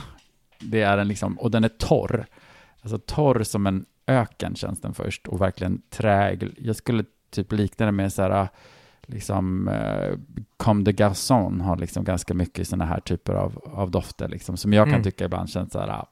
Det 0.60 0.82
är 0.82 0.96
den 0.96 1.08
liksom, 1.08 1.38
och 1.38 1.50
den 1.50 1.64
är 1.64 1.68
torr. 1.68 2.26
Alltså 2.82 2.98
torr 2.98 3.42
som 3.42 3.66
en 3.66 3.84
öken 4.06 4.54
känns 4.56 4.80
den 4.80 4.94
först 4.94 5.26
och 5.26 5.40
verkligen 5.40 5.82
träg. 5.90 6.54
Jag 6.58 6.76
skulle 6.76 7.04
typ 7.30 7.52
likna 7.52 7.86
det 7.86 7.92
med 7.92 8.12
så 8.12 8.22
här, 8.22 8.48
liksom, 9.02 9.68
eh, 9.68 10.18
Comme 10.56 10.84
de 10.84 10.92
Garçon 10.92 11.60
har 11.60 11.76
liksom 11.76 12.04
ganska 12.04 12.34
mycket 12.34 12.68
sådana 12.68 12.84
här 12.84 13.00
typer 13.00 13.34
av, 13.34 13.58
av 13.72 13.90
dofter 13.90 14.28
liksom, 14.28 14.56
som 14.56 14.72
jag 14.72 14.84
kan 14.86 14.92
Mm. 14.94 15.02
tycka 15.04 15.24
ibland 15.24 15.50
känns 15.50 15.72
så 15.72 15.80
här, 15.80 16.04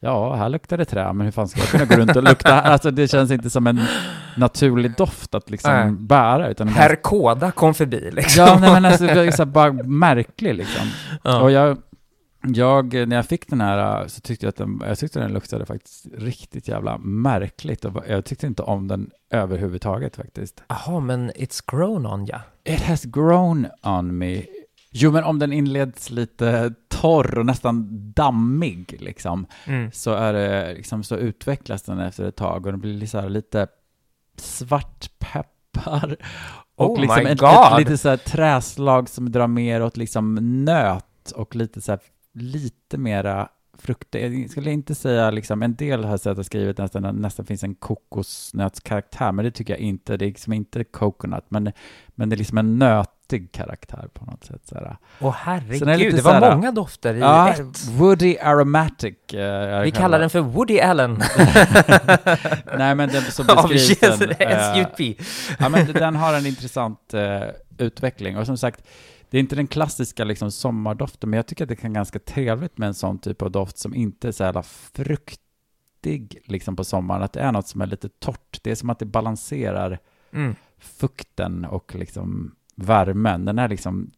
ja, 0.00 0.34
här 0.34 0.48
luktar 0.48 0.76
det 0.76 0.84
trä, 0.84 1.12
men 1.12 1.24
hur 1.24 1.32
fan 1.32 1.48
ska 1.48 1.60
jag 1.60 1.68
kunna 1.68 1.84
gå 1.84 1.96
runt 1.96 2.16
och 2.16 2.22
lukta? 2.22 2.60
Alltså 2.68 2.90
det 2.90 3.08
känns 3.08 3.30
inte 3.30 3.50
som 3.50 3.66
en 3.66 3.80
naturlig 4.36 4.96
doft 4.96 5.34
att 5.34 5.50
liksom 5.50 5.72
Nej. 5.72 5.90
bära, 5.92 6.48
utan 6.48 6.68
Herr 6.68 6.96
Koda 6.96 7.50
kom 7.50 7.74
förbi 7.74 8.10
liksom. 8.10 8.44
Ja, 8.46 8.58
nej, 8.60 8.72
men 8.72 8.84
alltså, 8.84 9.04
det 9.04 9.26
är 9.26 9.30
så 9.30 9.46
bara 9.46 9.72
märklig 9.84 10.54
liksom. 10.54 10.86
Ja. 11.22 11.40
Och 11.40 11.50
jag, 11.50 11.78
jag, 12.42 12.94
när 12.94 13.16
jag 13.16 13.26
fick 13.26 13.48
den 13.48 13.60
här 13.60 14.08
så 14.08 14.20
tyckte 14.20 14.46
jag 14.46 14.48
att 14.48 14.56
den, 14.56 14.82
jag 14.86 14.98
tyckte 14.98 15.20
den 15.20 15.32
luktade 15.32 15.66
faktiskt 15.66 16.06
riktigt 16.14 16.68
jävla 16.68 16.98
märkligt 16.98 17.84
och 17.84 18.04
jag 18.08 18.24
tyckte 18.24 18.46
inte 18.46 18.62
om 18.62 18.88
den 18.88 19.10
överhuvudtaget 19.30 20.16
faktiskt. 20.16 20.62
Jaha, 20.68 21.00
men 21.00 21.30
it's 21.30 21.62
grown 21.66 22.06
on 22.06 22.26
ja. 22.26 22.40
It 22.64 22.80
has 22.80 23.04
grown 23.04 23.66
on 23.82 24.18
me. 24.18 24.42
Jo, 25.00 25.10
men 25.12 25.24
om 25.24 25.38
den 25.38 25.52
inleds 25.52 26.10
lite 26.10 26.74
torr 26.88 27.38
och 27.38 27.46
nästan 27.46 27.88
dammig 28.12 28.96
liksom, 29.00 29.46
Mm. 29.66 29.90
så 29.92 30.12
är 30.12 30.32
det 30.32 30.74
liksom, 30.74 31.02
så 31.02 31.16
utvecklas 31.16 31.82
den 31.82 31.98
efter 31.98 32.24
ett 32.24 32.36
tag 32.36 32.66
och 32.66 32.72
den 32.72 32.80
blir 32.80 33.06
så 33.06 33.20
här 33.20 33.28
lite 33.28 33.66
svartpeppar 34.36 36.16
och 36.76 36.90
Oh 36.90 37.00
liksom 37.00 37.26
ett, 37.26 37.42
ett 37.42 37.78
lite 37.78 37.98
så 37.98 38.08
här 38.08 38.16
träslag 38.16 39.08
som 39.08 39.32
drar 39.32 39.46
mer 39.46 39.82
åt 39.82 39.96
liksom 39.96 40.34
nöt 40.64 41.30
och 41.34 41.56
lite 41.56 41.80
så 41.80 41.92
här, 41.92 42.00
lite 42.32 42.98
mera 42.98 43.48
frukter. 43.78 44.18
Jag 44.18 44.50
skulle 44.50 44.70
inte 44.70 44.94
säga 44.94 45.30
liksom, 45.30 45.62
en 45.62 45.74
del 45.74 46.04
har 46.04 46.18
sett 46.18 46.38
och 46.38 46.46
skrivit 46.46 46.78
nästan, 46.78 47.04
att 47.04 47.14
nästan 47.14 47.46
finns 47.46 47.62
en 47.64 47.74
kokosnötskaraktär, 47.74 49.32
men 49.32 49.44
det 49.44 49.50
tycker 49.50 49.72
jag 49.72 49.80
inte. 49.80 50.16
Det 50.16 50.24
är 50.24 50.26
liksom 50.28 50.52
inte 50.52 50.84
coconut, 50.84 51.44
men, 51.48 51.72
men 52.08 52.28
det 52.28 52.36
är 52.36 52.38
liksom 52.38 52.58
en 52.58 52.78
nötig 53.32 53.52
karaktär 53.52 54.08
på 54.14 54.24
något 54.24 54.44
sätt. 54.44 54.60
Så 54.64 54.74
här. 54.74 54.96
Åh 55.20 55.34
herregud, 55.38 55.98
lite 55.98 56.16
det 56.16 56.22
var 56.22 56.40
så 56.40 56.44
här- 56.46 56.56
många 56.56 56.72
dofter 56.72 57.14
i 57.14 57.18
Ja, 57.18 57.48
ett. 57.52 57.84
Woody 57.88 58.36
Aromatic. 58.38 59.14
eh, 59.34 59.80
Vi 59.82 59.90
kallar 59.90 60.18
den 60.18 60.30
för 60.30 60.40
Woody 60.40 60.80
Allen 60.80 61.10
Nej, 62.78 62.94
men 62.94 63.08
den, 63.08 63.22
av 63.58 63.68
beskrivs 63.68 64.18
den. 64.18 64.30
eh, 64.30 64.74
SUP. 64.74 65.20
ja, 65.58 65.68
men 65.68 65.92
den 65.92 66.16
har 66.16 66.34
en 66.34 66.46
intressant 66.46 67.14
eh, 67.14 67.42
utveckling. 67.78 68.36
Och 68.38 68.46
som 68.46 68.56
sagt, 68.56 68.84
det 69.30 69.36
är 69.36 69.40
inte 69.40 69.56
den 69.56 69.66
klassiska 69.66 70.24
liksom, 70.24 70.50
sommardoften, 70.52 71.30
men 71.30 71.36
jag 71.36 71.46
tycker 71.46 71.64
att 71.64 71.68
det 71.68 71.76
kan 71.76 71.90
vara 71.92 71.98
ganska 71.98 72.18
trevligt 72.18 72.78
med 72.78 72.86
en 72.86 72.94
sån 72.94 73.18
typ 73.18 73.42
av 73.42 73.50
doft 73.50 73.78
som 73.78 73.94
inte 73.94 74.28
är 74.28 74.32
så 74.32 74.42
jävla 74.42 74.62
fruktig 74.62 76.42
liksom, 76.44 76.76
på 76.76 76.84
sommaren. 76.84 77.22
Att 77.22 77.32
det 77.32 77.40
är 77.40 77.52
något 77.52 77.68
som 77.68 77.80
är 77.80 77.86
lite 77.86 78.08
torrt. 78.08 78.58
Det 78.62 78.70
är 78.70 78.74
som 78.74 78.90
att 78.90 78.98
det 78.98 79.06
balanserar 79.06 79.98
Mm. 80.32 80.54
fukten 80.78 81.64
och 81.64 81.94
liksom 81.94 82.54
värmen. 82.78 83.44
Den 83.44 83.58
är 83.58 83.68
liksom, 83.68 84.10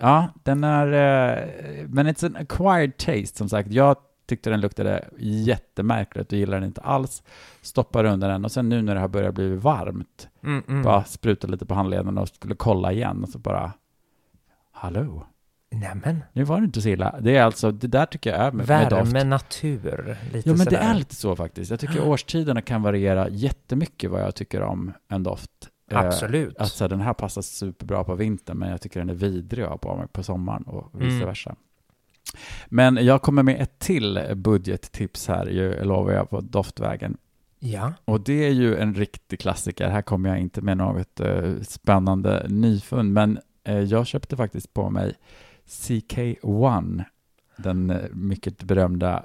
ja, 0.00 0.28
den 0.42 0.64
är, 0.64 0.86
eh, 0.86 1.48
men 1.88 2.06
it's 2.08 2.26
an 2.26 2.36
acquired 2.36 2.96
taste 2.96 3.38
som 3.38 3.48
sagt. 3.48 3.72
Jag 3.72 3.96
tyckte 4.26 4.50
den 4.50 4.60
luktade 4.60 5.08
jättemärkligt 5.18 6.32
och 6.32 6.38
gillade 6.38 6.60
den 6.60 6.66
inte 6.66 6.80
alls. 6.80 7.22
Stoppade 7.62 8.08
under 8.10 8.28
den 8.28 8.44
och 8.44 8.52
sen 8.52 8.68
nu 8.68 8.82
när 8.82 8.94
det 8.94 9.00
har 9.00 9.08
börjat 9.08 9.34
bli 9.34 9.56
varmt, 9.56 10.28
Mm, 10.42 10.62
mm. 10.68 10.82
bara 10.82 11.04
sprutade 11.04 11.50
lite 11.52 11.66
på 11.66 11.74
handleden 11.74 12.18
och 12.18 12.28
skulle 12.28 12.54
kolla 12.54 12.92
igen 12.92 13.22
och 13.22 13.28
så 13.28 13.38
bara, 13.38 13.72
hallå, 14.72 15.26
Nämen, 15.70 16.24
nu 16.32 16.44
var 16.44 16.60
det 16.60 16.64
inte 16.64 16.82
så 16.82 16.88
illa. 16.88 17.14
Det 17.20 17.36
är 17.36 17.42
alltså, 17.42 17.70
det 17.72 17.86
där 17.86 18.06
tycker 18.06 18.30
jag 18.30 18.40
är 18.40 18.52
med, 18.52 18.68
med 18.68 18.88
doft. 18.90 19.12
värme, 19.12 19.24
natur, 19.24 20.16
lite 20.32 20.48
Jo, 20.48 20.54
men 20.56 20.64
det 20.64 20.64
sådär. 20.64 20.78
är 20.90 20.94
lite 20.94 21.14
så 21.14 21.36
faktiskt. 21.36 21.70
Jag 21.70 21.80
tycker 21.80 22.08
årstiderna 22.08 22.62
kan 22.62 22.82
variera 22.82 23.28
jättemycket 23.28 24.10
vad 24.10 24.20
jag 24.22 24.34
tycker 24.34 24.62
om 24.62 24.92
en 25.08 25.22
doft. 25.22 25.50
Eh, 25.90 25.98
Absolut. 25.98 26.56
Att 26.56 26.68
så 26.72 26.84
här, 26.84 26.88
den 26.88 27.00
här 27.00 27.12
passar 27.14 27.42
superbra 27.42 28.04
på 28.04 28.14
vintern, 28.14 28.58
men 28.58 28.70
jag 28.70 28.80
tycker 28.80 29.00
den 29.00 29.10
är 29.10 29.14
vidrig 29.14 29.64
att 29.64 29.70
ha 29.70 29.78
på 29.78 29.96
mig 29.96 30.08
på 30.08 30.22
sommaren 30.22 30.62
och 30.62 30.90
vice 31.02 31.16
Mm. 31.16 31.26
versa. 31.28 31.56
Men 32.68 32.96
jag 33.04 33.22
kommer 33.22 33.42
med 33.42 33.60
ett 33.60 33.78
till 33.78 34.20
budgettips 34.36 35.28
här, 35.28 35.46
ju, 35.46 35.84
lovar 35.84 36.12
jag, 36.12 36.30
på 36.30 36.40
doftvägen. 36.40 37.16
Ja. 37.58 37.92
Och 38.04 38.20
det 38.20 38.46
är 38.46 38.50
ju 38.50 38.76
en 38.76 38.94
riktig 38.94 39.40
klassiker. 39.40 39.88
Här 39.88 40.02
kommer 40.02 40.28
jag 40.28 40.38
inte 40.38 40.60
med 40.60 40.76
något 40.76 41.20
eh, 41.20 41.54
spännande 41.62 42.46
nyfund, 42.48 43.12
men 43.12 43.38
eh, 43.64 43.78
jag 43.80 44.06
köpte 44.06 44.36
faktiskt 44.36 44.74
på 44.74 44.90
mig 44.90 45.14
CK1, 45.66 47.04
den 47.56 47.90
eh, 47.90 47.96
mycket 48.12 48.62
berömda 48.62 49.24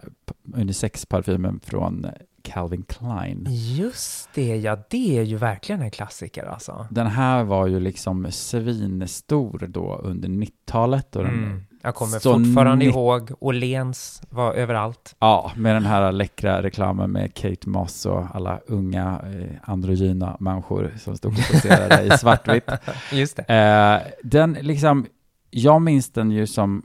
unisex-parfymen 0.53 1.59
från 1.63 2.05
Calvin 2.53 2.83
Klein. 2.83 3.47
Just 3.49 4.29
det, 4.33 4.55
ja, 4.55 4.77
det 4.89 5.17
är 5.17 5.23
ju 5.23 5.37
verkligen 5.37 5.81
en 5.81 5.91
klassiker 5.91 6.45
alltså. 6.45 6.87
Den 6.89 7.07
här 7.07 7.43
var 7.43 7.67
ju 7.67 7.79
liksom 7.79 8.31
svinstor 8.31 9.67
då 9.69 9.95
under 9.95 10.29
90-talet. 10.29 11.15
Och 11.15 11.23
den, 11.23 11.33
Mm. 11.33 11.63
Jag 11.83 11.95
kommer 11.95 12.19
fortfarande 12.19 12.85
ihåg 12.85 13.31
Åhléns 13.39 14.21
var 14.29 14.53
överallt. 14.53 15.15
Ja, 15.19 15.51
med 15.55 15.75
den 15.75 15.85
här 15.85 16.11
läckra 16.11 16.63
reklamen 16.63 17.11
med 17.11 17.33
Kate 17.33 17.69
Moss 17.69 18.05
och 18.05 18.35
alla 18.35 18.59
unga 18.67 19.21
eh, 19.25 19.69
androgyna 19.69 20.37
människor 20.39 20.93
som 20.99 21.17
stod 21.17 21.31
och 21.31 21.51
poserade 21.51 22.03
i 22.03 22.17
svartvitt. 22.17 22.69
Just 23.11 23.35
det. 23.35 23.43
Eh, 23.43 24.11
den 24.23 24.53
liksom, 24.53 25.05
jag 25.49 25.81
minns 25.81 26.09
den 26.09 26.31
ju 26.31 26.47
som, 26.47 26.83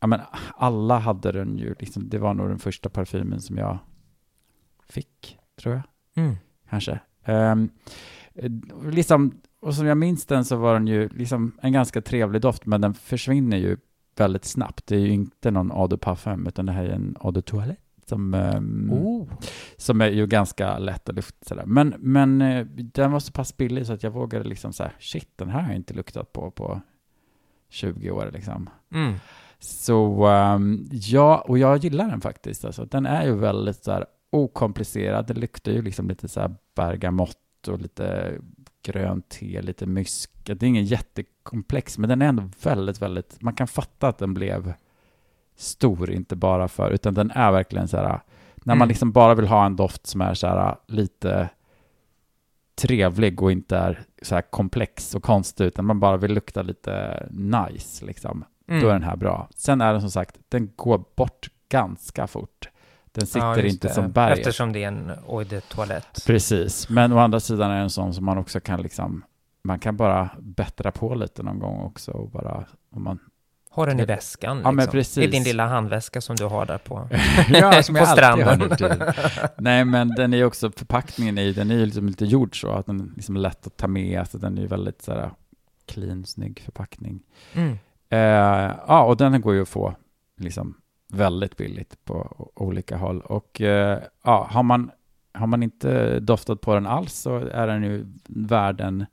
ja 0.00 0.06
men 0.06 0.20
alla 0.56 0.98
hade 0.98 1.32
den 1.32 1.58
ju, 1.58 1.74
liksom, 1.78 2.08
det 2.08 2.18
var 2.18 2.34
nog 2.34 2.48
den 2.48 2.58
första 2.58 2.88
parfymen 2.88 3.40
som 3.40 3.58
jag 3.58 3.78
fick, 4.88 5.38
tror 5.60 5.74
jag, 5.74 5.82
Mm. 6.24 6.34
kanske. 6.70 7.00
Eh, 7.24 7.54
liksom, 8.90 9.40
och 9.60 9.74
som 9.74 9.86
jag 9.86 9.98
minns 9.98 10.26
den 10.26 10.44
så 10.44 10.56
var 10.56 10.74
den 10.74 10.86
ju 10.86 11.08
liksom 11.08 11.52
en 11.62 11.72
ganska 11.72 12.02
trevlig 12.02 12.42
doft, 12.42 12.66
men 12.66 12.80
den 12.80 12.94
försvinner 12.94 13.56
ju 13.56 13.76
väldigt 14.16 14.44
snabbt. 14.44 14.86
Det 14.86 14.96
är 14.96 15.00
ju 15.00 15.10
inte 15.12 15.50
någon 15.50 15.70
eau 15.72 15.86
de 15.86 15.96
parfum, 15.98 16.46
utan 16.46 16.66
det 16.66 16.72
här 16.72 16.84
är 16.84 16.90
en 16.90 17.16
eau 17.24 17.30
de 17.30 17.42
toilette. 17.42 17.80
Som, 18.08 18.34
ehm, 18.34 18.92
Oh. 18.92 19.28
som 19.76 20.00
är 20.00 20.08
ju 20.08 20.26
ganska 20.26 20.78
lätt 20.78 21.08
att 21.08 21.14
lufta 21.14 21.36
sådär. 21.46 21.66
Men, 21.66 21.94
men 21.98 22.42
eh, 22.42 22.66
den 22.66 23.12
var 23.12 23.20
så 23.20 23.32
pass 23.32 23.56
billig 23.56 23.86
så 23.86 23.92
att 23.92 24.02
jag 24.02 24.10
vågade 24.10 24.44
liksom 24.44 24.72
så 24.72 24.82
här, 24.82 24.92
shit, 24.98 25.28
den 25.36 25.48
här 25.48 25.60
har 25.60 25.68
jag 25.68 25.76
inte 25.76 25.94
luktat 25.94 26.32
på 26.32 26.50
på 26.50 26.80
20 27.68 28.10
år 28.10 28.30
liksom. 28.32 28.70
Mm. 28.92 29.14
Så 29.58 30.26
ehm, 30.26 30.88
ja, 30.92 31.44
och 31.48 31.58
jag 31.58 31.76
gillar 31.76 32.08
den 32.10 32.20
faktiskt. 32.20 32.64
Alltså, 32.64 32.84
den 32.84 33.06
är 33.06 33.24
ju 33.24 33.34
väldigt 33.36 33.84
så 33.84 33.92
här 33.92 34.06
okomplicerad. 34.30 35.26
Det 35.26 35.34
luktar 35.34 35.72
ju 35.72 35.82
liksom 35.82 36.08
lite 36.08 36.28
så 36.28 36.40
här 36.40 36.54
bergamott 36.74 37.68
och 37.68 37.80
lite 37.80 38.32
grönt 38.82 39.28
te, 39.28 39.62
lite 39.62 39.86
mysk. 39.86 40.30
Det 40.44 40.62
är 40.62 40.64
ingen 40.64 40.84
jättekomplex, 40.84 41.98
men 41.98 42.08
den 42.08 42.22
är 42.22 42.26
ändå 42.28 42.50
väldigt, 42.62 43.02
väldigt, 43.02 43.42
man 43.42 43.54
kan 43.54 43.66
fatta 43.66 44.08
att 44.08 44.18
den 44.18 44.34
blev 44.34 44.72
stor, 45.56 46.10
inte 46.10 46.36
bara 46.36 46.68
för, 46.68 46.90
utan 46.90 47.14
den 47.14 47.30
är 47.30 47.52
verkligen 47.52 47.88
så 47.88 47.96
här, 47.96 48.20
när 48.54 48.74
man 48.74 48.76
Mm. 48.76 48.88
liksom 48.88 49.12
bara 49.12 49.34
vill 49.34 49.46
ha 49.46 49.66
en 49.66 49.76
doft 49.76 50.06
som 50.06 50.20
är 50.20 50.34
så 50.34 50.46
här 50.46 50.76
lite 50.86 51.48
trevlig 52.74 53.42
och 53.42 53.52
inte 53.52 53.76
är 53.76 54.04
så 54.22 54.34
här 54.34 54.42
komplex 54.42 55.14
och 55.14 55.22
konstig, 55.22 55.64
utan 55.64 55.84
man 55.84 56.00
bara 56.00 56.16
vill 56.16 56.32
lukta 56.34 56.62
lite 56.62 57.26
nice 57.30 58.04
liksom. 58.06 58.44
Mm. 58.68 58.82
Då 58.82 58.88
är 58.88 58.92
den 58.92 59.02
här 59.02 59.16
bra. 59.16 59.48
Sen 59.54 59.80
är 59.80 59.92
den 59.92 60.00
som 60.00 60.10
sagt, 60.10 60.38
den 60.48 60.70
går 60.76 61.04
bort 61.16 61.48
ganska 61.68 62.26
fort. 62.26 62.68
Den 63.16 63.26
sitter 63.26 63.46
Ja, 63.46 63.60
inte 63.60 63.88
det. 63.88 63.94
som 63.94 64.12
berget. 64.12 64.38
Eftersom 64.38 64.72
det 64.72 64.84
är 64.84 64.88
en 64.88 65.10
eau 65.10 65.44
de 65.44 65.60
toilette. 65.60 66.20
Precis, 66.26 66.88
men 66.88 67.12
å 67.12 67.18
andra 67.18 67.40
sidan 67.40 67.70
är 67.70 67.74
det 67.76 67.80
en 67.82 67.90
sån 67.90 68.14
som 68.14 68.24
man 68.24 68.38
också 68.38 68.60
kan 68.60 68.82
liksom, 68.82 69.24
man 69.62 69.78
kan 69.78 69.96
bara 69.96 70.30
bättra 70.38 70.92
på 70.92 71.14
lite 71.14 71.42
någon 71.42 71.58
gång 71.58 71.80
också 71.80 72.12
och 72.12 72.30
bara, 72.30 72.64
om 72.90 73.04
man, 73.04 73.18
Har 73.70 73.86
den 73.86 74.00
i 74.00 74.04
väskan. 74.04 74.60
Ja, 74.64 74.70
liksom. 74.92 75.22
I 75.22 75.26
din 75.26 75.42
lilla 75.42 75.66
handväska 75.66 76.20
som 76.20 76.36
du 76.36 76.44
har 76.44 76.66
där 76.66 76.78
på. 76.78 77.08
ja, 77.48 77.70
På 77.98 78.06
stranden. 78.06 78.70
Nej, 79.58 79.84
men 79.84 80.08
den 80.08 80.34
är 80.34 80.44
också, 80.44 80.70
förpackningen 80.70 81.36
ju, 81.36 81.52
den 81.52 81.70
är 81.70 81.74
ju 81.74 81.84
liksom 81.84 82.06
lite 82.06 82.24
gjord 82.24 82.60
så, 82.60 82.72
att 82.72 82.86
den 82.86 83.00
är 83.00 83.16
liksom 83.16 83.36
lätt 83.36 83.66
att 83.66 83.76
ta 83.76 83.86
med, 83.86 84.20
alltså 84.20 84.38
den 84.38 84.58
är 84.58 84.62
ju 84.62 84.68
väldigt 84.68 85.02
så 85.02 85.12
här 85.12 85.30
clean, 85.86 86.24
snygg 86.24 86.60
förpackning. 86.64 87.22
Mm. 87.52 87.78
Eh, 88.08 88.18
ja, 88.88 89.02
och 89.02 89.16
den 89.16 89.40
går 89.40 89.54
ju 89.54 89.62
att 89.62 89.68
få 89.68 89.94
liksom 90.40 90.74
väldigt 91.12 91.56
billigt 91.56 92.04
på 92.04 92.50
olika 92.54 92.96
håll. 92.96 93.20
Och 93.20 93.60
eh, 93.60 94.02
ja, 94.24 94.48
har 94.50 94.62
man, 94.62 94.90
har 95.32 95.46
man 95.46 95.62
inte 95.62 96.20
doftat 96.20 96.60
på 96.60 96.74
den 96.74 96.86
alls 96.86 97.12
så 97.14 97.36
är 97.36 97.66
den 97.66 97.82
ju 97.82 98.06
värd 98.26 98.80
en, 98.80 99.06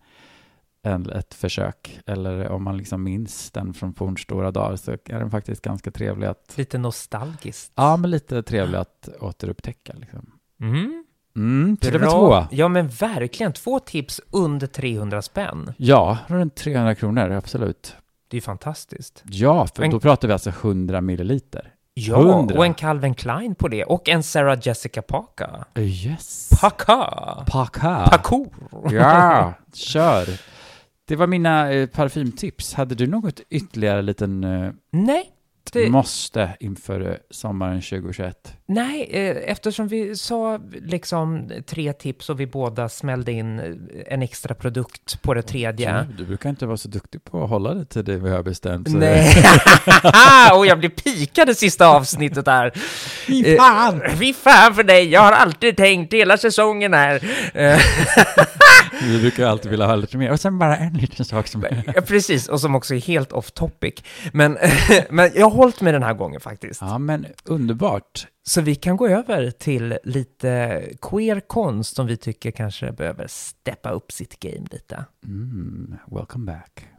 en, 0.83 1.09
ett 1.09 1.33
försök. 1.33 1.99
Eller 2.05 2.49
om 2.49 2.63
man 2.63 2.77
liksom 2.77 3.03
minns 3.03 3.51
den 3.51 3.73
från 3.73 3.93
fornstora 3.93 4.51
dagar 4.51 4.75
så 4.75 4.91
är 4.91 5.19
den 5.19 5.31
faktiskt 5.31 5.61
ganska 5.61 5.91
trevlig 5.91 6.27
att... 6.27 6.53
Lite 6.57 6.77
nostalgiskt. 6.77 7.71
Ja, 7.75 7.97
men 7.97 8.11
lite 8.11 8.43
trevlig 8.43 8.77
att 8.77 9.09
återupptäcka. 9.19 9.93
Liksom. 9.99 10.31
Mm. 10.61 11.05
Mm, 11.35 11.77
så 11.81 11.91
det 11.91 11.97
var 11.97 12.05
Bra. 12.05 12.41
två. 12.45 12.55
Ja, 12.55 12.67
men 12.67 12.87
verkligen. 12.87 13.53
Två 13.53 13.79
tips 13.79 14.21
under 14.31 14.67
300 14.67 15.21
spänn. 15.21 15.73
Ja, 15.77 16.17
runt 16.27 16.55
300 16.55 16.95
kronor, 16.95 17.31
absolut. 17.31 17.95
Det 18.27 18.35
är 18.35 18.37
ju 18.37 18.41
fantastiskt. 18.41 19.23
Ja, 19.25 19.67
för 19.67 19.81
Men- 19.81 19.91
då 19.91 19.99
pratar 19.99 20.27
vi 20.27 20.33
alltså 20.33 20.49
100 20.49 21.01
milliliter. 21.01 21.73
Ja, 21.95 22.21
100. 22.21 22.57
och 22.57 22.65
en 22.65 22.73
Calvin 22.73 23.15
Klein 23.15 23.55
på 23.55 23.67
det. 23.67 23.83
Och 23.83 24.09
en 24.09 24.23
Sarah 24.23 24.59
Jessica 24.61 25.01
Parker. 25.01 25.63
Yes. 25.79 26.49
Paka. 26.61 26.95
Paka. 27.47 28.07
Parkour. 28.11 28.49
Ja, 28.91 29.53
kör. 29.73 30.25
Det 31.07 31.15
var 31.15 31.27
mina 31.27 31.71
eh, 31.71 31.87
parfymtips. 31.87 32.73
Hade 32.73 32.95
du 32.95 33.07
något 33.07 33.39
ytterligare 33.49 34.01
liten 34.01 34.43
eh, 34.43 34.71
Nej. 34.91 35.29
Det, 35.71 35.89
måste 35.89 36.49
inför 36.59 37.09
eh, 37.11 37.15
sommaren 37.29 37.81
2021? 37.81 38.53
nej, 38.65 39.09
eh, 39.11 39.51
eftersom 39.51 39.87
vi 39.87 40.15
sa 40.15 40.59
liksom 40.81 41.51
tre 41.67 41.93
tips 41.93 42.29
och 42.29 42.39
vi 42.39 42.47
båda 42.47 42.89
smällde 42.89 43.31
in 43.31 43.59
eh, 43.59 43.65
en 44.13 44.21
extra 44.21 44.55
produkt 44.55 45.21
på 45.21 45.33
det 45.33 45.41
tredje. 45.41 46.07
Du 46.17 46.25
brukar 46.25 46.49
inte 46.49 46.65
vara 46.65 46.77
så 46.77 46.87
duktig 46.87 47.23
på 47.23 47.43
att 47.43 47.49
hålla 47.49 47.73
dig 47.73 47.85
till 47.85 48.05
det 48.05 48.15
vi 48.17 48.29
har 48.29 48.43
bestämt. 48.43 48.91
så- 48.91 48.97
Nej, 48.97 49.35
och 50.57 50.65
jag 50.65 50.79
blev 50.79 50.89
pikad 50.89 51.47
det 51.47 51.55
sista 51.55 51.87
avsnittet 51.87 52.45
där. 52.45 52.71
Fy 53.27 53.57
fan! 53.57 54.01
Fy 54.19 54.33
fan 54.33 54.75
för 54.75 54.83
dig, 54.83 55.09
jag 55.09 55.21
har 55.21 55.31
alltid 55.31 55.77
tänkt 55.77 56.13
hela 56.13 56.37
säsongen 56.37 56.93
här. 56.93 57.21
Vi 59.01 59.19
brukar 59.19 59.47
alltid 59.47 59.71
vilja 59.71 59.85
ha 59.85 59.95
lite 59.95 60.17
mer. 60.17 60.31
Och 60.31 60.39
sen 60.39 60.59
bara 60.59 60.77
en 60.77 60.93
liten 60.93 61.25
sak 61.25 61.47
som... 61.47 61.65
Ja, 61.95 62.01
precis, 62.01 62.47
och 62.47 62.61
som 62.61 62.75
också 62.75 62.95
är 62.95 62.99
helt 62.99 63.31
off 63.31 63.51
topic. 63.51 63.93
Men, 64.33 64.57
men 65.09 65.31
jag 65.35 65.49
har 65.49 65.57
hållit 65.57 65.81
med 65.81 65.93
den 65.93 66.03
här 66.03 66.13
gången 66.13 66.39
faktiskt. 66.39 66.81
Ja, 66.81 66.97
men 66.97 67.25
underbart. 67.43 68.27
Så 68.45 68.61
vi 68.61 68.75
kan 68.75 68.97
gå 68.97 69.07
över 69.07 69.51
till 69.51 69.97
lite 70.03 70.83
queer 71.01 71.39
konst 71.39 71.95
som 71.95 72.07
vi 72.07 72.17
tycker 72.17 72.51
kanske 72.51 72.91
behöver 72.91 73.27
steppa 73.27 73.89
upp 73.89 74.11
sitt 74.11 74.39
game 74.39 74.67
lite. 74.71 75.05
Mm, 75.25 75.95
welcome 76.11 76.51
back. 76.51 76.92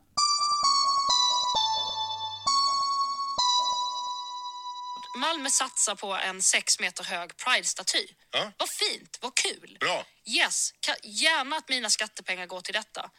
Malmö 5.15 5.51
satsar 5.51 5.95
på 5.95 6.15
en 6.15 6.43
sex 6.43 6.81
meter 6.81 7.05
hög 7.05 7.37
Pride-staty. 7.37 8.07
Ja. 8.31 8.53
Vad 8.57 8.69
fint, 8.71 9.19
vad 9.21 9.35
kul. 9.35 9.77
Bra. 9.81 10.07
Yes, 10.27 10.73
gärna 11.03 11.57
att 11.57 11.69
mina 11.69 11.91
skattepengar 11.91 12.47
går 12.47 12.61
till 12.61 12.75
detta. 12.75 13.11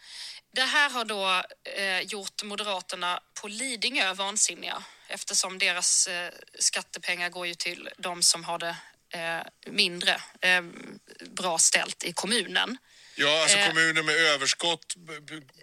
Det 0.53 0.61
här 0.61 0.89
har 0.89 1.05
då 1.05 1.43
eh, 1.77 1.99
gjort 1.99 2.43
Moderaterna 2.43 3.19
på 3.41 3.47
Lidingö 3.47 4.13
vansinniga 4.13 4.83
eftersom 5.07 5.59
deras 5.59 6.07
eh, 6.07 6.31
skattepengar 6.59 7.29
går 7.29 7.47
ju 7.47 7.55
till 7.55 7.89
de 7.97 8.23
som 8.23 8.43
har 8.43 8.59
det 8.59 8.77
eh, 9.09 9.71
mindre 9.71 10.21
eh, 10.41 10.61
bra 11.29 11.57
ställt 11.57 12.03
i 12.03 12.13
kommunen. 12.13 12.77
Ja, 13.15 13.41
alltså 13.41 13.57
Eh. 13.57 13.67
kommuner 13.67 14.03
med 14.03 14.15
överskott 14.15 14.95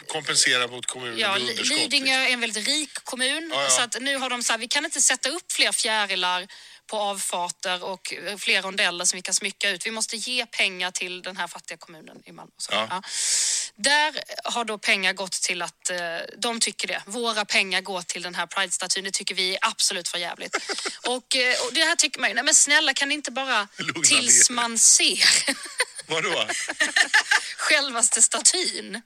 kompenserar 0.08 0.68
mot 0.68 0.86
kommuner 0.86 1.18
Ja, 1.18 1.32
med 1.32 1.40
underskott. 1.42 1.68
Lidingö 1.78 2.12
är 2.14 2.28
en 2.28 2.40
väldigt 2.40 2.66
rik 2.66 2.94
kommun 3.04 3.50
Ja, 3.54 3.62
ja. 3.62 3.70
så 3.70 3.80
att 3.82 4.00
nu 4.00 4.16
har 4.16 4.30
de 4.30 4.42
sagt 4.42 4.60
vi 4.60 4.68
kan 4.68 4.84
inte 4.84 5.00
sätta 5.02 5.28
upp 5.28 5.52
fler 5.52 5.72
fjärilar 5.72 6.46
på 6.86 6.96
avfarter 6.98 7.84
och 7.84 8.14
fler 8.38 8.62
rondeller 8.62 9.04
som 9.04 9.16
vi 9.16 9.22
kan 9.22 9.34
smycka 9.34 9.70
ut. 9.70 9.86
Vi 9.86 9.90
måste 9.90 10.16
ge 10.16 10.46
pengar 10.46 10.90
till 10.90 11.22
den 11.22 11.36
här 11.36 11.46
fattiga 11.46 11.78
kommunen 11.78 12.22
i 12.26 12.32
Malmö. 12.32 12.52
Så, 12.58 12.72
Ja. 12.72 13.02
Där 13.76 14.22
har 14.44 14.64
då 14.64 14.78
pengar 14.78 15.12
gått 15.12 15.32
till 15.32 15.62
att, 15.62 15.90
eh, 15.90 15.98
de 16.38 16.60
tycker 16.60 16.88
det, 16.88 17.02
våra 17.06 17.44
pengar 17.44 17.80
går 17.80 18.02
till 18.02 18.22
den 18.22 18.34
här 18.34 18.46
Pride-statyn, 18.46 19.04
det 19.04 19.10
tycker 19.10 19.34
vi 19.34 19.52
är 19.52 19.58
absolut 19.62 20.08
för 20.08 20.18
jävligt. 20.18 20.56
och, 21.06 21.36
eh, 21.36 21.66
och 21.66 21.74
det 21.74 21.84
här 21.84 21.96
tycker 21.96 22.20
man 22.20 22.28
ju, 22.30 22.34
nej 22.34 22.44
men 22.44 22.54
snälla 22.54 22.94
kan 22.94 23.08
ni 23.08 23.14
inte 23.14 23.30
bara 23.30 23.68
tills 24.04 24.50
man 24.50 24.78
ser 24.78 25.24
Vadå? 26.06 26.46
självaste 27.56 28.22
statyn. 28.22 29.02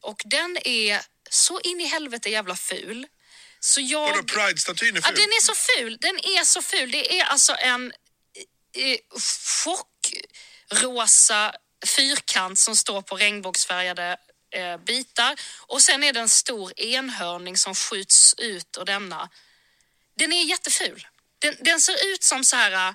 Och 0.00 0.22
den 0.24 0.58
är 0.64 1.00
så 1.30 1.60
in 1.60 1.80
i 1.80 1.86
helvete 1.86 2.30
jävla 2.30 2.56
ful. 2.56 3.06
Så 3.60 3.80
jag... 3.80 4.10
Vadå, 4.10 4.22
Pride-statyn 4.22 4.96
är 4.96 5.00
Ja, 5.00 5.08
ful? 5.08 5.14
den 5.16 5.24
är 5.24 5.42
så 5.42 5.54
ful. 5.54 5.98
Den 6.00 6.16
är 6.16 6.44
så 6.44 6.62
ful. 6.62 6.90
Det 6.90 7.20
är 7.20 7.24
alltså 7.24 7.54
en 7.58 7.92
eh, 8.76 8.98
chockrosa 10.70 11.54
fyrkant 11.86 12.58
som 12.58 12.76
står 12.76 13.02
på 13.02 13.16
regnbågsfärgade 13.16 14.16
eh, 14.54 14.76
bitar. 14.76 15.40
Och 15.60 15.82
sen 15.82 16.04
är 16.04 16.12
det 16.12 16.20
en 16.20 16.28
stor 16.28 16.80
enhörning 16.80 17.56
som 17.56 17.74
skjuts 17.74 18.34
ut 18.38 18.76
ur 18.80 18.84
denna. 18.84 19.28
Den 20.18 20.32
är 20.32 20.44
jätteful. 20.44 21.06
Den, 21.38 21.56
den 21.60 21.80
ser 21.80 22.12
ut 22.12 22.22
som 22.22 22.44
så 22.44 22.56
här 22.56 22.88
eh, 22.88 22.94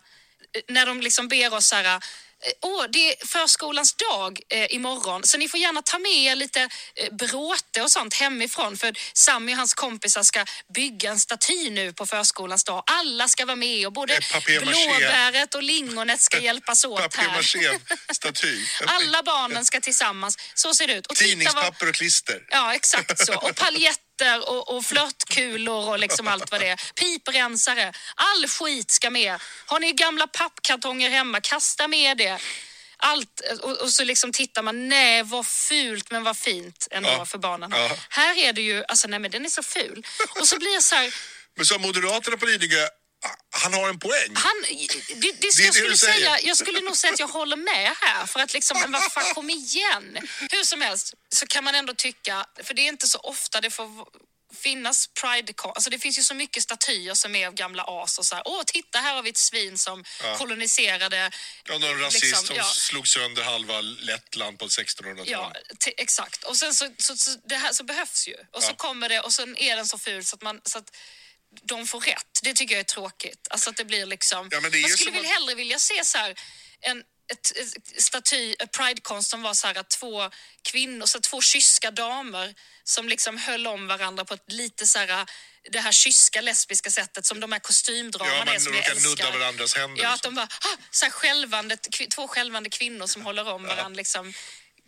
när 0.67 0.85
de 0.85 1.01
liksom 1.01 1.27
ber 1.27 1.53
oss 1.53 1.67
så 1.67 1.75
här 1.75 2.03
eh, 2.45 2.51
Åh, 2.61 2.85
det 2.89 3.11
är 3.11 3.25
förskolans 3.27 3.95
dag 3.95 4.39
eh, 4.49 4.75
imorgon, 4.75 5.23
så 5.23 5.37
ni 5.37 5.49
får 5.49 5.59
gärna 5.59 5.81
ta 5.81 5.99
med 5.99 6.11
er 6.11 6.35
lite 6.35 6.61
eh, 6.95 7.13
bråte 7.13 7.81
och 7.81 7.91
sånt 7.91 8.13
hemifrån 8.13 8.77
för 8.77 8.97
Sammy 9.13 9.51
och 9.53 9.57
hans 9.57 9.73
kompisar 9.73 10.23
ska 10.23 10.45
bygga 10.75 11.09
en 11.09 11.19
staty 11.19 11.69
nu 11.69 11.93
på 11.93 12.05
förskolans 12.05 12.63
dag. 12.63 12.83
Alla 12.85 13.27
ska 13.27 13.45
vara 13.45 13.55
med 13.55 13.87
och 13.87 13.93
både 13.93 14.19
papier-maché. 14.31 14.87
blåbäret 14.87 15.55
och 15.55 15.63
lingonet 15.63 16.21
ska 16.21 16.39
hjälpas 16.47 16.85
åt 16.85 16.99
här. 16.99 17.07
Papier-maché-staty. 17.07 18.65
Alla 18.85 19.23
barnen 19.23 19.65
ska 19.65 19.81
tillsammans. 19.81 20.37
Så 20.53 20.73
ser 20.73 20.87
det 20.87 20.93
ut. 20.93 21.07
Och 21.07 21.15
Tidningspapper 21.15 21.89
och 21.89 21.95
klister. 21.95 22.43
Ja, 22.49 22.75
exakt 22.75 23.25
så. 23.25 23.35
Och 23.35 23.55
paljetter 23.55 24.06
och, 24.47 24.75
och 24.75 24.85
flörtkulor 24.85 25.89
och 25.89 25.99
liksom 25.99 26.27
allt 26.27 26.51
vad 26.51 26.61
det 26.61 26.67
är. 26.67 26.93
Piprensare. 26.93 27.93
All 28.15 28.47
skit 28.47 28.91
ska 28.91 29.09
med. 29.09 29.41
Har 29.65 29.79
ni 29.79 29.91
gamla 29.93 30.27
pappkartonger 30.27 31.09
hemma, 31.09 31.41
kasta 31.41 31.87
med 31.87 32.17
det. 32.17 32.37
Allt. 32.97 33.41
Och, 33.61 33.71
och 33.77 33.89
så 33.89 34.03
liksom 34.03 34.31
tittar 34.33 34.61
man, 34.61 34.89
nej 34.89 35.23
vad 35.23 35.47
fult 35.47 36.11
men 36.11 36.23
vad 36.23 36.37
fint 36.37 36.87
ändå 36.91 37.09
Ja. 37.09 37.25
för 37.25 37.37
barnen. 37.37 37.71
Ja. 37.75 37.89
Här 38.09 38.37
är 38.37 38.53
det 38.53 38.61
ju, 38.61 38.83
alltså 38.87 39.07
nej 39.07 39.19
men 39.19 39.31
den 39.31 39.45
är 39.45 39.49
så 39.49 39.63
ful. 39.63 40.05
Och 40.39 40.47
så 40.47 40.57
blir 40.57 40.73
jag 40.73 40.83
så 40.83 40.95
här, 40.95 41.13
Men 41.55 41.65
så 41.65 41.79
Moderaterna 41.79 42.37
på 42.37 42.45
Lidingö, 42.45 42.87
han 43.49 43.73
har 43.73 43.89
en 43.89 43.99
poäng. 43.99 44.35
han, 44.35 44.55
det, 44.61 45.15
det, 45.21 45.31
det 45.41 45.63
jag, 45.63 45.73
skulle 45.73 45.97
säga, 45.97 46.39
jag 46.39 46.57
skulle 46.57 46.81
nog 46.81 46.97
säga 46.97 47.13
att 47.13 47.19
jag 47.19 47.27
håller 47.27 47.57
med 47.57 47.95
här 48.01 48.25
för 48.25 48.39
att 48.39 48.53
liksom, 48.53 48.79
men 48.79 48.91
vad 48.91 49.11
fan 49.11 49.33
kom 49.33 49.49
igen. 49.49 50.17
Hur 50.51 50.63
som 50.63 50.81
helst 50.81 51.13
så 51.35 51.47
kan 51.47 51.63
man 51.63 51.75
ändå 51.75 51.93
tycka, 51.93 52.45
för 52.63 52.73
det 52.73 52.81
är 52.81 52.87
inte 52.87 53.07
så 53.07 53.19
ofta 53.19 53.61
det 53.61 53.69
får 53.69 53.89
finnas 54.55 55.07
pride 55.07 55.53
alltså 55.57 55.89
det 55.89 55.99
finns 55.99 56.19
ju 56.19 56.23
så 56.23 56.33
mycket 56.33 56.63
statyer 56.63 57.13
som 57.13 57.35
är 57.35 57.47
av 57.47 57.53
gamla 57.53 57.83
as 57.87 58.17
och 58.17 58.25
så 58.25 58.35
här, 58.35 58.43
åh 58.47 58.61
titta 58.65 58.99
här 58.99 59.15
har 59.15 59.23
vi 59.23 59.29
ett 59.29 59.37
svin 59.37 59.77
som 59.77 60.03
koloniserade 60.37 61.31
Ja, 61.63 61.77
någon 61.77 61.99
rasist 61.99 62.23
liksom, 62.23 62.45
som 62.47 62.55
ja. 62.55 62.63
slog 62.63 63.07
sönder 63.07 63.43
halva 63.43 63.81
Lettland 63.81 64.59
på 64.59 64.67
1600-talet. 64.67 65.27
Ja, 65.27 65.53
exakt. 65.97 66.43
Och 66.43 66.57
sen 66.57 66.73
så, 66.73 66.89
så, 66.97 67.17
så, 67.17 67.31
det 67.45 67.55
här 67.55 67.73
så 67.73 67.83
behövs 67.83 68.27
ju. 68.27 68.35
Och 68.51 68.63
så 68.63 68.73
kommer 68.73 69.09
det 69.09 69.19
och 69.19 69.33
sen 69.33 69.57
är 69.57 69.75
den 69.75 69.85
så 69.85 69.97
ful 69.97 70.25
så 70.25 70.35
att, 70.35 70.41
man, 70.41 70.61
så 70.63 70.77
att 70.77 70.91
de 71.63 71.87
får 71.87 71.99
rätt. 71.99 72.39
Det 72.43 72.53
tycker 72.53 72.75
jag 72.75 72.79
är 72.79 72.83
tråkigt. 72.83 73.47
Alltså 73.49 73.69
att 73.69 73.77
det 73.77 73.85
blir 73.85 74.05
liksom... 74.05 74.49
Ja, 74.51 74.59
det 74.61 74.81
man 74.81 74.89
skulle 74.89 75.11
väl 75.11 75.19
att- 75.25 75.31
hellre 75.31 75.55
vilja 75.55 75.79
se 75.79 76.05
så 76.05 76.17
här 76.17 76.35
en 76.81 77.03
ett, 77.31 77.57
ett 77.57 78.01
staty, 78.03 78.55
pridekonst 78.77 79.29
som 79.29 79.41
var 79.41 79.53
så 79.53 79.67
här 79.67 79.75
att 79.77 79.89
två 79.89 80.29
kvinnor, 80.71 81.05
så 81.05 81.19
två 81.19 81.41
kyska 81.41 81.91
damer 81.91 82.55
som 82.83 83.09
liksom 83.09 83.37
höll 83.37 83.67
om 83.67 83.87
varandra 83.87 84.25
på 84.25 84.33
ett 84.33 84.51
lite 84.51 84.87
så 84.87 84.99
här 84.99 85.25
det 85.71 85.79
här 85.79 85.91
kyska 85.91 86.41
lesbiska 86.41 86.91
sättet 86.91 87.25
som 87.25 87.39
de 87.39 87.51
här 87.51 87.59
kostymdramarna 87.59 88.43
Ja, 88.45 88.53
är 88.53 88.59
som 88.59 88.73
jag 88.73 88.85
älskar. 88.85 89.09
nudda 89.09 89.31
varandras 89.39 89.75
händer 89.75 90.03
Ja, 90.03 90.13
att 90.13 90.23
de 90.23 90.35
bara, 90.35 90.45
ah, 90.45 90.77
så 90.91 91.05
här 91.05 91.11
skälvande, 91.11 91.75
kvi- 91.75 92.09
två 92.09 92.27
skälvande 92.27 92.69
kvinnor 92.69 93.07
som 93.07 93.21
håller 93.21 93.47
om 93.47 93.63
varandra 93.63 93.97
liksom. 93.97 94.33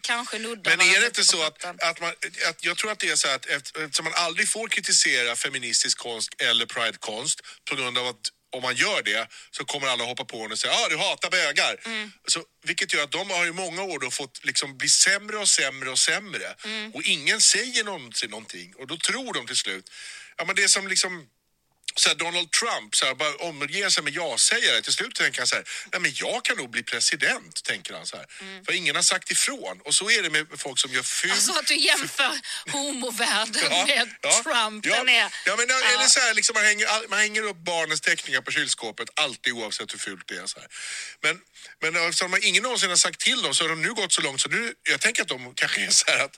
Kanske 0.02 0.40
nuddar 0.40 0.78
Men 0.78 0.88
är 0.88 1.00
det 1.00 1.06
inte 1.06 1.24
så 1.24 1.44
att, 1.44 1.66
att, 1.66 2.02
man, 2.02 2.10
att 2.50 2.66
jag 2.66 2.78
tror 2.78 2.92
att 2.92 3.00
det 3.00 3.10
är 3.10 3.16
så 3.16 3.28
att 3.28 3.46
efter- 3.46 3.84
eftersom 3.84 4.04
man 4.06 4.14
aldrig 4.16 4.50
får 4.50 4.68
kritisera 4.68 5.36
feministisk 5.36 5.98
konst 5.98 6.30
eller 6.42 6.66
pridekonst 6.66 7.42
på 7.70 7.76
grund 7.76 7.98
av 7.98 8.08
att 8.08 8.22
om 8.52 8.62
man 8.62 8.76
gör 8.76 9.02
det 9.04 9.28
så 9.52 9.66
kommer 9.66 9.88
alla 9.88 10.04
hoppa 10.04 10.26
på 10.26 10.38
en 10.46 10.52
och 10.52 10.60
säga 10.60 10.74
ah, 10.74 10.90
du 10.90 10.98
hatar 10.98 11.30
bögar. 11.30 11.80
Mm. 11.86 12.12
Så, 12.28 12.44
vilket 12.64 12.94
gör 12.94 13.04
att 13.04 13.12
de 13.12 13.30
har 13.30 13.46
i 13.46 13.52
många 13.52 13.84
år 13.84 14.00
då 14.00 14.12
fått 14.12 14.46
liksom 14.46 14.78
bli 14.78 14.90
sämre 14.90 15.38
och 15.38 15.50
sämre 15.50 15.90
och 15.90 16.00
sämre. 16.00 16.56
Mm. 16.66 16.92
Och 16.96 17.04
ingen 17.04 17.42
säger 17.42 17.84
någonsin 17.84 18.30
någonting 18.30 18.74
och 18.76 18.88
då 18.88 18.98
tror 18.98 19.34
de 19.34 19.48
till 19.48 19.56
slut. 19.56 19.90
Ja 20.38 20.46
men 20.46 20.56
det 20.56 20.64
är 20.64 20.68
som 20.68 20.88
liksom 20.88 21.28
så 21.96 22.10
här, 22.10 22.16
Donald 22.16 22.52
Trump 22.52 22.96
så 22.96 23.06
här, 23.06 23.16
bara 23.16 23.36
omger 23.36 23.90
sig 23.90 24.04
med 24.04 24.14
ja-sägare. 24.14 24.82
Till 24.82 24.94
slut 24.94 25.16
tänker 25.16 25.40
han 25.40 25.48
så 25.48 25.56
här, 25.56 25.66
nej 25.92 26.02
men 26.02 26.12
jag 26.16 26.46
kan 26.46 26.58
nog 26.58 26.70
bli 26.70 26.84
president, 26.84 27.64
tänker 27.64 27.94
han 27.94 28.06
så 28.06 28.18
här. 28.18 28.26
För 28.66 28.74
ingen 28.74 28.96
har 28.96 29.04
sagt 29.04 29.32
ifrån. 29.32 29.82
Och 29.86 29.96
så 29.96 30.10
är 30.10 30.24
det 30.24 30.30
med 30.30 30.48
folk 30.58 30.80
som 30.80 30.94
gör 30.94 31.04
ful... 31.04 31.30
Mm. 31.30 31.36
Alltså 31.36 31.60
att 31.60 31.68
du 31.68 31.76
jämför 31.76 32.40
homovärlden 32.72 33.70
med 33.88 34.08
Trump. 34.22 34.86
Ja, 34.86 34.96
Den 34.96 35.10
är... 35.10 35.34
ja, 35.46 35.56
men, 35.56 35.66
Ja. 35.70 35.94
Eller 35.94 36.06
så 36.06 36.20
här, 36.20 36.34
liksom, 36.34 36.54
man, 36.54 36.66
hänger, 36.66 37.10
man 37.10 37.20
hänger 37.20 37.44
upp 37.44 37.58
barnens 37.58 38.02
teckningar 38.02 38.42
på 38.42 38.52
kylskåpet, 38.52 39.10
alltid 39.16 39.54
oavsett 39.54 39.94
hur 39.94 40.00
fult 40.00 40.28
det 40.28 40.36
är. 40.38 40.46
Så 40.46 40.60
här. 40.60 40.68
Men, 41.22 41.42
men 41.82 41.96
eftersom 42.08 42.32
man 42.32 42.44
ingen 42.44 42.64
någonsin 42.64 42.90
har 42.90 42.98
sagt 42.98 43.20
till 43.20 43.42
dem 43.42 43.54
så 43.56 43.64
har 43.64 43.70
de 43.70 43.82
nu 43.82 43.94
gått 43.94 44.14
så 44.14 44.22
långt 44.22 44.42
så 44.42 44.50
nu, 44.50 44.74
jag 44.84 45.02
tänker 45.02 45.22
att 45.22 45.28
de 45.28 45.54
kanske 45.56 45.82
är 45.86 45.90
så 45.90 46.06
här 46.12 46.24
att 46.26 46.38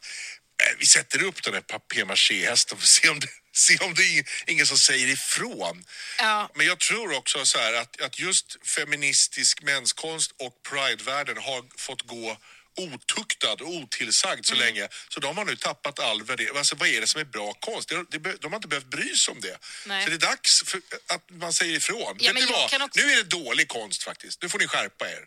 Eh, 0.62 0.76
Vi 0.80 0.86
sätter 0.86 1.24
upp 1.24 1.44
den 1.44 1.54
här 1.54 1.62
papier-maché-hästen 1.62 2.78
och 2.78 2.84
se 2.84 3.10
om 3.10 3.20
det, 3.20 3.28
se 3.56 3.78
om 3.78 3.94
det 3.94 4.04
är 4.04 4.26
ingen 4.48 4.68
som 4.68 4.78
säger 4.78 5.08
ifrån. 5.08 5.86
Ja. 6.18 6.50
Men 6.56 6.66
jag 6.68 6.80
tror 6.80 7.14
också 7.16 7.46
så 7.46 7.58
här 7.60 7.74
att, 7.74 8.02
att 8.02 8.20
just 8.20 8.58
feministisk 8.68 9.62
menskonst 9.62 10.32
och 10.40 10.64
pridevärlden 10.70 11.38
har 11.38 11.66
fått 11.78 12.02
gå 12.02 12.38
otuktad 12.78 13.54
och 13.54 13.70
otillsagd 13.70 14.46
så 14.46 14.56
länge. 14.56 14.88
Så 15.10 15.20
de 15.20 15.38
har 15.38 15.46
nu 15.46 15.56
tappat 15.56 16.00
all 16.00 16.24
värdering. 16.24 16.58
Alltså 16.58 16.76
vad 16.76 16.88
är 16.90 17.02
det 17.02 17.08
som 17.08 17.22
är 17.22 17.26
bra 17.26 17.54
konst? 17.54 17.92
Det, 18.10 18.20
be- 18.20 18.36
de 18.40 18.52
har 18.52 18.56
inte 18.58 18.68
behövt 18.68 18.86
bry 18.86 19.16
sig 19.16 19.32
om 19.32 19.42
det. 19.42 19.58
Nej. 19.86 20.04
Så 20.04 20.10
det 20.10 20.16
är 20.16 20.20
dags 20.30 20.64
att 21.08 21.30
man 21.30 21.54
säger 21.54 21.74
ifrån. 21.78 22.18
Ja, 22.20 22.34
Vet 22.34 22.44
men 22.44 22.52
vad? 22.54 22.64
också- 22.64 22.90
Nu 22.96 23.12
är 23.12 23.16
det 23.16 23.24
dålig 23.24 23.68
konst 23.68 24.04
faktiskt. 24.04 24.42
Nu 24.42 24.50
får 24.50 24.60
ni 24.60 24.68
skärpa 24.68 25.10
er. 25.10 25.26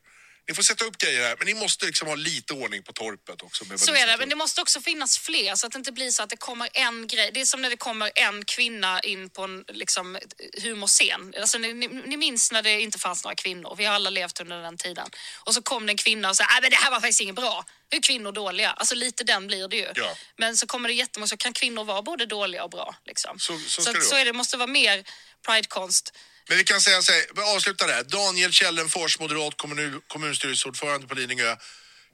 Ni 0.49 0.55
får 0.55 0.62
sätta 0.62 0.84
upp 0.84 0.99
grejer 0.99 1.22
här, 1.28 1.36
men 1.38 1.47
ni 1.47 1.55
måste 1.55 1.86
liksom 1.86 2.09
ha 2.09 2.14
lite 2.14 2.53
ordning 2.53 2.82
på 2.82 2.92
torpet 2.92 3.42
också. 3.42 3.64
Så 3.76 3.95
är 3.95 4.07
det, 4.07 4.16
men 4.16 4.28
det 4.28 4.34
måste 4.36 4.61
också 4.61 4.80
finnas 4.80 5.18
fler 5.18 5.55
så 5.55 5.66
att 5.66 5.72
det 5.72 5.78
inte 5.78 5.92
blir 5.92 6.11
så 6.11 6.22
att 6.22 6.30
det 6.30 6.36
kommer 6.36 6.68
en 6.72 7.07
grej. 7.07 7.30
Det 7.34 7.40
är 7.40 7.45
som 7.45 7.62
när 7.62 7.70
det 7.70 7.76
kommer 7.76 8.11
en 8.14 8.45
kvinna 8.45 9.01
in 9.01 9.30
på 9.30 9.42
en 9.42 9.64
liksom, 9.68 10.18
humorscen. 10.62 11.34
Alltså, 11.40 11.59
ni, 11.59 11.72
ni, 12.07 12.16
minns 12.16 12.53
när 12.53 12.62
det 12.62 12.80
inte 12.80 12.99
fanns 12.99 13.24
några 13.24 13.34
kvinnor. 13.34 13.74
Vi 13.78 13.84
har 13.84 13.95
alla 13.95 14.11
levt 14.11 14.40
under 14.40 14.62
den 14.62 14.76
tiden. 14.76 15.09
Och 15.47 15.55
så 15.55 15.62
kom 15.62 15.86
det 15.86 15.92
en 15.92 15.97
kvinna 15.97 16.28
och 16.30 16.36
sa 16.36 16.45
att 16.45 16.70
det 16.70 16.76
här 16.76 16.90
var 16.90 17.01
faktiskt 17.01 17.20
inget 17.20 17.36
bra. 17.36 17.64
Hur 17.90 17.99
är 17.99 18.03
kvinnor 18.03 18.32
dåliga? 18.32 18.70
Alltså 18.70 18.95
lite 18.95 19.24
den 19.24 19.47
blir 19.47 19.68
det 19.68 19.76
ju. 19.76 19.88
Ja. 19.95 20.16
Men 20.36 20.57
så 20.57 20.66
kommer 20.66 20.88
det 20.88 20.95
jättemånga, 20.95 21.28
så 21.28 21.36
kan 21.36 21.53
kvinnor 21.53 21.84
vara 21.84 22.03
både 22.03 22.26
dåliga 22.26 22.64
och 22.64 22.70
bra. 22.70 22.97
Liksom. 23.07 23.38
Så- 23.38 23.59
så 23.59 23.82
så, 23.82 24.01
så 24.01 24.16
är 24.16 24.24
det, 24.24 24.32
måste 24.32 24.57
vara 24.57 24.66
mer 24.66 25.05
pridekonst. 25.47 26.12
Men 26.49 26.59
vi 26.59 26.64
kan 26.64 26.80
säga 26.80 27.03
så 27.03 27.12
här, 27.12 27.55
avsluta 27.57 27.86
där. 27.86 28.03
Daniel 28.03 28.53
Källenfors, 28.53 29.18
moderat 29.18 29.57
kommun, 29.57 30.01
kommunstyrelseordförande 30.09 31.07
på 31.07 31.14
Lidingö, 31.14 31.57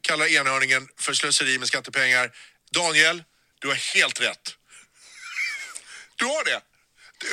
kallar 0.01 0.27
enhörningen 0.27 0.89
för 0.99 1.13
slöseri 1.13 1.59
med 1.59 1.69
skattepengar. 1.69 2.33
Daniel, 2.73 3.23
du 3.59 3.69
har 3.69 3.75
helt 3.75 4.21
rätt. 4.21 4.55
Du 6.17 6.25
har 6.25 6.45
det. 6.45 6.61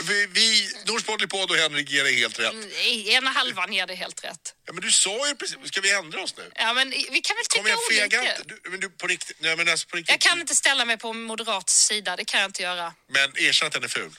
Vi, 0.03 0.27
vi 0.27 0.69
Nors 0.85 1.03
Podd 1.03 1.51
och 1.51 1.57
Henrik 1.57 1.89
ger 1.89 2.03
dig 2.03 2.15
helt 2.15 2.39
rätt. 2.39 2.53
I 2.85 3.13
ena 3.13 3.29
halvan 3.29 3.73
ger 3.73 3.87
det 3.87 3.95
helt 3.95 4.23
rätt. 4.23 4.55
Ja, 4.65 4.73
men 4.73 4.83
du 4.83 4.91
sa 4.91 5.27
ju 5.27 5.35
precis, 5.35 5.57
ska 5.63 5.81
vi 5.81 5.91
ändra 5.91 6.21
oss 6.21 6.37
nu? 6.37 6.51
Ja, 6.55 6.73
men 6.73 6.89
vi 6.89 7.21
kan 7.21 7.35
väl 7.35 7.45
tycka 7.45 7.77
olika. 7.89 8.05
inte. 8.05 8.41
Du, 8.45 8.69
men 8.69 8.79
du, 8.79 8.89
på 8.89 9.07
riktigt, 9.07 9.37
nej 9.39 9.57
men 9.57 9.69
alltså 9.69 9.87
på 9.87 9.97
riktigt. 9.97 10.11
Jag 10.11 10.19
kan 10.31 10.41
inte 10.41 10.55
ställa 10.55 10.85
mig 10.85 10.97
på 10.97 11.13
moderat 11.13 11.69
sida, 11.69 12.15
det 12.15 12.25
kan 12.25 12.39
jag 12.39 12.47
inte 12.49 12.63
göra. 12.63 12.93
Men 13.09 13.37
erkänn 13.37 13.67
att 13.67 13.73
den 13.73 13.83
är 13.83 13.87
ful. 13.87 14.11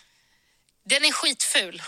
Den 0.89 1.05
är 1.05 1.12
skitful. 1.12 1.82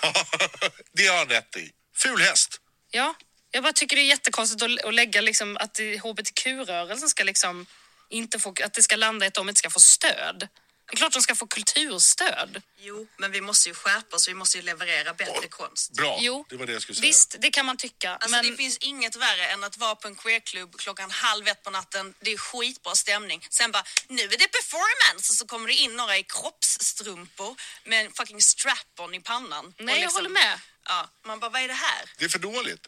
det 0.93 1.07
har 1.07 1.19
han 1.19 1.29
rätt 1.29 1.57
i. 1.57 1.71
Ful 1.97 2.21
häst. 2.21 2.61
Ja, 2.91 3.15
jag 3.51 3.63
bara 3.63 3.73
tycker 3.73 3.97
det 3.97 4.03
är 4.03 4.07
jättekonstigt 4.07 4.63
att, 4.63 4.85
att 4.85 4.95
lägga 4.95 5.21
liksom 5.21 5.57
att 5.57 5.81
hbtq-rörelsen 6.03 7.09
ska 7.09 7.25
liksom 7.25 7.67
inte 8.09 8.39
få, 8.39 8.55
att 8.65 8.75
det 8.75 8.83
ska 8.83 8.97
landa 8.97 9.27
i 9.27 9.29
att 9.29 9.35
de 9.35 9.49
inte 9.49 9.59
ska 9.59 9.71
få 9.71 9.81
stöd. 9.81 10.49
Det 10.91 10.95
är 10.95 10.97
klart 10.97 11.13
de 11.13 11.23
ska 11.23 11.35
få 11.35 11.47
kulturstöd. 11.47 12.63
Jo, 12.79 13.09
men 13.17 13.33
vi 13.33 13.41
måste 13.41 13.69
ju 13.69 13.75
skärpa 13.75 14.17
oss. 14.17 14.29
Vi 14.29 14.35
måste 14.35 14.57
ju 14.59 14.63
leverera 14.63 15.15
bättre 15.15 15.49
konst. 15.49 15.93
Bra, 15.93 16.19
Jo, 16.21 16.45
det 16.49 16.57
var 16.57 16.67
det 16.67 16.73
jag 16.73 16.83
skulle 16.83 16.97
säga. 16.97 17.07
Visst, 17.09 17.37
det 17.39 17.51
kan 17.51 17.67
man 17.67 17.77
tycka. 17.77 18.11
Alltså 18.11 18.29
men 18.31 18.51
det 18.51 18.57
finns 18.57 18.79
inget 18.79 19.17
värre 19.17 19.47
än 19.47 19.65
att 19.65 19.77
vara 19.79 19.95
på 19.95 20.09
en 20.09 20.15
queerklubb 20.17 20.77
klockan 20.79 21.11
halv 21.11 21.49
ett 21.49 21.63
på 21.63 21.71
natten. 21.71 22.15
Det 22.21 22.33
är 22.33 22.37
skitbra 22.39 22.95
stämning. 22.95 23.47
Sen 23.51 23.71
bara, 23.73 23.85
nu 24.09 24.23
är 24.23 24.29
det 24.39 24.49
performance 24.49 25.33
och 25.33 25.37
så 25.37 25.47
kommer 25.47 25.69
det 25.69 25.75
in 25.75 25.97
några 25.97 26.19
i 26.19 26.23
kroppsstrumpor 26.23 27.57
med 27.85 28.07
en 28.07 28.13
fucking 28.13 28.41
strap-on 28.41 29.15
i 29.15 29.21
pannan. 29.21 29.65
Och 29.67 29.73
liksom- 29.73 29.87
Nej, 29.87 30.01
jag 30.03 30.11
håller 30.11 30.31
med. 30.31 30.61
Ja, 30.85 31.09
man 31.27 31.41
bara, 31.41 31.51
vad 31.51 31.63
är 31.63 31.69
det 31.69 31.75
här? 31.75 32.11
Det 32.19 32.25
är 32.25 32.29
för 32.29 32.39
dåligt. 32.39 32.87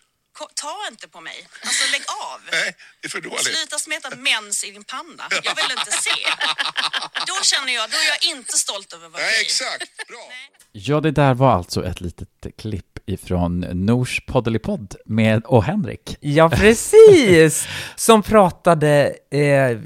Ta 0.54 0.76
inte 0.90 1.08
på 1.08 1.20
mig. 1.20 1.48
Alltså 1.60 1.92
lägg 1.92 2.02
av. 2.30 2.40
Nej, 2.52 2.76
det 3.00 3.06
är 3.06 3.10
för 3.10 3.20
dåligt. 3.20 3.40
Sluta 3.42 3.78
smeta 3.78 4.10
mens 4.16 4.64
i 4.64 4.70
din 4.70 4.84
panna. 4.84 5.24
Jag 5.42 5.54
vill 5.54 5.70
inte 5.78 5.92
se. 5.92 6.18
Då 7.26 7.34
känner 7.42 7.72
jag, 7.74 7.90
då 7.90 7.96
är 7.96 8.08
jag 8.08 8.36
inte 8.36 8.52
stolt 8.52 8.92
över 8.92 9.08
vad 9.08 9.20
Nej, 9.20 9.36
är. 9.38 9.40
exakt. 9.42 10.06
Bra. 10.08 10.28
Ja, 10.72 11.00
det 11.00 11.10
där 11.10 11.34
var 11.34 11.52
alltså 11.52 11.84
ett 11.86 12.00
litet 12.00 12.28
klipp 12.58 12.98
ifrån 13.06 13.60
Nors 13.60 14.20
poddelipodd 14.26 14.96
med 15.06 15.44
och 15.44 15.64
Henrik. 15.64 16.16
Ja, 16.20 16.50
precis! 16.50 17.68
Som 17.96 18.22
pratade 18.22 19.16
eh, 19.30 19.78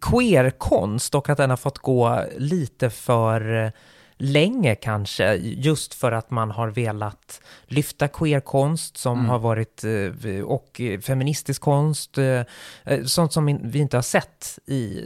queerkonst 0.00 1.14
och 1.14 1.28
att 1.28 1.38
den 1.38 1.50
har 1.50 1.56
fått 1.56 1.78
gå 1.78 2.24
lite 2.38 2.90
för 2.90 3.64
eh, 3.64 3.70
länge 4.20 4.74
kanske, 4.74 5.34
just 5.34 5.94
för 5.94 6.12
att 6.12 6.30
man 6.30 6.50
har 6.50 6.68
velat 6.68 7.40
lyfta 7.66 8.08
queerkonst 8.08 8.96
som 8.96 9.26
har 9.28 9.38
varit, 9.38 9.84
eh, 9.84 10.40
och 10.44 10.80
feministisk 11.02 11.62
konst, 11.62 12.18
eh, 12.18 12.42
eh, 12.84 13.04
sånt 13.04 13.32
som 13.32 13.60
vi 13.62 13.78
inte 13.78 13.96
har 13.96 14.02
sett 14.02 14.58
i 14.66 15.04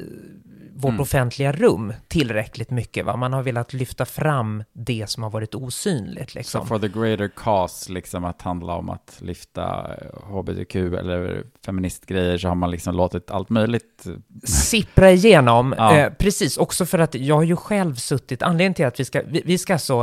vårt 0.76 1.00
offentliga 1.00 1.52
rum 1.52 1.92
tillräckligt 2.08 2.70
mycket. 2.70 3.06
Va? 3.06 3.16
Man 3.16 3.32
har 3.32 3.42
velat 3.42 3.72
lyfta 3.72 4.04
fram 4.04 4.64
det 4.72 5.10
som 5.10 5.22
har 5.22 5.30
varit 5.30 5.54
osynligt. 5.54 6.30
Så 6.30 6.38
Liksom. 6.38 6.66
for 6.66 6.78
the 6.78 6.88
greater 6.88 7.28
cause, 7.36 7.92
liksom 7.92 8.24
att 8.24 8.42
handla 8.42 8.74
om 8.74 8.90
att 8.90 9.18
lyfta 9.20 9.94
eh, 9.94 10.36
hbtq 10.38 10.76
eller 10.76 11.44
feministgrejer, 11.66 12.38
så 12.38 12.48
har 12.48 12.54
man 12.54 12.70
liksom 12.70 12.94
låtit 12.94 13.30
allt 13.30 13.50
möjligt. 13.50 14.06
sippra 14.44 15.10
igenom. 15.10 15.74
Ja. 15.78 15.96
Eh, 15.96 16.12
precis, 16.12 16.56
också 16.56 16.86
för 16.86 16.98
att 16.98 17.14
jag 17.14 17.34
har 17.34 17.42
ju 17.42 17.56
själv 17.56 17.94
suttit, 17.94 18.42
anledningen 18.42 18.74
till 18.74 18.86
att 18.86 19.00
vi 19.00 19.04
ska, 19.04 19.22
vi, 19.26 19.42
vi 19.44 19.58
ska 19.58 19.78
så, 19.78 20.02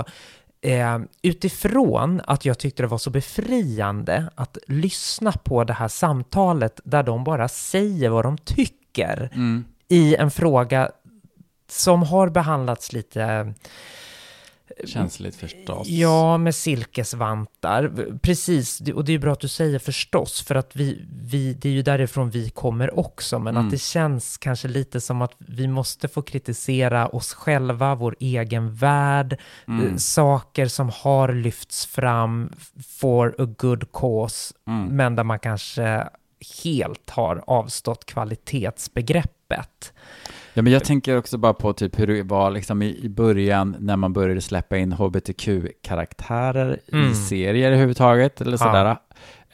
eh, 0.61 0.99
utifrån 1.21 2.21
att 2.27 2.45
jag 2.45 2.59
tyckte 2.59 2.83
det 2.83 2.87
var 2.87 2.97
så 2.97 3.09
befriande 3.09 4.29
att 4.35 4.57
lyssna 4.67 5.31
på 5.31 5.63
det 5.63 5.73
här 5.73 5.87
samtalet 5.87 6.79
där 6.83 7.03
de 7.03 7.23
bara 7.23 7.47
säger 7.47 8.09
vad 8.09 8.25
de 8.25 8.37
tycker 8.37 9.29
i 9.91 10.15
en 10.15 10.31
fråga 10.31 10.91
som 11.69 12.03
har 12.03 12.29
behandlats 12.29 12.93
lite 12.93 13.53
Känsligt 14.85 15.35
förstås. 15.35 15.87
Ja, 15.87 16.37
med 16.37 16.55
silkesvantar. 16.55 17.91
Precis, 18.21 18.79
och 18.95 19.05
det 19.05 19.11
är 19.11 19.13
ju 19.13 19.19
bra 19.19 19.33
att 19.33 19.39
du 19.39 19.47
säger 19.47 19.79
förstås, 19.79 20.41
för 20.41 20.55
att 20.55 20.75
vi, 20.75 21.05
vi, 21.23 21.53
det 21.53 21.69
är 21.69 21.73
ju 21.73 21.81
därifrån 21.81 22.29
vi 22.29 22.49
kommer 22.49 22.99
också, 22.99 23.39
men 23.39 23.55
Mm. 23.55 23.65
att 23.65 23.71
det 23.71 23.81
känns 23.81 24.37
kanske 24.37 24.67
lite 24.67 25.01
som 25.01 25.21
att 25.21 25.31
vi 25.37 25.67
måste 25.67 26.07
få 26.07 26.21
kritisera 26.21 27.07
oss 27.07 27.33
själva, 27.33 27.95
vår 27.95 28.15
egen 28.19 28.75
värld, 28.75 29.39
Mm. 29.67 29.87
eh, 29.87 29.95
saker 29.97 30.67
som 30.67 30.89
har 30.89 31.33
lyfts 31.33 31.85
fram 31.85 32.53
for 32.99 33.35
a 33.37 33.45
good 33.57 33.91
cause, 33.91 34.53
Mm. 34.67 34.85
men 34.85 35.15
där 35.15 35.23
man 35.23 35.39
kanske 35.39 36.07
helt 36.63 37.09
har 37.09 37.43
avstått 37.47 38.05
kvalitetsbegreppet. 39.55 39.93
Ja, 40.53 40.61
men 40.61 40.73
jag 40.73 40.83
tänker 40.83 41.17
också 41.17 41.37
bara 41.37 41.53
på 41.53 41.73
typ 41.73 41.99
hur 41.99 42.07
det 42.07 42.23
var 42.23 42.51
liksom 42.51 42.81
i, 42.81 42.99
i 43.03 43.09
början 43.09 43.75
när 43.79 43.95
man 43.97 44.13
började 44.13 44.41
släppa 44.41 44.77
in 44.77 44.91
hbtq-karaktärer 44.93 46.79
Mm. 46.93 47.11
i 47.11 47.15
serier 47.15 47.67
överhuvudtaget, 47.67 48.41
eller 48.41 48.57
Ja. 48.61 49.01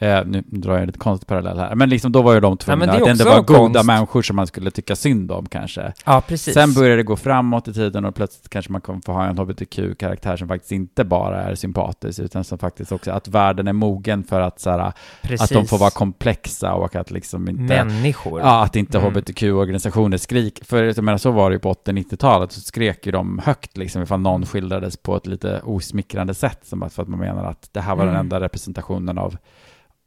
Eh, 0.00 0.20
nu 0.26 0.42
drar 0.46 0.72
jag 0.72 0.80
en 0.80 0.86
lite 0.86 0.98
konstig 0.98 1.26
parallell 1.28 1.58
här, 1.58 1.74
men 1.74 1.88
liksom 1.88 2.12
då 2.12 2.22
var 2.22 2.34
ju 2.34 2.40
de 2.40 2.56
tvungna 2.56 2.78
men 2.86 2.88
det 2.88 3.02
att 3.02 3.08
ändå 3.08 3.24
vara 3.24 3.40
goda 3.40 3.58
konst. 3.74 3.86
människor 3.86 4.22
som 4.22 4.36
man 4.36 4.46
skulle 4.46 4.70
tycka 4.70 4.96
synd 4.96 5.32
om 5.32 5.46
kanske. 5.46 5.92
Ja, 6.04 6.20
precis. 6.28 6.54
Sen 6.54 6.72
började 6.74 6.96
det 6.96 7.02
gå 7.02 7.16
framåt 7.16 7.68
i 7.68 7.72
tiden 7.72 8.04
och 8.04 8.14
plötsligt 8.14 8.48
kanske 8.48 8.72
man 8.72 8.80
kommer 8.80 9.00
få 9.00 9.12
ha 9.12 9.24
en 9.24 9.38
hbtq-karaktär 9.38 10.36
som 10.36 10.48
faktiskt 10.48 10.72
inte 10.72 11.04
bara 11.04 11.42
är 11.42 11.54
sympatisk, 11.54 12.18
utan 12.18 12.44
som 12.44 12.58
faktiskt 12.58 12.92
också, 12.92 13.10
att 13.10 13.28
världen 13.28 13.68
är 13.68 13.72
mogen 13.72 14.24
för 14.24 14.40
att, 14.40 14.66
precis. 15.22 15.40
att 15.42 15.50
de 15.50 15.66
får 15.66 15.78
vara 15.78 15.90
komplexa 15.90 16.74
och 16.74 16.96
att 16.96 17.10
liksom 17.10 17.48
inte... 17.48 17.84
Människor. 17.84 18.40
Ja, 18.40 18.64
att 18.64 18.76
inte 18.76 18.98
Mm. 18.98 19.10
hbtq-organisationer 19.10 20.16
skrik, 20.16 20.60
för 20.64 20.84
jag 20.84 21.02
menar 21.04 21.18
så 21.18 21.30
var 21.30 21.50
det 21.50 21.54
ju 21.54 21.60
på 21.60 21.72
80-90-talet, 21.72 22.52
så 22.52 22.60
skrek 22.60 23.06
ju 23.06 23.12
de 23.12 23.38
högt 23.44 23.76
liksom 23.76 24.02
ifall 24.02 24.20
någon 24.20 24.46
skildrades 24.46 24.96
på 24.96 25.16
ett 25.16 25.26
lite 25.26 25.60
osmickrande 25.64 26.34
sätt, 26.34 26.58
som 26.62 26.82
att, 26.82 26.92
för 26.92 27.02
att 27.02 27.08
man 27.08 27.20
menar 27.20 27.44
att 27.44 27.68
det 27.72 27.80
här 27.80 27.94
var 27.96 28.04
den 28.04 28.14
Mm. 28.14 28.20
enda 28.20 28.40
representationen 28.40 29.18
av, 29.18 29.36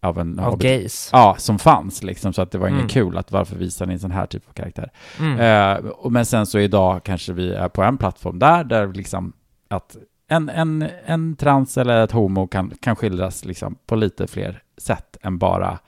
av 0.02 0.20
en 0.20 0.40
Av 0.40 0.54
HBT 0.54 0.64
gays. 0.64 1.10
Ja, 1.14 1.36
som 1.40 1.60
fanns 1.60 2.04
liksom, 2.04 2.34
så 2.34 2.42
att 2.42 2.52
det 2.52 2.58
var 2.58 2.68
inget 2.68 2.80
Mm. 2.80 2.90
kul 2.90 3.18
att 3.18 3.32
varför 3.32 3.56
visar 3.56 3.86
ni 3.86 3.94
en 3.94 4.00
sån 4.00 4.12
här 4.12 4.26
typ 4.26 4.50
av 4.50 4.54
karaktär? 4.54 4.92
Mm. 5.20 5.40
Eh, 5.40 5.90
och 5.90 6.12
men 6.12 6.26
sen 6.26 6.46
så 6.46 6.60
idag 6.60 7.04
kanske 7.04 7.34
vi 7.34 7.54
är 7.54 7.70
på 7.70 7.84
en 7.84 7.98
plattform 7.98 8.40
där, 8.40 8.64
där 8.64 8.88
liksom 8.88 9.34
att 9.70 9.98
en, 10.28 10.50
en, 10.50 10.86
en 11.06 11.36
trans 11.36 11.78
eller 11.78 12.04
ett 12.04 12.12
homo 12.12 12.48
kan, 12.48 12.74
kan 12.82 12.96
skildras 12.96 13.46
liksom 13.46 13.76
på 13.86 13.96
lite 13.96 14.28
fler 14.28 14.64
sätt 14.78 15.18
än 15.22 15.38
bara 15.38 15.80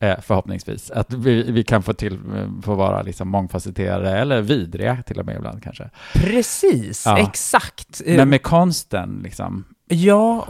eh, 0.00 0.20
förhoppningsvis. 0.20 0.90
Att 0.90 1.12
vi, 1.12 1.42
vi 1.52 1.64
kan 1.64 1.82
få, 1.82 1.92
till, 1.92 2.18
få 2.62 2.74
vara 2.74 3.02
liksom 3.02 3.28
mångfacetterade 3.28 4.10
eller 4.18 4.40
vidriga 4.40 5.02
till 5.06 5.18
och 5.20 5.26
med 5.26 5.36
ibland 5.36 5.62
kanske. 5.62 5.90
Precis, 6.14 7.06
Ja. 7.06 7.18
exakt. 7.18 8.02
Men 8.06 8.28
med 8.28 8.42
konsten 8.42 9.20
liksom. 9.24 9.64
Ja, 9.88 10.46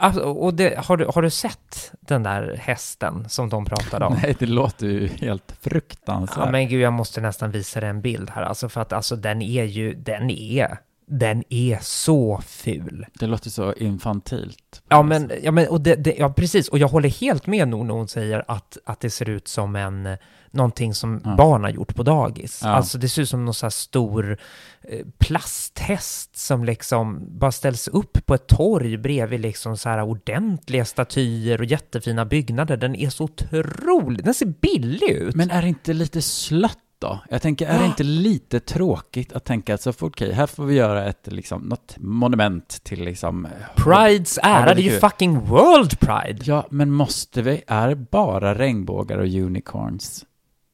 alltså, 0.00 0.22
och 0.22 0.54
det, 0.54 0.78
har, 0.78 0.96
du, 0.96 1.06
har 1.14 1.22
du 1.22 1.30
sett 1.30 1.92
den 2.00 2.22
där 2.22 2.56
hästen 2.60 3.28
som 3.28 3.48
de 3.48 3.64
pratade 3.64 4.04
om? 4.04 4.18
Nej, 4.22 4.36
det 4.38 4.46
låter 4.46 4.86
ju 4.86 5.06
helt 5.06 5.54
fruktansvärt. 5.60 6.44
Ja, 6.44 6.50
men 6.50 6.68
gud, 6.68 6.80
jag 6.80 6.92
måste 6.92 7.20
nästan 7.20 7.50
visa 7.50 7.80
dig 7.80 7.88
en 7.88 8.00
bild 8.00 8.30
här, 8.30 8.42
alltså 8.42 8.68
för 8.68 8.80
att 8.80 8.92
alltså 8.92 9.16
den 9.16 9.42
är 9.42 9.64
ju, 9.64 9.94
den 9.94 10.30
är, 10.30 10.78
den 11.06 11.44
är 11.48 11.78
så 11.82 12.40
ful. 12.46 13.06
Det 13.14 13.26
låter 13.26 13.50
så 13.50 13.72
infantilt. 13.72 14.82
Ja, 14.88 15.02
men, 15.02 15.32
ja, 15.42 15.50
men 15.50 15.68
och 15.68 15.80
det, 15.80 15.94
det, 15.94 16.14
ja, 16.18 16.32
precis. 16.32 16.68
Och 16.68 16.78
jag 16.78 16.88
håller 16.88 17.08
helt 17.08 17.46
med 17.46 17.68
nog 17.68 17.86
när 17.86 17.94
hon 17.94 18.08
säger 18.08 18.44
att, 18.48 18.78
att 18.84 19.00
det 19.00 19.10
ser 19.10 19.28
ut 19.28 19.48
som 19.48 19.76
en, 19.76 20.16
någonting 20.52 20.94
som 20.94 21.20
Ja. 21.24 21.34
barn 21.36 21.62
har 21.62 21.70
gjort 21.70 21.94
på 21.94 22.02
dagis. 22.02 22.60
Ja. 22.64 22.68
Alltså 22.70 22.98
det 22.98 23.08
ser 23.08 23.22
ut 23.22 23.28
som 23.28 23.44
någon 23.44 23.54
så 23.54 23.66
här 23.66 23.70
stor 23.70 24.38
eh, 24.82 25.06
plasthäst 25.18 26.36
som 26.36 26.64
liksom 26.64 27.20
bara 27.38 27.52
ställs 27.52 27.88
upp 27.88 28.26
på 28.26 28.34
ett 28.34 28.46
torg 28.46 28.96
bredvid 28.98 29.40
liksom 29.40 29.76
så 29.76 29.88
här 29.88 30.02
ordentliga 30.02 30.84
statyer 30.84 31.58
och 31.60 31.64
jättefina 31.64 32.24
byggnader. 32.24 32.76
Den 32.76 32.96
är 32.96 33.10
så 33.10 33.24
otrolig, 33.24 34.24
den 34.24 34.34
ser 34.34 34.46
billig 34.46 35.10
ut. 35.10 35.34
Men 35.34 35.50
är 35.50 35.62
det 35.62 35.68
inte 35.68 35.92
lite 35.92 36.22
slött 36.22 36.78
då? 36.98 37.18
Jag 37.30 37.42
tänker, 37.42 37.66
är 37.66 37.78
det 37.78 37.86
inte 37.86 38.02
lite 38.02 38.60
tråkigt 38.60 39.32
att 39.32 39.44
tänka 39.44 39.74
att 39.74 39.82
så 39.82 39.92
fort, 39.92 40.12
okej, 40.12 40.32
här 40.32 40.46
får 40.46 40.64
vi 40.64 40.74
göra 40.74 41.04
ett, 41.06 41.26
liksom, 41.32 41.62
något 41.62 41.94
monument 41.98 42.80
till 42.84 43.04
liksom... 43.04 43.48
Prides 43.76 44.38
ära, 44.42 44.74
det 44.74 44.80
är 44.82 44.92
ju 44.92 45.00
fucking 45.00 45.40
World 45.40 46.00
Pride! 46.00 46.38
Ja, 46.44 46.66
men 46.70 46.90
måste 46.90 47.42
vi, 47.42 47.62
är 47.66 47.94
bara 47.94 48.54
regnbågar 48.54 49.18
och 49.18 49.26
unicorns 49.26 50.24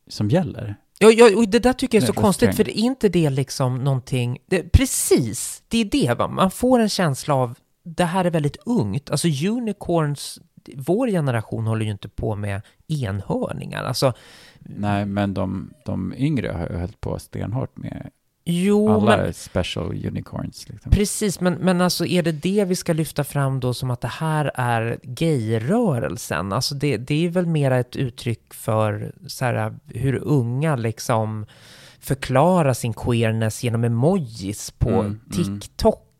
som 0.08 0.28
gäller? 0.28 0.76
Ja, 0.98 1.10
ja, 1.10 1.36
och 1.36 1.48
det 1.48 1.58
där 1.58 1.72
tycker 1.72 1.98
jag 1.98 2.02
är 2.02 2.06
så 2.06 2.12
Nej, 2.12 2.22
konstigt, 2.22 2.56
för 2.56 2.64
det 2.64 2.78
är 2.78 2.82
inte 2.82 3.08
det 3.08 3.30
liksom 3.30 3.84
någonting... 3.84 4.38
Det, 4.46 4.62
precis, 4.72 5.62
det 5.68 5.80
är 5.80 5.84
det, 5.84 6.14
va? 6.18 6.28
man 6.28 6.50
får 6.50 6.78
en 6.78 6.88
känsla 6.88 7.34
av 7.34 7.58
det 7.86 8.04
här 8.04 8.24
är 8.24 8.30
väldigt 8.30 8.56
ungt. 8.66 9.10
Alltså 9.10 9.28
unicorns, 9.28 10.40
vår 10.74 11.08
generation 11.08 11.66
håller 11.66 11.84
ju 11.84 11.90
inte 11.90 12.08
på 12.08 12.36
med 12.36 12.62
enhörningar. 12.88 13.84
Alltså, 13.84 14.12
Nej, 14.58 15.06
men 15.06 15.34
de, 15.34 15.72
de 15.84 16.14
yngre 16.16 16.48
har 16.48 16.68
ju 16.68 16.76
hållit 16.76 17.00
på 17.00 17.18
stenhårt 17.18 17.76
med 17.76 18.10
jo, 18.48 18.88
alla 18.88 19.16
men 19.16 19.34
special 19.34 20.06
unicorns. 20.06 20.68
Liksom. 20.68 20.92
precis, 20.92 21.40
men, 21.40 21.54
men 21.54 21.80
alltså 21.80 22.06
är 22.06 22.22
det 22.22 22.32
det 22.32 22.64
vi 22.64 22.76
ska 22.76 22.92
lyfta 22.92 23.24
fram 23.24 23.60
då 23.60 23.74
som 23.74 23.90
att 23.90 24.00
det 24.00 24.08
här 24.08 24.50
är 24.54 24.98
gayrörelsen? 25.02 26.52
Alltså 26.52 26.74
det, 26.74 26.96
det 26.96 27.26
är 27.26 27.28
väl 27.28 27.46
mera 27.46 27.78
ett 27.78 27.96
uttryck 27.96 28.54
för 28.54 29.12
så 29.26 29.44
här, 29.44 29.74
hur 29.86 30.14
unga 30.14 30.76
liksom 30.76 31.46
förklara 32.00 32.74
sin 32.74 32.94
queerness 32.94 33.64
genom 33.64 33.84
emojis 33.84 34.70
på 34.70 34.88
Mm, 34.88 35.20
mm. 35.36 35.60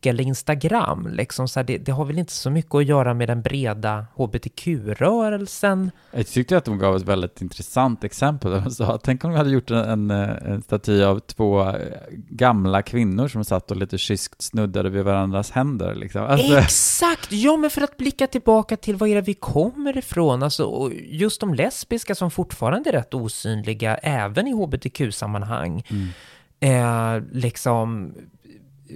Eller 0.06 0.24
Instagram. 0.24 1.08
Liksom 1.12 1.48
så 1.48 1.60
här, 1.60 1.64
det, 1.64 1.78
det 1.78 1.92
har 1.92 2.04
väl 2.04 2.18
inte 2.18 2.32
så 2.32 2.50
mycket 2.50 2.74
att 2.74 2.84
göra 2.84 3.14
med 3.14 3.28
den 3.28 3.42
breda 3.42 4.06
hbtq-rörelsen. 4.14 5.90
Jag 6.10 6.26
tyckte 6.26 6.56
att 6.56 6.64
de 6.64 6.78
gav 6.78 6.96
ett 6.96 7.02
väldigt 7.02 7.42
intressant 7.42 8.04
exempel. 8.04 8.50
De 8.50 8.70
sa, 8.70 8.98
tänk 9.02 9.24
om 9.24 9.30
de 9.30 9.36
hade 9.36 9.50
gjort 9.50 9.70
en, 9.70 10.10
en, 10.10 10.10
en 10.10 10.62
staty 10.62 11.02
av 11.02 11.18
två 11.20 11.68
eh, 11.68 11.74
gamla 12.28 12.82
kvinnor 12.82 13.28
som 13.28 13.44
satt 13.44 13.70
och 13.70 13.76
lite 13.76 13.98
kyskt 13.98 14.42
snuddade 14.42 14.90
vid 14.90 15.04
varandras 15.04 15.50
händer. 15.50 15.94
Liksom. 15.94 16.22
Alltså, 16.22 16.58
Exakt! 16.58 17.32
Ja, 17.32 17.56
men 17.56 17.70
för 17.70 17.82
att 17.82 17.96
blicka 17.96 18.26
tillbaka 18.26 18.76
till 18.76 18.96
vad 18.96 19.08
är 19.08 19.14
det 19.14 19.20
vi 19.20 19.34
kommer 19.34 19.98
ifrån? 19.98 20.42
Alltså, 20.42 20.90
just 21.06 21.40
de 21.40 21.54
lesbiska 21.54 22.14
som 22.14 22.30
fortfarande 22.30 22.90
är 22.90 22.92
rätt 22.92 23.14
osynliga, 23.14 23.96
även 23.96 24.46
i 24.46 24.52
hbtq-sammanhang. 24.52 25.82
Mm. 25.90 26.08
Eh, 26.60 27.22
liksom, 27.32 28.14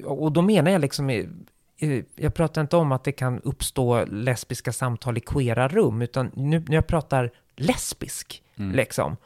och 0.05 0.33
då 0.33 0.43
menar 0.43 0.71
jag 0.71 0.81
liksom, 0.81 1.11
jag 2.17 2.35
pratar 2.35 2.61
inte 2.61 2.77
om 2.77 2.93
att 2.93 3.05
det 3.05 3.13
kan 3.13 3.41
uppstå 3.41 4.05
lesbiska 4.05 4.73
samtal 4.73 5.19
i 5.19 5.21
queera 5.21 5.69
rum, 5.69 6.03
utan 6.03 6.31
nu 6.35 6.65
när 6.69 6.75
jag 6.75 6.87
pratar 6.87 7.31
lesbisk, 7.57 8.43
Mm. 8.57 8.77
liksom, 8.77 9.17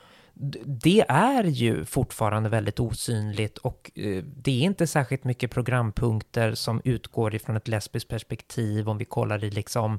det 0.64 1.04
är 1.08 1.44
ju 1.44 1.84
fortfarande 1.84 2.48
väldigt 2.48 2.80
osynligt 2.80 3.58
och 3.58 3.90
eh, 3.94 4.24
det 4.36 4.50
är 4.50 4.62
inte 4.64 4.86
särskilt 4.86 5.24
mycket 5.24 5.50
programpunkter 5.50 6.54
som 6.54 6.80
utgår 6.84 7.34
ifrån 7.34 7.56
ett 7.56 7.68
lesbiskt 7.68 8.08
perspektiv 8.08 8.88
om 8.88 8.98
vi 8.98 9.04
kollar 9.04 9.44
i 9.44 9.50
liksom 9.50 9.98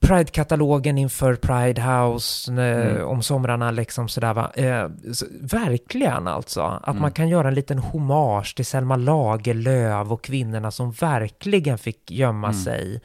Pride-katalogen 0.00 0.98
inför 0.98 1.34
Pride 1.34 1.82
House 1.82 2.52
eh, 2.52 2.90
Mm. 2.96 3.06
om 3.08 3.22
somrarna 3.22 3.70
liksom 3.70 4.08
sådär 4.08 4.34
va. 4.34 4.50
Eh, 4.54 4.88
så, 5.12 5.26
verkligen 5.40 6.26
alltså, 6.28 6.60
att 6.60 6.88
Mm. 6.88 7.02
man 7.02 7.12
kan 7.12 7.28
göra 7.28 7.48
en 7.48 7.54
liten 7.54 7.78
hommage 7.78 8.56
till 8.56 8.66
Selma 8.66 8.96
Lagerlöf 8.96 10.10
och 10.10 10.22
kvinnorna 10.24 10.70
som 10.70 10.90
verkligen 10.92 11.78
fick 11.78 12.10
gömma 12.10 12.46
Mm. 12.48 12.60
sig. 12.60 13.00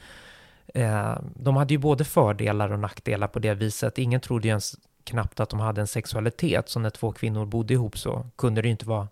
Eh, 0.74 1.12
de 1.36 1.56
hade 1.56 1.74
ju 1.74 1.78
både 1.78 2.04
fördelar 2.04 2.72
och 2.72 2.78
nackdelar 2.78 3.26
på 3.26 3.38
det 3.38 3.54
viset. 3.54 3.98
Ingen 3.98 4.20
trodde 4.20 4.48
ju 4.48 4.50
ens 4.50 4.74
knappt 5.04 5.40
att 5.40 5.50
de 5.50 5.60
hade 5.60 5.80
en 5.80 5.86
sexualitet, 5.86 6.68
så 6.68 6.80
när 6.80 6.90
två 6.90 7.12
kvinnor 7.12 7.46
bodde 7.46 7.74
ihop 7.74 7.98
så 7.98 8.26
kunde 8.36 8.62
det 8.62 8.68
ju 8.68 8.72
inte 8.72 8.86
vara 8.88 9.08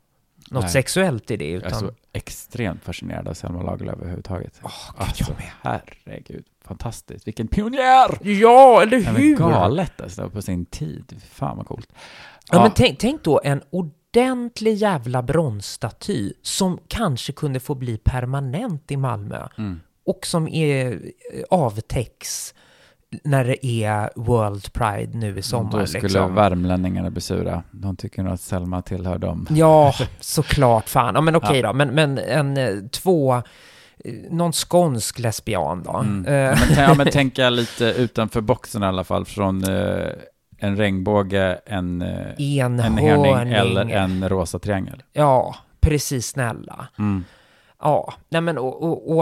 något 0.52 0.62
Nej. 0.62 0.72
sexuellt 0.72 1.30
i 1.30 1.36
det, 1.36 1.50
jag 1.50 1.62
är 1.62 1.66
utan... 1.66 1.80
så 1.80 1.90
extremt 2.12 2.84
fascinerad 2.84 3.28
av 3.28 3.34
Selma 3.34 3.62
Lagerlöf 3.62 3.96
överhuvudtaget. 3.98 4.60
Åh, 4.62 4.70
gud, 4.98 5.06
Alltså, 5.08 5.24
jag 5.28 5.36
med. 5.38 5.50
herregud. 5.62 6.44
Fantastiskt. 6.64 7.26
Vilken 7.26 7.48
pionjär! 7.48 8.18
Ja, 8.22 8.82
eller 8.82 8.98
hur? 9.00 9.12
men 9.12 9.36
galet 9.36 10.00
alltså, 10.00 10.30
på 10.30 10.42
sin 10.42 10.64
tid. 10.66 11.20
Fan 11.30 11.56
vad 11.56 11.66
coolt. 11.66 11.88
Ja, 12.50 12.62
men 12.62 12.70
tänk, 12.74 12.98
tänk 12.98 13.24
då 13.24 13.40
en 13.44 13.62
ordentlig 13.70 14.74
jävla 14.74 15.22
bronsstaty 15.22 16.32
som 16.42 16.78
kanske 16.88 17.32
kunde 17.32 17.60
få 17.60 17.74
bli 17.74 17.98
permanent 17.98 18.90
i 18.90 18.96
Malmö 18.96 19.48
Mm. 19.58 19.80
och 20.06 20.26
som 20.26 20.48
är 20.48 20.92
eh, 20.92 20.98
avtäcks 21.50 22.54
när 23.24 23.44
det 23.44 23.66
är 23.66 24.10
World 24.16 24.72
Pride 24.72 25.18
nu 25.18 25.38
i 25.38 25.42
sommar. 25.42 25.78
Då 25.80 25.86
skulle 25.86 26.02
liksom. 26.02 26.34
värmlänningarna 26.34 27.10
bli 27.10 27.20
sura. 27.20 27.62
De 27.70 27.96
tycker 27.96 28.22
nog 28.22 28.32
att 28.32 28.40
Selma 28.40 28.82
tillhör 28.82 29.18
dem. 29.18 29.46
Ja, 29.50 29.94
såklart. 30.20 30.88
Fan. 30.88 31.14
Ja, 31.14 31.20
men 31.20 31.36
okej 31.36 31.62
då. 31.62 31.72
Men, 31.72 31.88
men 31.88 32.18
en 32.18 32.56
eh, 32.56 32.74
två... 32.92 33.34
eh, 33.34 33.42
Någon 34.30 34.52
skånsk 34.52 35.18
lesbian 35.18 35.82
då. 35.82 35.96
Mm. 35.96 36.26
Eh, 36.26 36.34
Ja, 36.34 36.56
men, 36.76 36.84
ja, 36.84 36.94
men 36.94 37.06
tänka 37.12 37.50
lite 37.50 37.84
utanför 37.84 38.40
boxen 38.40 38.82
i 38.82 38.86
alla 38.86 39.04
fall. 39.04 39.24
Från 39.24 39.64
eh, 39.64 40.08
en 40.58 40.76
regnbåge, 40.76 41.60
en, 41.66 42.02
eh, 42.02 42.08
en 42.08 42.40
enhörning. 42.40 43.08
hörning 43.08 43.52
eller 43.54 43.90
en 43.90 44.28
rosa 44.28 44.58
triangel. 44.58 45.02
Ja, 45.12 45.54
precis 45.80 46.26
snälla. 46.26 46.88
Mm. 46.98 47.24
Ja, 47.82 48.14
nej 48.28 48.40
men 48.40 48.58
och, 48.58 48.82
och, 48.82 49.18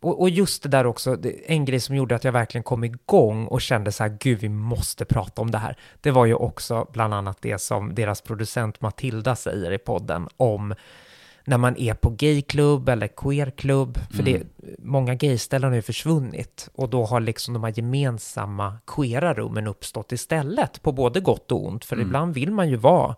och, 0.00 0.20
och, 0.20 0.30
just 0.30 0.62
det 0.62 0.68
där 0.68 0.86
också, 0.86 1.16
en 1.46 1.64
grej 1.64 1.80
som 1.80 1.96
gjorde 1.96 2.14
att 2.16 2.24
jag 2.24 2.32
verkligen 2.32 2.62
kom 2.62 2.84
igång 2.84 3.46
och 3.46 3.60
kände 3.60 3.92
så 3.92 4.02
här, 4.02 4.16
gud 4.20 4.38
vi 4.38 4.48
måste 4.48 5.04
prata 5.04 5.42
om 5.42 5.50
det 5.50 5.58
här. 5.58 5.76
Det 6.00 6.10
var 6.10 6.26
ju 6.26 6.34
också 6.34 6.86
bland 6.92 7.14
annat 7.14 7.38
det 7.40 7.58
som 7.60 7.94
deras 7.94 8.20
producent 8.20 8.80
Matilda 8.80 9.36
säger 9.36 9.72
i 9.72 9.78
podden 9.78 10.28
om 10.36 10.74
när 11.44 11.58
man 11.58 11.76
är 11.76 11.94
på 11.94 12.10
gayklubb 12.10 12.88
eller 12.88 13.06
queerklubb, 13.08 13.98
för 14.16 14.22
det, 14.22 14.42
många 14.78 15.14
gayställen 15.14 15.68
har 15.70 15.76
ju 15.76 15.82
försvunnit 15.82 16.68
och 16.74 16.88
då 16.88 17.04
har 17.04 17.20
liksom 17.20 17.54
de 17.54 17.64
här 17.64 17.72
gemensamma 17.76 18.78
queera 18.86 19.34
rummen 19.34 19.66
uppstått 19.66 20.12
istället 20.12 20.82
på 20.82 20.92
både 20.92 21.20
gott 21.20 21.52
och 21.52 21.66
ont, 21.66 21.84
för 21.84 21.96
Mm. 21.96 22.08
ibland 22.08 22.34
vill 22.34 22.50
man 22.52 22.68
ju 22.68 22.76
vara 22.76 23.16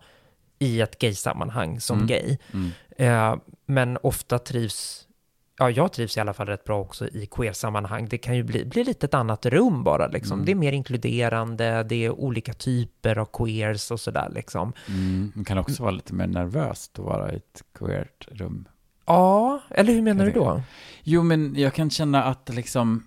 i 0.59 0.81
ett 0.81 0.99
gay-sammanhang 0.99 1.79
som 1.79 1.97
Mm. 1.97 2.07
gay. 2.07 2.37
Mm. 2.53 2.71
Eh, 2.97 3.35
men 3.65 3.97
ofta 4.03 4.39
trivs, 4.39 5.07
ja 5.59 5.69
jag 5.69 5.93
trivs 5.93 6.17
i 6.17 6.19
alla 6.19 6.33
fall 6.33 6.47
rätt 6.47 6.63
bra 6.63 6.79
också 6.79 7.07
i 7.07 7.25
queer-sammanhang. 7.31 8.07
Det 8.09 8.17
kan 8.17 8.35
ju 8.35 8.43
bli, 8.43 8.65
bli 8.65 8.83
lite 8.83 9.05
ett 9.05 9.13
annat 9.13 9.45
rum 9.45 9.83
bara 9.83 10.07
liksom. 10.07 10.33
Mm. 10.33 10.45
Det 10.45 10.51
är 10.51 10.55
mer 10.55 10.71
inkluderande, 10.71 11.83
det 11.83 12.05
är 12.05 12.09
olika 12.11 12.53
typer 12.53 13.17
av 13.17 13.25
queers 13.25 13.91
och 13.91 13.99
sådär 13.99 14.29
liksom. 14.35 14.73
Mm. 14.87 15.31
Det 15.35 15.43
kan 15.45 15.57
också 15.57 15.83
vara 15.83 15.91
lite 15.91 16.13
mer 16.13 16.27
nervöst 16.27 16.99
att 16.99 17.05
vara 17.05 17.31
i 17.33 17.35
ett 17.35 17.63
queert 17.79 18.27
rum. 18.31 18.67
Ja, 19.05 19.59
eller 19.69 19.93
hur 19.93 20.01
menar 20.01 20.25
du 20.25 20.31
då? 20.31 20.61
Jo, 21.03 21.23
men 21.23 21.55
jag 21.55 21.73
kan 21.73 21.89
känna 21.89 22.23
att 22.23 22.49
liksom, 22.53 23.03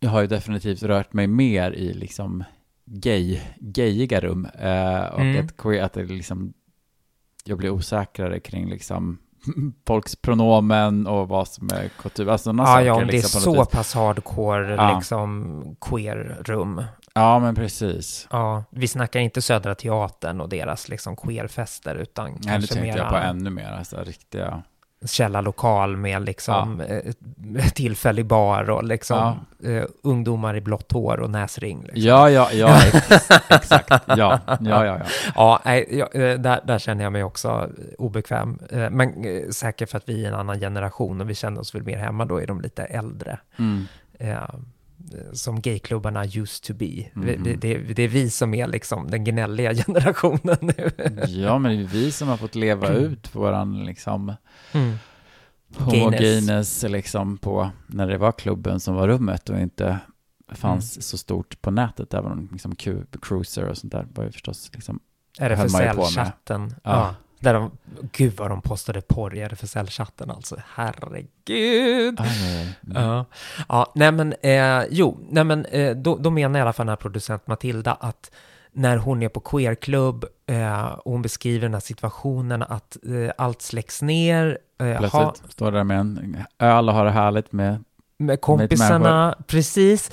jag 0.00 0.10
har 0.10 0.20
ju 0.20 0.26
definitivt 0.26 0.82
rört 0.82 1.12
mig 1.12 1.26
mer 1.26 1.70
i 1.72 1.94
liksom 1.94 2.44
gay, 2.84 3.40
gayiga 3.60 4.20
rum. 4.20 4.44
Eh, 4.44 5.04
och 5.04 5.20
Mm. 5.20 5.44
att, 5.44 5.56
queer, 5.56 5.82
att 5.82 5.92
det 5.92 6.04
liksom, 6.04 6.52
jag 7.48 7.58
blir 7.58 7.70
osäkrare 7.70 8.40
kring 8.40 8.70
liksom 8.70 9.18
folks 9.86 10.16
pronomen 10.16 11.06
och 11.06 11.28
vad 11.28 11.48
som 11.48 11.68
är 11.72 11.88
kutym. 11.88 12.28
Alltså 12.28 12.44
sådana 12.44 12.62
Ja, 12.62 12.66
saker. 12.66 12.86
ja, 12.86 12.94
om 12.94 13.06
det 13.06 13.12
är 13.12 13.12
liksom, 13.12 13.38
på 13.38 13.44
så 13.54 13.60
vis. 13.62 13.68
pass 13.68 13.94
hardcore 13.94 14.74
Ja. 14.74 14.96
liksom 14.96 15.76
queer-rum. 15.80 16.84
Ja, 17.14 17.38
men 17.38 17.54
precis. 17.54 18.28
Ja, 18.30 18.64
vi 18.70 18.88
snackar 18.88 19.20
inte 19.20 19.42
Södra 19.42 19.74
Teatern 19.74 20.40
och 20.40 20.48
deras 20.48 20.88
liksom 20.88 21.16
queer-fester, 21.16 21.94
utan 21.94 22.24
Nej, 22.30 22.38
det 22.42 22.48
kanske 22.48 22.74
tänkte 22.74 22.98
jag 22.98 23.08
på 23.08 23.14
mera 23.14 23.24
ännu 23.24 23.50
mer. 23.50 23.70
Alltså, 23.72 23.96
riktiga... 24.04 24.62
källarlokal 25.06 25.96
med 25.96 26.22
liksom 26.24 26.80
eh, 26.80 27.12
tillfällig 27.74 28.26
bar 28.26 28.70
och 28.70 28.84
liksom 28.84 29.38
eh, 29.64 29.84
ungdomar 30.02 30.56
i 30.56 30.60
blått 30.60 30.92
hår 30.92 31.20
och 31.20 31.30
näsring. 31.30 31.78
Liksom. 31.82 32.02
Ja, 32.02 32.30
ja, 32.30 32.48
ja, 32.52 32.80
ex- 32.94 33.30
exakt. 33.48 33.90
Ja, 34.06 34.06
ja, 34.16 34.56
ja. 34.60 34.84
ja. 34.84 34.98
Ja, 35.34 35.60
nej, 35.64 36.00
eh, 36.14 36.20
där, 36.38 36.60
där 36.66 36.78
känner 36.78 37.04
jag 37.04 37.12
mig 37.12 37.24
också 37.24 37.70
obekväm. 37.98 38.58
Eh, 38.70 38.90
Men 38.90 39.12
säkert 39.52 39.90
för 39.90 39.98
att 39.98 40.08
vi 40.08 40.24
är 40.24 40.28
en 40.28 40.34
annan 40.34 40.60
generation 40.60 41.20
och 41.20 41.30
vi 41.30 41.34
känner 41.34 41.60
oss 41.60 41.74
väl 41.74 41.82
mer 41.82 41.98
hemma 41.98 42.24
då 42.24 42.40
är 42.42 42.46
de 42.46 42.60
lite 42.60 42.84
äldre. 42.84 43.38
Mm. 43.58 43.84
Eh, 44.18 44.38
Som 45.32 45.60
gayklubbarna 45.60 46.24
used 46.24 46.62
to 46.66 46.74
be. 46.74 47.04
Mhm. 47.14 47.42
Det, 47.44 47.54
det, 47.56 47.78
det 47.78 48.02
är 48.02 48.08
vi 48.08 48.30
som 48.30 48.54
är 48.54 48.66
liksom 48.66 49.10
den 49.10 49.24
gnälliga 49.24 49.74
generationen 49.86 50.56
nu. 50.60 50.90
Ja, 51.26 51.58
men 51.58 51.76
det 51.76 51.82
är 51.82 51.86
vi 51.86 52.12
som 52.12 52.28
har 52.28 52.36
fått 52.36 52.54
leva 52.54 52.88
ut 52.88 53.34
våran 53.34 53.84
liksom 53.84 54.32
Mm. 54.72 54.94
homogenes 55.76 56.82
liksom 56.82 57.38
på 57.38 57.70
när 57.86 58.06
det 58.08 58.18
var 58.18 58.32
klubben 58.32 58.80
som 58.80 58.94
var 58.94 59.08
rummet 59.08 59.48
och 59.48 59.58
inte 59.60 59.98
fanns 60.48 60.96
Mm. 60.96 61.02
så 61.02 61.18
stort 61.18 61.60
på 61.60 61.70
nätet, 61.70 62.14
även 62.14 62.32
om 62.32 62.48
liksom 62.52 62.74
Cruiser 63.22 63.64
och 63.68 63.78
sånt 63.78 63.92
där 63.92 64.06
var 64.14 64.24
ju 64.24 64.32
förstås 64.32 64.70
liksom, 64.74 65.00
Är 65.38 65.48
det 65.48 65.56
höll 65.56 65.70
man 65.70 65.82
ju 65.82 65.90
på 65.90 65.96
med. 65.96 66.08
chatten 66.10 66.74
Ja. 66.84 66.90
Ja. 66.90 67.14
Där 67.40 67.54
de, 67.54 67.70
gud 68.12 68.36
vad 68.36 68.50
de 68.50 68.62
postade 68.62 69.00
porr 69.00 69.34
i 69.34 69.40
RFSL-chatten 69.42 70.30
alltså. 70.30 70.56
Herregud. 70.74 72.20
aj, 72.20 72.28
aj, 72.28 72.58
aj. 72.58 72.76
Ja, 72.94 73.24
ja 73.68 73.92
nej 73.94 74.12
men, 74.12 74.32
eh, 74.42 74.82
jo, 74.90 75.18
nej 75.30 75.44
men 75.44 75.64
eh, 75.64 75.96
då, 75.96 76.16
då 76.16 76.30
menar 76.30 76.58
i 76.58 76.62
alla 76.62 76.72
fall 76.72 76.86
den 76.86 76.90
här 76.92 76.96
producent 76.96 77.46
Matilda 77.46 77.92
att 77.92 78.30
när 78.72 78.96
hon 78.96 79.22
är 79.22 79.28
på 79.28 79.40
queerklubb 79.40 80.24
eh, 80.48 80.84
och 80.84 81.12
hon 81.12 81.22
beskriver 81.22 81.60
den 81.60 81.74
här 81.74 81.80
situationen 81.80 82.62
att 82.62 82.96
eh, 83.06 83.30
allt 83.38 83.62
släcks 83.62 84.02
ner, 84.02 84.58
eh, 84.80 84.86
ha, 84.86 85.08
Plötsligt 85.08 85.52
står 85.52 85.72
där 85.72 85.84
med 85.84 85.98
en 85.98 86.36
öl 86.58 86.88
och 86.88 86.94
har 86.94 87.04
det 87.04 87.10
härligt 87.10 87.52
med, 87.52 87.84
med 88.18 88.40
kompisarna, 88.40 89.36
precis, 89.46 90.10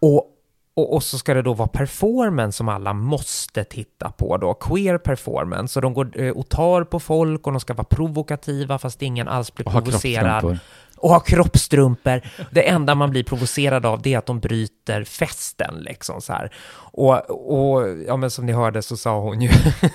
och, 0.00 0.32
och, 0.74 0.94
och 0.94 1.02
så 1.02 1.18
ska 1.18 1.34
det 1.34 1.42
då 1.42 1.54
vara 1.54 1.68
performance 1.68 2.56
som 2.56 2.68
alla 2.68 2.92
måste 2.92 3.64
titta 3.64 4.10
på 4.10 4.36
då, 4.36 4.54
queer 4.54 4.98
performance, 4.98 5.78
och 5.78 5.82
de 5.82 5.94
går 5.94 6.20
eh, 6.20 6.30
och 6.30 6.48
tar 6.48 6.84
på 6.84 7.00
folk 7.00 7.46
och 7.46 7.52
de 7.52 7.60
ska 7.60 7.74
vara 7.74 7.84
provokativa 7.84 8.78
fast 8.78 9.02
ingen 9.02 9.28
alls 9.28 9.54
blir 9.54 9.66
och 9.66 9.72
provocerad. 9.72 10.40
kroppstrumpor 10.40 10.58
och 10.96 11.10
har 11.10 11.20
kroppstrumpor. 11.20 12.20
Det 12.50 12.68
enda 12.68 12.94
man 12.94 13.10
blir 13.10 13.24
provocerad 13.24 13.86
av 13.86 14.02
det 14.02 14.14
är 14.14 14.18
att 14.18 14.26
de 14.26 14.40
bryter 14.40 15.04
festen 15.04 15.74
liksom 15.80 16.20
så 16.20 16.32
här. 16.32 16.54
Och, 16.92 17.30
och 17.30 17.88
ja 18.06 18.16
men 18.16 18.30
som 18.30 18.46
ni 18.46 18.52
hörde 18.52 18.82
så 18.82 18.96
sa 18.96 19.20
hon 19.20 19.42
ju 19.42 19.50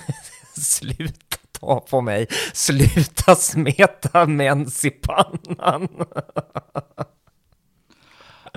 sluta 0.56 1.36
ta 1.62 1.80
på 1.80 2.00
mig, 2.00 2.26
sluta 2.52 3.34
smeta 3.34 4.26
mens 4.26 4.84
i 4.84 4.90
pannan. 4.90 5.88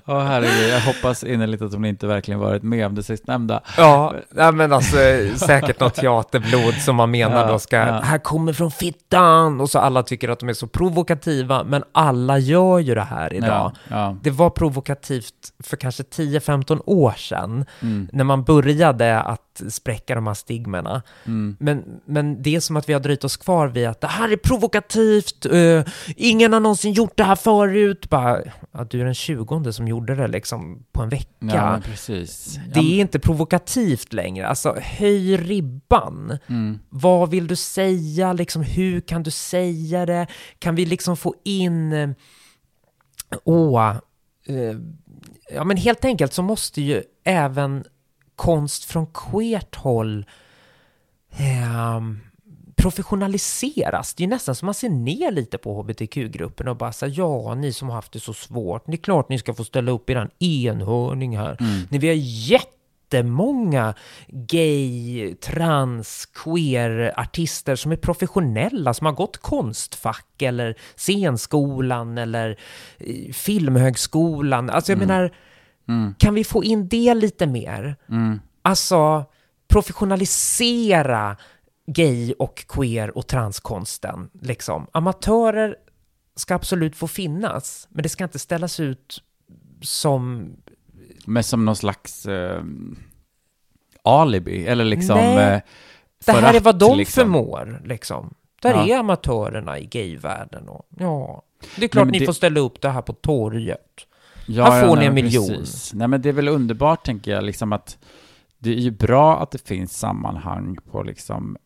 Åh 0.08 0.20
herregud, 0.24 0.70
jag 0.70 0.82
hoppas 0.82 1.24
innerligt 1.24 1.62
att 1.62 1.74
hon 1.74 1.86
inte 1.86 2.08
verkligen 2.08 2.40
varit 2.40 2.64
med 2.64 2.86
om 2.86 2.96
det 2.96 3.04
sistnämnda. 3.04 3.62
Ja, 3.78 4.14
nej, 4.32 4.52
men 4.52 4.74
alltså 4.74 4.98
säkert 5.36 5.80
något 5.80 5.96
teaterblod 5.96 6.74
som 6.74 6.96
man 6.96 7.12
menar 7.12 7.42
Ja, 7.42 7.52
då 7.52 7.60
ska, 7.60 7.78
ja. 7.78 8.00
här 8.04 8.18
kommer 8.18 8.54
från 8.54 8.72
fittan, 8.72 9.62
och 9.62 9.70
så 9.70 9.80
alla 9.80 10.04
tycker 10.04 10.30
att 10.30 10.40
de 10.40 10.50
är 10.50 10.54
så 10.54 10.68
provokativa, 10.68 11.64
men 11.64 11.84
alla 11.92 12.38
gör 12.38 12.80
ju 12.80 12.96
det 12.96 13.02
här 13.02 13.34
idag. 13.34 13.72
Ja, 13.90 13.96
ja. 13.96 14.18
Det 14.24 14.30
var 14.32 14.50
provokativt 14.50 15.34
för 15.64 15.78
kanske 15.78 16.04
10-15 16.04 16.82
år 16.86 17.12
sedan, 17.18 17.66
Mm, 17.82 18.10
när 18.14 18.24
man 18.24 18.44
började 18.44 19.20
att 19.22 19.42
spräcka 19.70 20.16
de 20.16 20.28
här 20.28 20.34
stigmerna. 20.34 21.04
mm. 21.26 21.58
Men, 21.60 21.84
men 22.06 22.42
det 22.42 22.56
är 22.56 22.60
som 22.60 22.78
att 22.78 22.90
vi 22.90 22.94
har 22.94 23.00
dröjt 23.00 23.24
oss 23.24 23.38
kvar 23.38 23.68
vid 23.68 23.88
att 23.88 24.02
det 24.02 24.08
här 24.08 24.32
är 24.32 24.38
provokativt, 24.38 25.46
eh, 25.46 25.84
ingen 26.16 26.54
har 26.54 26.60
någonsin 26.60 26.94
gjort 26.94 27.18
det 27.18 27.24
här 27.24 27.36
förut. 27.36 28.10
Bara, 28.10 28.42
ja, 28.72 28.84
du 28.90 29.02
är 29.02 29.06
den 29.06 29.14
tjugonde 29.14 29.74
som 29.74 29.88
gjorde 29.88 30.16
det 30.16 30.28
liksom 30.28 30.86
på 30.92 31.02
en 31.02 31.10
vecka. 31.10 31.30
Ja, 31.40 31.82
precis. 31.86 32.60
Det 32.74 32.80
är 32.80 33.02
inte 33.02 33.20
provokativt 33.20 34.14
längre. 34.14 34.48
Alltså, 34.48 34.76
höj 34.82 35.38
ribban. 35.38 36.38
Mm. 36.48 36.80
Vad 36.90 37.30
vill 37.30 37.48
du 37.48 37.56
säga? 37.56 38.34
Liksom, 38.34 38.62
hur 38.62 39.02
kan 39.02 39.24
du 39.24 39.32
säga 39.32 40.06
det? 40.06 40.28
Kan 40.60 40.76
vi 40.76 40.86
liksom 40.86 41.18
få 41.18 41.36
in... 41.44 41.94
eh, 41.94 42.10
Åh... 43.44 43.90
eh, 44.48 44.76
ja, 45.54 45.64
men 45.64 45.78
helt 45.78 46.06
enkelt 46.06 46.34
så 46.34 46.42
måste 46.42 46.82
ju 46.82 47.04
även 47.24 47.84
konst 48.36 48.86
från 48.86 49.08
queert 49.08 49.76
håll 49.76 50.26
ehm, 51.38 52.20
professionaliseras. 52.76 54.14
Det 54.14 54.24
är 54.24 54.28
nästan 54.28 54.56
som 54.56 54.66
man 54.66 54.74
ser 54.74 54.90
ner 54.90 55.32
lite 55.32 55.58
på 55.58 55.82
hbtq-gruppen 55.82 56.68
och 56.68 56.78
bara 56.78 56.94
säger 56.94 57.14
ja, 57.18 57.56
ni 57.56 57.74
som 57.74 57.88
har 57.88 57.96
haft 57.96 58.12
det 58.12 58.20
så 58.20 58.34
svårt, 58.34 58.84
det 58.86 58.94
är 58.94 58.98
klart 58.98 59.30
ni 59.30 59.40
ska 59.40 59.54
få 59.54 59.64
ställa 59.64 59.92
upp 59.92 60.10
i 60.10 60.14
den 60.14 60.30
enhörning 60.40 61.38
här. 61.38 61.58
Ni, 61.90 61.98
vi 61.98 62.08
har 62.08 62.16
jättemånga 62.16 63.94
gay, 64.28 65.36
trans, 65.36 66.26
queer-artister 66.26 67.76
som 67.76 67.92
är 67.92 67.96
professionella, 67.96 68.94
som 68.94 69.06
har 69.06 69.14
gått 69.14 69.38
konstfack 69.38 70.42
eller 70.42 70.76
scenskolan 70.96 72.18
eller 72.18 72.60
eh, 72.98 73.34
filmhögskolan. 73.34 74.70
Alltså 74.70 74.92
jag 74.92 75.00
menar, 75.00 75.32
kan 76.18 76.34
vi 76.34 76.44
få 76.44 76.64
in 76.64 76.88
det 76.88 77.14
lite 77.14 77.48
mer? 77.48 77.96
Mm. 78.10 78.40
Alltså, 78.62 79.26
professionalisera 79.68 81.38
gay 81.88 82.34
och 82.40 82.66
queer 82.68 83.18
och 83.18 83.28
transkonsten. 83.28 84.30
Liksom. 84.42 84.88
Amatörer 84.92 85.76
ska 86.36 86.56
absolut 86.56 86.96
få 86.96 87.08
finnas, 87.08 87.88
men 87.92 88.04
det 88.04 88.10
ska 88.10 88.24
inte 88.24 88.40
ställas 88.40 88.80
ut 88.80 89.24
som... 89.82 90.52
Men 91.26 91.44
som 91.44 91.66
någon 91.66 91.76
slags 91.76 92.26
eh, 92.26 92.64
alibi, 94.04 94.66
eller 94.68 94.86
liksom... 94.86 95.18
Nej, 95.18 95.38
eh, 95.38 95.62
Det 96.26 96.32
här 96.32 96.40
är 96.44 96.48
förakt, 96.48 96.66
vad 96.66 96.80
de 96.80 96.98
liksom. 96.98 97.22
förmår, 97.22 97.82
liksom. 97.86 98.34
Där 98.62 98.72
Ja. 98.74 98.88
är 98.96 99.00
amatörerna 99.00 99.80
i 99.80 99.86
gayvärlden. 99.86 100.70
Och, 100.70 100.88
ja, 101.00 101.42
det 101.76 101.84
är 101.86 101.88
klart 101.90 102.06
men 102.06 102.12
ni 102.12 102.20
det- 102.20 102.26
får 102.26 102.34
ställa 102.34 102.60
upp 102.60 102.82
det 102.82 102.90
här 102.90 103.02
på 103.02 103.14
torget. 103.14 104.08
Ja, 104.46 104.72
Här 104.72 104.88
får 104.88 104.96
ni 104.96 105.00
nej, 105.00 105.08
en 105.08 105.14
miljon. 105.14 105.48
precis. 105.48 105.94
Nej, 105.94 106.08
men 106.08 106.22
det 106.22 106.30
är 106.30 106.34
väl 106.34 106.48
underbart, 106.48 107.06
tänker 107.06 107.32
jag, 107.32 107.44
liksom 107.44 107.74
att 107.74 107.98
det 108.60 108.70
är 108.70 108.80
ju 108.80 108.92
bra 108.92 109.42
att 109.42 109.52
det 109.52 109.68
finns 109.68 109.98
sammanhang 109.98 110.78
på 110.92 111.04
liksom 111.04 111.58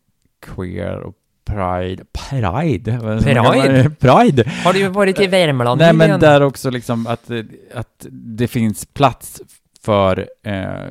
queer 0.42 1.00
och 1.00 1.16
pride. 1.46 2.04
Pride? 2.30 3.00
Pride? 3.22 3.90
Pride! 4.00 4.52
Har 4.64 4.74
du 4.74 4.88
varit 4.88 5.20
i 5.20 5.28
Värmland 5.28 5.82
Nej, 5.82 5.94
men 5.94 6.20
där 6.20 6.42
också 6.42 6.70
liksom 6.70 7.08
att, 7.08 7.30
eh, 7.30 7.44
att 7.74 8.06
det 8.12 8.48
finns 8.48 8.86
plats 8.86 9.42
för 9.82 10.28
eh, 10.44 10.88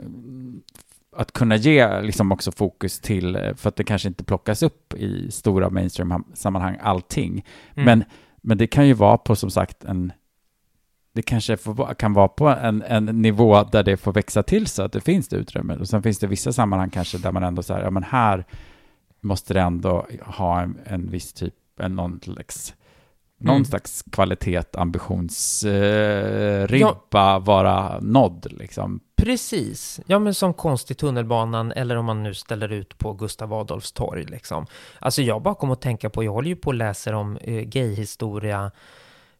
att 1.16 1.32
kunna 1.32 1.56
ge 1.56 2.00
liksom 2.00 2.32
också 2.32 2.52
fokus 2.52 3.00
till, 3.00 3.36
eh, 3.36 3.54
för 3.54 3.68
att 3.68 3.76
det 3.76 3.84
kanske 3.84 4.08
inte 4.08 4.24
plockas 4.24 4.62
upp 4.62 4.94
i 4.94 5.30
stora 5.30 5.70
mainstream-sammanhang, 5.70 6.78
allting. 6.82 7.44
Mm. 7.74 7.84
Men, 7.84 8.04
men 8.42 8.58
det 8.58 8.66
kan 8.66 8.86
ju 8.86 8.92
vara 8.92 9.18
på, 9.18 9.36
som 9.36 9.50
sagt, 9.50 9.84
en 9.84 10.12
det 11.18 11.22
kanske 11.22 11.56
får, 11.56 11.94
kan 11.94 12.12
vara 12.12 12.28
på 12.28 12.48
en, 12.48 12.82
en 12.82 13.04
nivå 13.04 13.62
där 13.72 13.82
det 13.82 13.96
får 13.96 14.12
växa 14.12 14.42
till 14.42 14.66
så 14.66 14.82
att 14.82 14.92
det 14.92 15.00
finns 15.00 15.28
det 15.28 15.36
utrymme. 15.36 15.76
Och 15.76 15.88
sen 15.88 16.02
finns 16.02 16.18
det 16.18 16.26
vissa 16.26 16.52
sammanhang 16.52 16.90
kanske 16.90 17.18
där 17.18 17.32
man 17.32 17.42
ändå 17.42 17.62
säger, 17.62 17.84
ja 17.84 17.90
men 17.90 18.02
här 18.02 18.44
måste 19.20 19.54
det 19.54 19.60
ändå 19.60 20.06
ha 20.24 20.60
en, 20.60 20.78
en 20.84 21.10
viss 21.10 21.32
typ, 21.32 21.54
en 21.80 21.96
någon 21.96 22.20
slags, 22.22 22.74
någon 23.38 23.54
Mm. 23.56 23.64
slags 23.64 24.04
kvalitet, 24.12 24.62
ambitionsribba 24.72 26.62
eh, 26.62 26.66
ribba 26.66 27.38
vara 27.38 28.00
nådd 28.00 28.46
liksom. 28.50 29.00
Precis. 29.16 30.00
Ja, 30.06 30.18
men 30.18 30.34
som 30.34 30.54
konst 30.54 30.90
i 30.90 30.94
tunnelbanan 30.94 31.72
eller 31.72 31.96
om 31.96 32.04
man 32.04 32.22
nu 32.22 32.34
ställer 32.34 32.72
ut 32.72 32.98
på 32.98 33.12
Gustav 33.12 33.52
Adolfs 33.52 33.92
torg 33.92 34.24
liksom. 34.24 34.66
Alltså 34.98 35.22
jag 35.22 35.42
bara 35.42 35.54
kom 35.54 35.70
att 35.70 35.80
tänka 35.80 36.10
på, 36.10 36.24
jag 36.24 36.32
håller 36.32 36.48
ju 36.48 36.56
på 36.56 36.68
och 36.68 36.74
läser 36.74 37.12
om 37.12 37.36
eh, 37.36 37.62
gayhistoria 37.62 38.70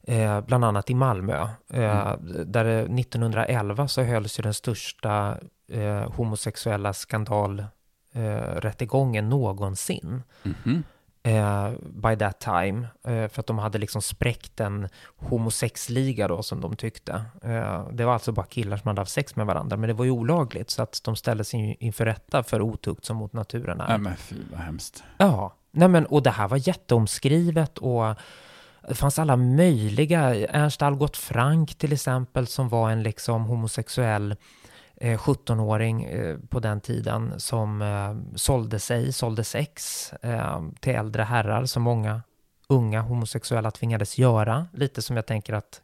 eh, 0.08 0.40
bland 0.40 0.64
annat 0.64 0.90
i 0.90 0.94
Malmö. 0.94 1.48
Eh, 1.72 2.12
Där 2.46 2.64
det 2.64 2.78
1911 3.00 3.88
så 3.88 4.02
hölls 4.02 4.38
ju 4.38 4.42
den 4.42 4.54
största 4.54 5.38
eh, 5.72 6.12
homosexuella 6.12 6.92
skandalrättegången 6.92 9.24
eh, 9.24 9.28
någonsin. 9.30 10.22
Mhm. 10.42 10.82
eh, 11.22 11.70
by 11.80 12.16
that 12.16 12.40
time. 12.40 12.86
För 13.02 13.40
att 13.40 13.46
de 13.46 13.58
hade 13.58 13.78
liksom 13.78 14.02
spräckt 14.02 14.60
en 14.60 14.88
homosexliga 15.16 16.28
då 16.28 16.42
som 16.42 16.60
de 16.60 16.76
tyckte. 16.76 17.24
Det 17.92 18.04
var 18.04 18.12
alltså 18.12 18.32
bara 18.32 18.46
killar 18.46 18.76
som 18.76 18.88
hade 18.88 19.00
haft 19.00 19.12
sex 19.12 19.36
med 19.36 19.46
varandra, 19.46 19.76
men 19.76 19.88
det 19.88 19.94
var 19.94 20.04
ju 20.04 20.10
olagligt. 20.10 20.70
Så 20.70 20.82
att 20.82 21.00
de 21.04 21.16
ställdes 21.16 21.54
in, 21.54 21.76
inför 21.80 22.04
rätta 22.04 22.42
för 22.42 22.60
otukt 22.62 23.04
som 23.04 23.16
mot 23.16 23.32
naturen 23.32 23.80
är. 23.80 23.88
Nej 23.88 23.98
men 23.98 24.16
fy 24.16 24.36
vad 24.52 24.60
hemskt. 24.60 25.04
Ja, 25.18 25.54
nej 25.70 25.88
men 25.88 26.06
och 26.06 26.22
det 26.22 26.30
här 26.30 26.48
var 26.48 26.68
jätteomskrivet 26.68 27.78
och 27.78 28.14
det 28.88 28.94
fanns 28.94 29.18
alla 29.18 29.36
möjliga, 29.36 30.34
Ernst 30.48 30.82
Algot 30.82 31.16
Frank 31.16 31.74
till 31.74 31.92
exempel 31.92 32.46
som 32.46 32.68
var 32.68 32.90
en 32.90 33.02
liksom 33.02 33.44
homosexuell 33.44 34.36
eh, 34.96 35.18
17-åring 35.18 36.04
eh, 36.04 36.36
på 36.48 36.60
den 36.60 36.80
tiden 36.80 37.40
som 37.40 37.82
eh, 37.82 38.36
sålde 38.36 38.78
sig, 38.78 39.12
sålde 39.12 39.44
sex 39.44 40.12
eh, 40.12 40.62
till 40.80 40.94
äldre 40.94 41.22
herrar 41.22 41.64
som 41.64 41.82
många 41.82 42.22
unga 42.68 43.00
homosexuella 43.00 43.70
tvingades 43.70 44.18
göra. 44.18 44.66
Lite 44.72 45.02
som 45.02 45.16
jag 45.16 45.26
tänker 45.26 45.52
att 45.52 45.82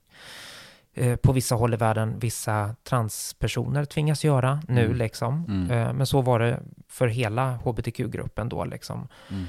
eh, 0.95 1.17
på 1.17 1.33
vissa 1.33 1.55
håll 1.55 1.75
i 1.75 1.77
världen 1.77 2.19
vissa 2.19 2.77
transpersoner 2.89 3.85
tvingas 3.85 4.25
göra 4.25 4.63
nu 4.69 4.85
Mm. 4.85 4.97
liksom. 4.97 5.45
Mm. 5.49 5.71
Eh, 5.71 5.93
men 5.93 6.07
så 6.07 6.21
var 6.23 6.39
det 6.39 6.61
för 6.89 7.07
hela 7.07 7.53
hbtq-gruppen 7.53 8.49
då 8.49 8.65
liksom. 8.65 9.09
Mm. 9.31 9.45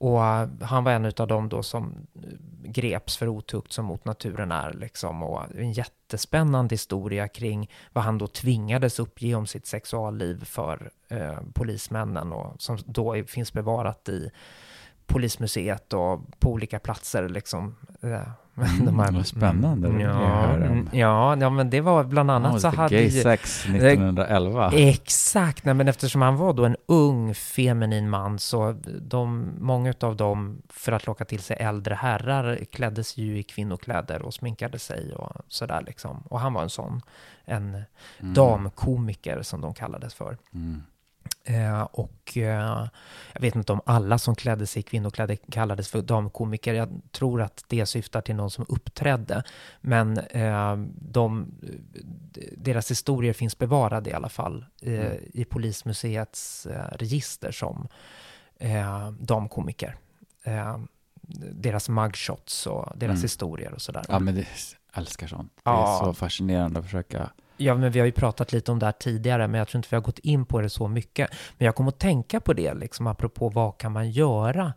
Och 0.00 0.24
eh, 0.24 0.48
han 0.60 0.84
var 0.84 0.92
en 0.92 1.12
av 1.18 1.28
dem 1.28 1.48
då 1.48 1.62
som 1.62 2.06
eh, 2.14 2.70
greps 2.70 3.16
för 3.16 3.28
otukt 3.28 3.72
som 3.72 3.84
mot 3.84 4.04
naturen 4.04 4.52
är 4.52 4.72
liksom. 4.72 5.22
Och 5.22 5.42
eh, 5.42 5.60
en 5.60 5.72
jättespännande 5.72 6.72
historia 6.72 7.28
kring 7.28 7.70
vad 7.92 8.04
han 8.04 8.18
då 8.18 8.26
tvingades 8.26 8.98
uppge 8.98 9.34
om 9.34 9.46
sitt 9.46 9.66
sexualliv 9.66 10.44
för 10.44 10.90
eh, 11.08 11.38
polismännen 11.54 12.32
och 12.32 12.62
som 12.62 12.78
då 12.86 13.16
är, 13.16 13.24
finns 13.24 13.52
bevarat 13.52 14.08
i 14.08 14.30
polismuseet 15.06 15.92
och 15.92 16.20
på 16.38 16.52
olika 16.52 16.78
platser 16.78 17.28
liksom. 17.28 17.76
Eh, 18.00 18.28
de 18.58 18.98
här- 18.98 19.08
Mm, 19.08 19.14
vad 19.14 19.26
spännande, 19.26 19.88
jag 19.88 20.00
ja, 20.00 20.52
mm, 20.54 20.88
ja, 20.92 21.36
ja, 21.40 21.50
men 21.50 21.70
det 21.70 21.80
var 21.80 22.04
bland 22.04 22.30
annat 22.30 22.52
Oh, 22.54 22.58
så 22.58 22.68
hade 22.68 22.96
gay 22.96 23.10
sex 23.10 23.64
1911. 23.66 24.70
Exakt, 24.74 25.64
nej, 25.64 25.74
men 25.74 25.88
eftersom 25.88 26.22
han 26.22 26.36
var 26.36 26.52
då 26.52 26.64
en 26.64 26.76
ung 26.86 27.34
feminin 27.34 28.10
man 28.10 28.38
så 28.38 28.72
de, 29.00 29.50
många 29.60 29.94
av 30.00 30.16
dem 30.16 30.62
för 30.68 30.92
att 30.92 31.06
locka 31.06 31.24
till 31.24 31.40
sig 31.40 31.56
äldre 31.60 31.94
herrar 31.94 32.58
klädde 32.72 33.04
sig 33.04 33.24
ju 33.24 33.38
i 33.38 33.42
kvinnokläder 33.42 34.22
och 34.22 34.34
sminkade 34.34 34.78
sig 34.78 35.14
och 35.14 35.32
sådär 35.48 35.82
liksom. 35.86 36.20
Och 36.28 36.40
han 36.40 36.52
var 36.52 36.62
en 36.62 36.70
sån, 36.70 37.02
en 37.44 37.82
damkomiker 38.18 39.42
som 39.42 39.60
de 39.60 39.74
kallades 39.74 40.14
för. 40.14 40.36
Mm. 40.54 40.82
Eh, 41.44 41.82
och 41.82 42.36
eh, 42.36 42.86
jag 43.32 43.40
vet 43.40 43.54
inte 43.54 43.72
om 43.72 43.80
alla 43.86 44.18
som 44.18 44.34
klädde 44.34 44.66
sig 44.66 44.80
i 44.80 44.82
kvinnokläder 44.82 45.38
kallades 45.50 45.88
för 45.88 46.02
damkomiker. 46.02 46.74
Jag 46.74 47.00
tror 47.12 47.42
att 47.42 47.64
det 47.68 47.86
syftar 47.86 48.20
till 48.20 48.34
någon 48.34 48.50
som 48.50 48.64
uppträdde. 48.68 49.42
Men 49.80 50.18
eh, 50.18 50.76
de, 51.00 51.54
deras 52.56 52.90
historier 52.90 53.32
finns 53.32 53.58
bevarade 53.58 54.10
i 54.10 54.12
alla 54.12 54.28
fall 54.28 54.64
eh, 54.82 55.12
i 55.34 55.44
Polismuseets 55.50 56.66
eh, 56.66 56.84
register 56.92 57.52
som 57.52 57.88
eh, 58.56 59.10
damkomiker. 59.10 59.96
Eh, 60.44 60.78
deras 61.52 61.88
mugshots 61.88 62.66
och 62.66 62.92
deras 62.96 63.14
Mm. 63.14 63.22
historier 63.22 63.72
och 63.74 63.82
sådär. 63.82 64.04
Ja, 64.08 64.18
men 64.18 64.34
det, 64.34 64.46
älskar 64.92 65.26
sånt. 65.26 65.52
Det 65.64 65.70
är 65.70 65.74
Ja. 65.74 66.00
så 66.04 66.14
fascinerande 66.14 66.78
att 66.78 66.84
försöka... 66.84 67.30
Ja, 67.58 67.74
men 67.74 67.90
vi 67.92 67.98
har 67.98 68.06
ju 68.06 68.12
pratat 68.12 68.52
lite 68.52 68.72
om 68.72 68.78
det 68.78 68.86
här 68.86 68.92
tidigare, 68.92 69.48
men 69.48 69.58
jag 69.58 69.68
tror 69.68 69.78
inte 69.78 69.88
vi 69.90 69.96
har 69.96 70.02
gått 70.02 70.18
in 70.18 70.44
på 70.46 70.60
det 70.60 70.70
så 70.70 70.88
mycket. 70.88 71.30
Men 71.58 71.66
jag 71.66 71.74
kommer 71.74 71.88
att 71.88 71.98
tänka 71.98 72.40
på 72.40 72.52
det, 72.52 72.74
liksom 72.74 73.06
apropå 73.06 73.48
vad 73.48 73.78
kan 73.78 73.92
man 73.92 74.10
göra? 74.10 74.72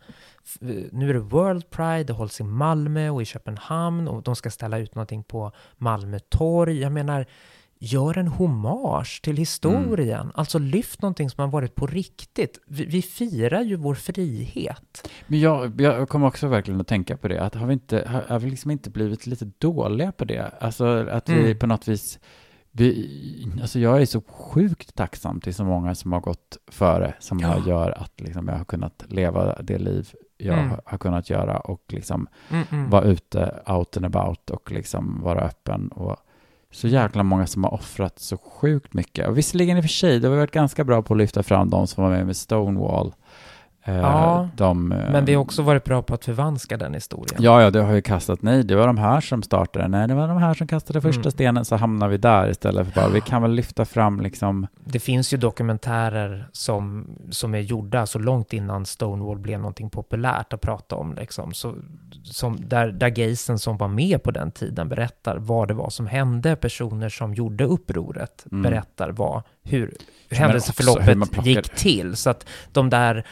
F- 0.45 0.57
Nu 0.91 1.09
är 1.09 1.13
det 1.13 1.19
World 1.19 1.69
Pride, 1.69 2.03
det 2.03 2.13
hålls 2.13 2.39
i 2.39 2.43
Malmö 2.43 3.09
och 3.09 3.21
i 3.21 3.25
Köpenhamn 3.25 4.07
och 4.07 4.23
de 4.23 4.35
ska 4.35 4.49
ställa 4.49 4.77
ut 4.77 4.95
någonting 4.95 5.23
på 5.23 5.51
Malmö 5.77 6.19
torg. 6.19 6.79
Jag 6.81 6.91
menar, 6.91 7.25
gör 7.79 8.17
en 8.17 8.27
hommage 8.27 9.21
till 9.23 9.37
historien. 9.37 10.31
Alltså 10.35 10.59
lyft 10.59 11.01
någonting 11.01 11.29
som 11.29 11.41
har 11.41 11.47
varit 11.51 11.75
på 11.75 11.87
riktigt. 11.87 12.59
Vi, 12.67 12.85
vi 12.85 13.01
firar 13.01 13.61
ju 13.61 13.75
vår 13.75 13.95
frihet. 13.95 15.09
Men 15.27 15.39
jag, 15.39 15.81
jag 15.81 16.09
kommer 16.09 16.27
också 16.27 16.47
verkligen 16.47 16.81
att 16.81 16.87
tänka 16.87 17.17
på 17.17 17.27
det, 17.27 17.41
att 17.43 17.55
har 17.55 17.67
vi 17.67 17.73
inte, 17.73 18.07
har, 18.07 18.21
har 18.27 18.39
vi 18.39 18.49
liksom 18.49 18.71
inte 18.71 18.89
blivit 18.89 19.27
lite 19.27 19.51
dåliga 19.57 20.11
på 20.11 20.25
det? 20.25 20.51
Alltså 20.59 20.85
att 21.09 21.29
vi 21.29 21.39
Mm. 21.45 21.57
på 21.59 21.67
något 21.67 21.87
vis, 21.87 22.19
vi, 22.71 23.47
alltså 23.61 23.79
jag 23.79 24.01
är 24.01 24.05
så 24.05 24.21
sjukt 24.21 24.95
tacksam 24.95 25.41
till 25.41 25.53
så 25.55 25.63
många 25.63 25.95
som 25.95 26.11
har 26.13 26.19
gått 26.19 26.57
före, 26.67 27.13
som 27.19 27.39
Ja. 27.39 27.63
gör 27.67 27.91
att 27.91 28.21
liksom 28.21 28.47
jag 28.47 28.57
har 28.57 28.65
kunnat 28.65 29.03
leva 29.07 29.61
det 29.61 29.77
liv 29.77 30.09
jag 30.37 30.57
Mm. 30.57 30.77
har 30.85 30.97
kunnat 30.97 31.29
göra 31.29 31.59
och 31.59 31.81
liksom 31.87 32.27
Mm, 32.49 32.63
mm. 32.71 32.89
vara 32.89 33.03
ute 33.03 33.61
out 33.67 33.97
and 33.97 34.05
about 34.05 34.49
och 34.49 34.71
liksom 34.71 35.21
vara 35.23 35.41
öppen 35.41 35.87
och 35.87 36.15
så 36.71 36.87
jäkla 36.87 37.23
många 37.23 37.47
som 37.47 37.63
har 37.63 37.73
offrat 37.73 38.19
så 38.19 38.37
sjukt 38.37 38.93
mycket. 38.93 39.27
Och 39.27 39.37
visserligen 39.37 39.77
i 39.77 39.79
och 39.79 39.83
för 39.83 39.89
sig, 39.89 40.19
det 40.19 40.27
har 40.27 40.35
varit 40.35 40.51
ganska 40.51 40.83
bra 40.83 41.01
på 41.01 41.13
att 41.13 41.17
lyfta 41.17 41.43
fram 41.43 41.69
de 41.69 41.87
som 41.87 42.03
var 42.03 42.11
med 42.11 42.25
med 42.25 42.37
Stonewall. 42.37 43.13
Eh, 43.83 43.95
Ja, 43.95 44.49
de, 44.57 44.91
eh, 44.91 45.11
Men 45.11 45.25
vi 45.25 45.33
har 45.33 45.41
också 45.41 45.61
varit 45.61 45.83
bra 45.83 46.01
på 46.01 46.13
att 46.13 46.25
förvanska 46.25 46.77
den 46.77 46.93
historien. 46.93 47.39
Ja, 47.43 47.61
ja, 47.61 47.69
det 47.69 47.81
har 47.81 47.93
ju 47.93 48.01
kastat, 48.01 48.41
nej, 48.41 48.63
det 48.63 48.75
var 48.75 48.87
de 48.87 48.97
här 48.97 49.21
som 49.21 49.43
startade, 49.43 49.87
nej, 49.87 50.07
det 50.07 50.13
var 50.13 50.27
de 50.27 50.37
här 50.37 50.53
som 50.53 50.67
kastade 50.67 51.01
första 51.01 51.21
Mm. 51.21 51.31
stenen, 51.31 51.65
så 51.65 51.75
hamnar 51.75 52.07
vi 52.07 52.17
där 52.17 52.49
istället 52.49 52.87
för 52.93 53.01
bara, 53.01 53.09
vi 53.09 53.21
kan 53.21 53.41
väl 53.41 53.51
lyfta 53.51 53.85
fram 53.85 54.21
liksom, 54.21 54.67
Det 54.85 54.99
finns 54.99 55.33
ju 55.33 55.37
dokumentärer 55.37 56.47
som, 56.51 57.07
som 57.29 57.55
är 57.55 57.59
gjorda 57.59 58.05
så 58.05 58.19
långt 58.19 58.53
innan 58.53 58.85
Stonewall 58.85 59.39
blev 59.39 59.59
någonting 59.59 59.89
populärt 59.89 60.53
att 60.53 60.61
prata 60.61 60.95
om. 60.95 61.13
Liksom. 61.13 61.53
Så, 61.53 61.75
som, 62.23 62.57
där, 62.67 62.87
där 62.91 63.09
gaysen 63.09 63.59
som 63.59 63.77
var 63.77 63.87
med 63.87 64.23
på 64.23 64.31
den 64.31 64.51
tiden 64.51 64.89
berättar 64.89 65.37
vad 65.37 65.67
det 65.67 65.73
var 65.73 65.89
som 65.89 66.07
hände. 66.07 66.55
Personer 66.55 67.09
som 67.09 67.33
gjorde 67.33 67.63
upproret 67.63 68.45
Mm. 68.51 68.61
berättar 68.63 69.09
vad, 69.09 69.41
hur 69.63 69.93
hur 70.29 70.37
händelseförloppet 70.37 71.45
gick 71.45 71.69
till. 71.69 72.15
Så 72.15 72.29
att 72.29 72.45
de 72.71 72.89
där 72.89 73.25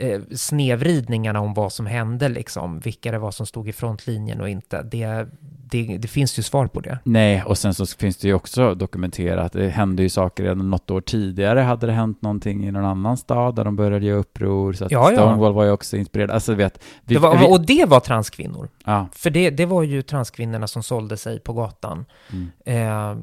eh, 0.00 0.20
snedvridningarna 0.36 1.40
om 1.40 1.54
vad 1.54 1.72
som 1.72 1.86
hände, 1.86 2.28
liksom, 2.28 2.80
vilka 2.80 3.10
det 3.12 3.18
var 3.18 3.30
som 3.30 3.46
stod 3.46 3.68
i 3.68 3.72
frontlinjen 3.72 4.40
och 4.40 4.48
inte, 4.48 4.82
det, 4.82 5.26
det, 5.70 5.96
det 5.98 6.08
finns 6.08 6.38
ju 6.38 6.42
svar 6.42 6.66
på 6.66 6.80
det. 6.80 6.98
nej, 7.04 7.42
och 7.46 7.58
sen 7.58 7.74
så 7.74 7.86
finns 7.86 8.16
det 8.16 8.28
ju 8.28 8.34
också 8.34 8.74
dokumenterat, 8.74 9.52
det 9.52 9.68
hände 9.68 10.02
ju 10.02 10.08
saker 10.08 10.42
redan 10.42 10.70
något 10.70 10.90
år 10.90 11.00
tidigare, 11.00 11.60
hade 11.60 11.86
det 11.86 11.92
hänt 11.92 12.22
någonting 12.22 12.66
i 12.66 12.70
någon 12.72 12.84
annan 12.84 13.16
stad 13.16 13.54
där 13.54 13.64
de 13.64 13.76
började 13.76 14.06
göra 14.06 14.18
uppror, 14.18 14.72
så 14.72 14.84
att 14.84 14.90
Ja, 14.90 15.10
ja. 15.12 15.16
Stonewall 15.16 15.52
var 15.52 15.64
ju 15.64 15.70
också 15.70 15.96
inspirerad, 15.96 16.30
alltså 16.30 16.54
vet, 16.54 16.84
vi, 17.04 17.14
det 17.14 17.20
var, 17.20 17.50
och 17.50 17.60
det 17.60 17.84
var 17.88 18.00
transkvinnor. 18.00 18.68
ja, 18.84 19.06
För 19.12 19.30
det, 19.30 19.50
det 19.50 19.66
var 19.66 19.82
ju 19.82 20.02
transkvinnorna 20.02 20.66
som 20.66 20.82
sålde 20.82 21.16
sig 21.16 21.40
på 21.40 21.52
gatan. 21.52 22.04
mm, 22.32 22.50
Eh, 22.64 23.16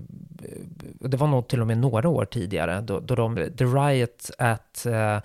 det 1.00 1.18
var 1.18 1.28
nog 1.28 1.48
till 1.48 1.62
och 1.62 1.68
med 1.68 1.78
några 1.78 2.10
år 2.10 2.26
tidigare, 2.26 2.82
då, 2.82 3.00
då 3.00 3.16
de, 3.16 3.36
The 3.58 3.66
Riot 3.66 4.32
at 4.38 4.86
eh, 4.86 5.18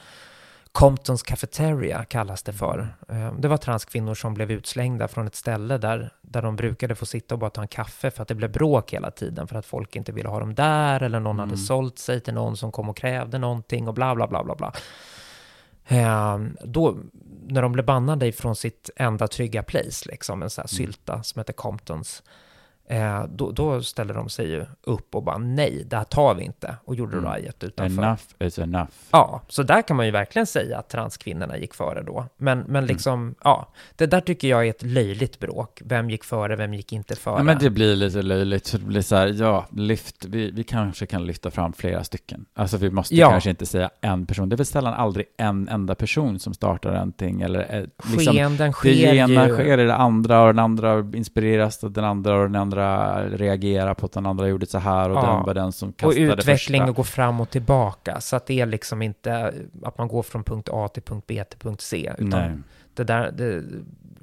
Comptons 0.73 1.23
Cafeteria 1.23 2.05
kallas 2.05 2.43
det 2.43 2.53
för. 2.53 2.97
Eh, 3.09 3.35
det 3.39 3.49
var 3.49 3.57
transkvinnor 3.57 4.15
som 4.15 4.35
blev 4.35 4.51
utslängda 4.51 5.09
från 5.09 5.27
ett 5.27 5.35
ställe 5.35 5.79
där, 5.79 6.13
där 6.23 6.43
de 6.43 6.57
brukade 6.57 6.95
få 6.95 7.07
sitta 7.07 7.35
och 7.35 7.39
bara 7.39 7.51
ta 7.51 7.63
en 7.63 7.69
kaffe 7.69 8.11
för 8.11 8.23
att 8.23 8.29
det 8.29 8.35
blev 8.35 8.53
bråk 8.53 8.93
hela 8.93 9.11
tiden 9.11 9.49
för 9.49 9.57
att 9.57 9.67
folk 9.67 9.97
inte 9.97 10.13
ville 10.13 10.29
ha 10.29 10.41
dem 10.41 10.55
där 10.55 11.03
eller 11.03 11.21
någon 11.21 11.39
hade 11.39 11.57
sålt 11.57 11.99
sig 11.99 12.21
till 12.21 12.35
någon 12.35 12.57
som 12.57 12.73
kom 12.73 12.89
och 12.89 12.97
krävde 12.97 13.39
någonting 13.39 13.89
och 13.89 13.95
bla 13.95 14.15
bla 14.15 14.29
bla 14.29 14.45
bla 14.45 14.55
bla. 14.55 14.73
Eh, 15.87 16.39
då, 16.65 16.97
när 17.47 17.63
de 17.63 17.73
blev 17.73 17.85
bannade 17.85 18.27
ifrån 18.27 18.57
sitt 18.57 18.91
enda 18.97 19.29
trygga 19.29 19.63
place, 19.63 20.09
liksom 20.11 20.43
en 20.43 20.51
sån 20.51 20.63
här 20.63 20.69
sylta 20.69 21.23
som 21.23 21.41
heter 21.41 21.53
Comptons, 21.53 22.23
eh, 22.93 23.25
då, 23.29 23.51
då 23.51 23.83
ställde 23.83 24.15
de 24.15 24.29
sig 24.29 24.51
ju 24.51 24.65
upp 24.85 25.15
och 25.15 25.23
bara 25.23 25.39
nej, 25.39 25.85
det 25.87 25.97
här 25.97 26.05
tar 26.05 26.35
vi 26.35 26.43
inte 26.45 26.77
och 26.85 26.95
gjorde 26.95 27.17
Mm. 27.19 27.33
riot 27.35 27.65
utanför. 27.65 28.03
enough 28.03 28.23
is 28.39 28.59
enough. 28.59 28.91
Ja, 29.11 29.43
så 29.49 29.63
där 29.63 29.83
kan 29.83 29.97
man 29.97 30.07
ju 30.07 30.13
verkligen 30.13 30.47
säga 30.47 30.79
att 30.79 30.89
transkvinnorna 30.89 31.59
gick 31.59 31.75
före 31.75 32.03
då. 32.03 32.27
Men, 32.37 32.59
Mm. 32.59 32.73
men 32.73 32.87
liksom, 32.87 33.35
ja, 33.45 33.73
det 33.97 34.07
där 34.07 34.21
tycker 34.21 34.49
jag 34.49 34.67
är 34.67 34.71
ett 34.71 34.83
löjligt 34.83 35.39
bråk. 35.41 35.83
Vem 35.85 36.11
gick 36.11 36.25
före, 36.25 36.57
vem 36.57 36.75
gick 36.75 36.93
inte 36.93 37.17
före? 37.17 37.37
Ja, 37.39 37.43
men 37.43 37.59
det 37.59 37.71
blir 37.71 37.97
lite 37.97 38.23
löjligt, 38.23 38.67
så 38.67 38.79
det 38.79 38.85
blir 38.85 39.01
så 39.03 39.17
här, 39.17 39.27
ja, 39.27 39.67
lyft, 39.71 40.25
vi, 40.25 40.51
vi 40.51 40.65
kanske 40.65 41.07
kan 41.07 41.27
lyfta 41.27 41.51
fram 41.51 41.73
flera 41.73 42.05
stycken. 42.05 42.45
Alltså 42.55 42.77
vi 42.77 42.91
måste 42.91 43.15
Ja. 43.17 43.31
kanske 43.31 43.51
inte 43.51 43.67
säga 43.67 43.91
en 44.01 44.27
person, 44.27 44.49
det 44.49 44.55
är 44.55 44.57
väl 44.57 44.67
sällan 44.67 44.95
aldrig 44.95 45.27
en 45.37 45.69
enda 45.69 45.95
person 45.95 46.39
som 46.39 46.55
startar 46.55 46.93
någonting, 46.93 47.41
eller 47.43 47.75
eh, 47.75 47.81
liksom, 48.13 48.35
Skeenden 48.35 48.67
det 48.67 48.73
sker 48.73 49.15
ena 49.15 49.47
ju. 49.49 49.55
sker 49.55 49.79
i 49.79 49.85
det 49.85 49.95
andra 49.95 50.41
och 50.43 50.47
den 50.47 50.59
andra 50.59 50.99
inspireras 51.15 51.85
av 51.85 51.93
den 51.93 52.05
andra 52.05 52.37
och 52.37 52.43
den 52.47 52.57
andra 52.57 52.82
reagerar 53.29 53.95
på 53.95 54.07
att 54.07 54.13
den 54.13 54.27
andra 54.27 54.49
gjorde 54.49 54.67
så 54.67 54.79
här 54.79 55.11
och 55.11 55.17
Ja. 55.17 55.27
den 55.35 55.43
var 55.47 55.55
den 55.55 55.73
som 55.73 55.89
Och 55.89 55.97
kastade 55.97 56.21
utveckling 56.27 56.81
första. 56.81 56.91
och 56.91 56.97
gå 56.97 57.05
fram 57.05 57.41
och 57.41 57.51
tillbaka. 57.51 58.21
Så 58.21 58.37
att 58.37 58.47
det 58.47 58.61
är 58.61 58.67
liksom 58.67 59.03
inte 59.03 59.55
att 59.83 59.99
man 59.99 60.09
går 60.09 60.23
från 60.23 60.45
punkt 60.45 60.69
A 60.73 60.89
till 60.89 61.03
punkt 61.03 61.25
B 61.27 61.45
till 61.45 61.59
punkt 61.59 61.81
C. 61.81 62.13
Utan 62.19 62.29
Nej. 62.31 62.53
det 62.95 63.05
där, 63.05 63.31
det, 63.33 63.63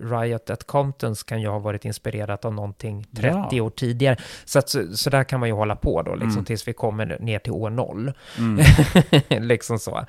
Riot 0.01 0.49
at 0.49 0.68
Comptons 0.68 1.24
kan 1.24 1.41
ju 1.41 1.47
ha 1.47 1.60
varit 1.60 1.86
inspirerat 1.86 2.45
av 2.45 2.53
någonting 2.53 3.05
30 3.16 3.28
Ja. 3.55 3.64
år 3.64 3.70
tidigare. 3.70 4.18
Så, 4.45 4.60
att, 4.60 4.70
så, 4.70 4.84
så 4.97 5.10
där 5.10 5.24
kan 5.24 5.39
man 5.39 5.49
ju 5.49 5.55
hålla 5.55 5.76
på 5.76 6.01
då, 6.01 6.12
liksom, 6.12 6.32
Mm. 6.32 6.45
tills 6.45 6.68
vi 6.68 6.74
kommer 6.74 7.18
ner 7.20 7.39
till 7.39 7.51
år 7.51 7.70
noll. 7.70 8.12
Mm. 8.38 8.66
liksom 9.47 9.80
så. 9.80 10.05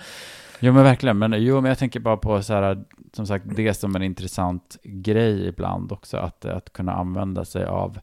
Jo 0.63 0.73
men 0.73 0.85
verkligen, 0.85 1.19
men, 1.19 1.35
jo, 1.39 1.61
men 1.61 1.69
jag 1.69 1.79
tänker 1.79 2.01
bara 2.01 2.17
på 2.17 2.43
så 2.43 2.53
här, 2.55 2.85
som 3.13 3.27
sagt, 3.27 3.45
det 3.57 3.75
som 3.75 3.97
en 3.97 4.03
intressant 4.03 4.77
grej 4.83 5.49
ibland 5.49 5.93
också, 5.93 6.17
att, 6.17 6.45
att 6.45 6.73
kunna 6.73 6.93
använda 6.93 7.45
sig 7.45 7.65
av 7.65 7.99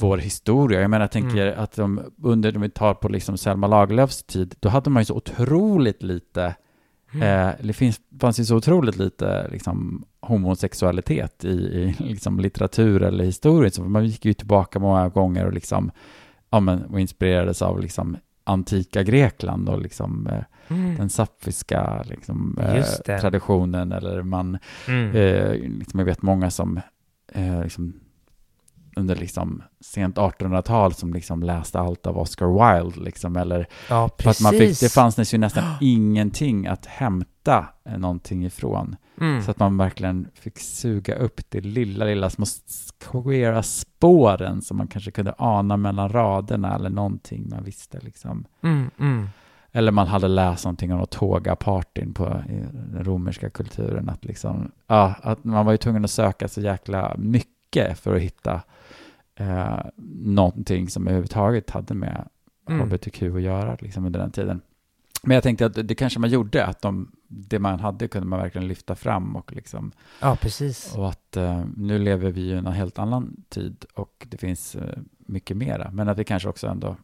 vår 0.00 0.18
historia. 0.18 0.80
Jag 0.80 0.90
menar, 0.90 1.02
jag 1.02 1.10
tänker 1.12 1.46
Mm. 1.46 1.62
att 1.64 1.72
de, 1.76 2.00
under, 2.22 2.56
om 2.56 2.62
vi 2.62 2.70
tar 2.70 2.94
på 2.94 3.08
liksom 3.08 3.38
Selma 3.38 3.66
Lagerlöfs 3.66 4.22
tid, 4.22 4.54
då 4.60 4.68
hade 4.68 4.90
man 4.90 5.00
ju 5.00 5.04
så 5.04 5.14
otroligt 5.14 6.02
lite, 6.02 6.54
Mm. 7.14 7.48
eh, 7.48 7.54
det 7.62 7.72
finns, 7.72 8.00
fanns 8.20 8.40
ju 8.40 8.44
så 8.44 8.56
otroligt 8.56 8.96
lite 8.98 9.48
liksom, 9.48 10.04
homosexualitet 10.20 11.44
i, 11.44 11.48
i 11.48 11.94
liksom, 11.98 12.40
litteratur 12.40 13.02
eller 13.02 13.24
historia, 13.24 13.70
så 13.70 13.82
man 13.84 14.06
gick 14.06 14.24
ju 14.24 14.32
tillbaka 14.34 14.78
många 14.78 15.08
gånger 15.08 15.46
och 15.46 15.52
liksom, 15.52 15.90
ja 16.50 16.60
men, 16.60 16.82
och 16.84 17.00
inspirerades 17.00 17.62
av 17.62 17.80
liksom 17.80 18.16
antika 18.44 19.02
Grekland 19.02 19.68
och 19.68 19.80
liksom 19.80 20.26
eh, 20.26 20.42
Mm. 20.68 20.96
den 20.96 21.08
sapfiska 21.10 22.02
liksom, 22.08 22.58
eh, 22.60 23.18
traditionen 23.20 23.92
eller 23.92 24.22
man, 24.22 24.58
Mm. 24.88 25.16
eh, 25.16 25.52
liksom, 25.78 25.98
jag 26.00 26.06
vet 26.06 26.22
många 26.22 26.50
som 26.50 26.80
eh, 27.32 27.62
liksom, 27.62 27.92
under 28.96 29.16
liksom 29.16 29.62
sent 29.80 30.16
1800-tal 30.16 30.94
som 30.94 31.14
liksom 31.14 31.42
läste 31.42 31.80
allt 31.80 32.06
av 32.06 32.18
Oscar 32.18 32.80
Wilde 32.82 33.00
liksom, 33.00 33.36
eller 33.36 33.68
ja, 33.88 34.10
för 34.18 34.30
att 34.30 34.40
man 34.40 34.52
fick, 34.52 34.80
det 34.80 34.92
fanns 34.92 35.34
ju 35.34 35.38
nästan 35.38 35.64
ingenting 35.80 36.66
att 36.66 36.86
hämta 36.86 37.66
eh, 37.84 37.98
någonting 37.98 38.46
ifrån. 38.46 38.96
Mm. 39.20 39.42
Så 39.42 39.50
att 39.50 39.58
man 39.58 39.76
verkligen 39.76 40.28
fick 40.34 40.58
suga 40.58 41.14
upp 41.14 41.40
det 41.48 41.60
lilla, 41.60 42.04
lilla 42.04 42.30
små 42.30 42.46
queera 43.10 43.62
spåren 43.62 44.62
som 44.62 44.76
man 44.76 44.86
kanske 44.86 45.10
kunde 45.10 45.34
ana 45.38 45.76
mellan 45.76 46.08
raderna 46.08 46.74
eller 46.74 46.90
någonting 46.90 47.48
man 47.50 47.64
visste 47.64 47.98
liksom. 48.00 48.44
Mm, 48.62 48.90
mm. 48.98 49.28
Eller 49.76 49.92
man 49.92 50.06
hade 50.06 50.28
läst 50.28 50.64
någonting 50.64 50.92
om 50.92 51.06
tåga-partyn 51.06 52.14
på 52.14 52.42
den 52.72 53.04
romerska 53.04 53.50
kulturen. 53.50 54.08
Att, 54.08 54.24
liksom, 54.24 54.70
ja, 54.86 55.14
att 55.22 55.44
man 55.44 55.66
var 55.66 55.72
ju 55.72 55.78
tvungen 55.78 56.04
att 56.04 56.10
söka 56.10 56.48
så 56.48 56.60
jäkla 56.60 57.14
mycket 57.18 57.98
för 57.98 58.16
att 58.16 58.22
hitta 58.22 58.62
eh, 59.36 59.78
någonting 60.24 60.88
som 60.88 61.06
överhuvudtaget 61.06 61.70
hade 61.70 61.94
med 61.94 62.28
Mm. 62.68 62.80
hbtq 62.80 63.22
att 63.22 63.42
göra 63.42 63.76
liksom, 63.80 64.06
under 64.06 64.20
den 64.20 64.30
tiden. 64.30 64.60
Men 65.22 65.34
jag 65.34 65.42
tänkte 65.42 65.66
att 65.66 65.88
det 65.88 65.94
kanske 65.94 66.18
man 66.20 66.30
gjorde, 66.30 66.66
att 66.66 66.82
de, 66.82 67.10
det 67.28 67.58
man 67.58 67.80
hade 67.80 68.08
kunde 68.08 68.28
man 68.28 68.38
verkligen 68.38 68.68
lyfta 68.68 68.94
fram 68.94 69.36
och 69.36 69.52
liksom 69.52 69.92
Ja, 70.20 70.36
precis. 70.40 70.94
och 70.96 71.08
att 71.08 71.36
eh, 71.36 71.64
nu 71.76 71.98
lever 71.98 72.30
vi 72.30 72.40
i 72.40 72.52
en 72.52 72.66
helt 72.66 72.98
annan 72.98 73.44
tid 73.48 73.84
och 73.94 74.26
det 74.30 74.36
finns 74.36 74.74
eh, 74.74 74.98
mycket 75.18 75.56
mera. 75.56 75.90
Men 75.90 76.08
att 76.08 76.18
vi 76.18 76.24
kanske 76.24 76.48
också 76.48 76.66
ändå, 76.66 76.96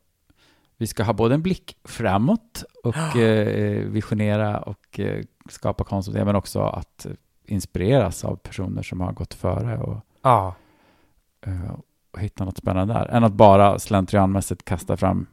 vi 0.76 0.86
ska 0.86 1.02
ha 1.02 1.12
både 1.12 1.34
en 1.34 1.42
blick 1.42 1.76
framåt 1.84 2.64
och 2.84 3.16
eh, 3.16 3.84
visionera 3.88 4.60
och 4.60 5.00
eh, 5.00 5.24
skapa 5.48 5.84
konst, 5.84 6.12
men 6.12 6.36
också 6.36 6.60
att 6.62 7.06
eh, 7.06 7.12
inspireras 7.44 8.24
av 8.24 8.36
personer 8.36 8.82
som 8.82 9.00
har 9.00 9.12
gått 9.12 9.34
före 9.34 9.78
och, 9.78 10.00
Ja, 10.22 10.54
eh, 11.46 11.74
och 12.10 12.20
hitta 12.20 12.44
något 12.44 12.58
spännande 12.58 12.94
där. 12.94 13.06
Än 13.06 13.24
att 13.24 13.32
bara 13.32 13.78
slentrianmässigt 13.78 14.64
kasta 14.64 14.96
fram 14.96 15.26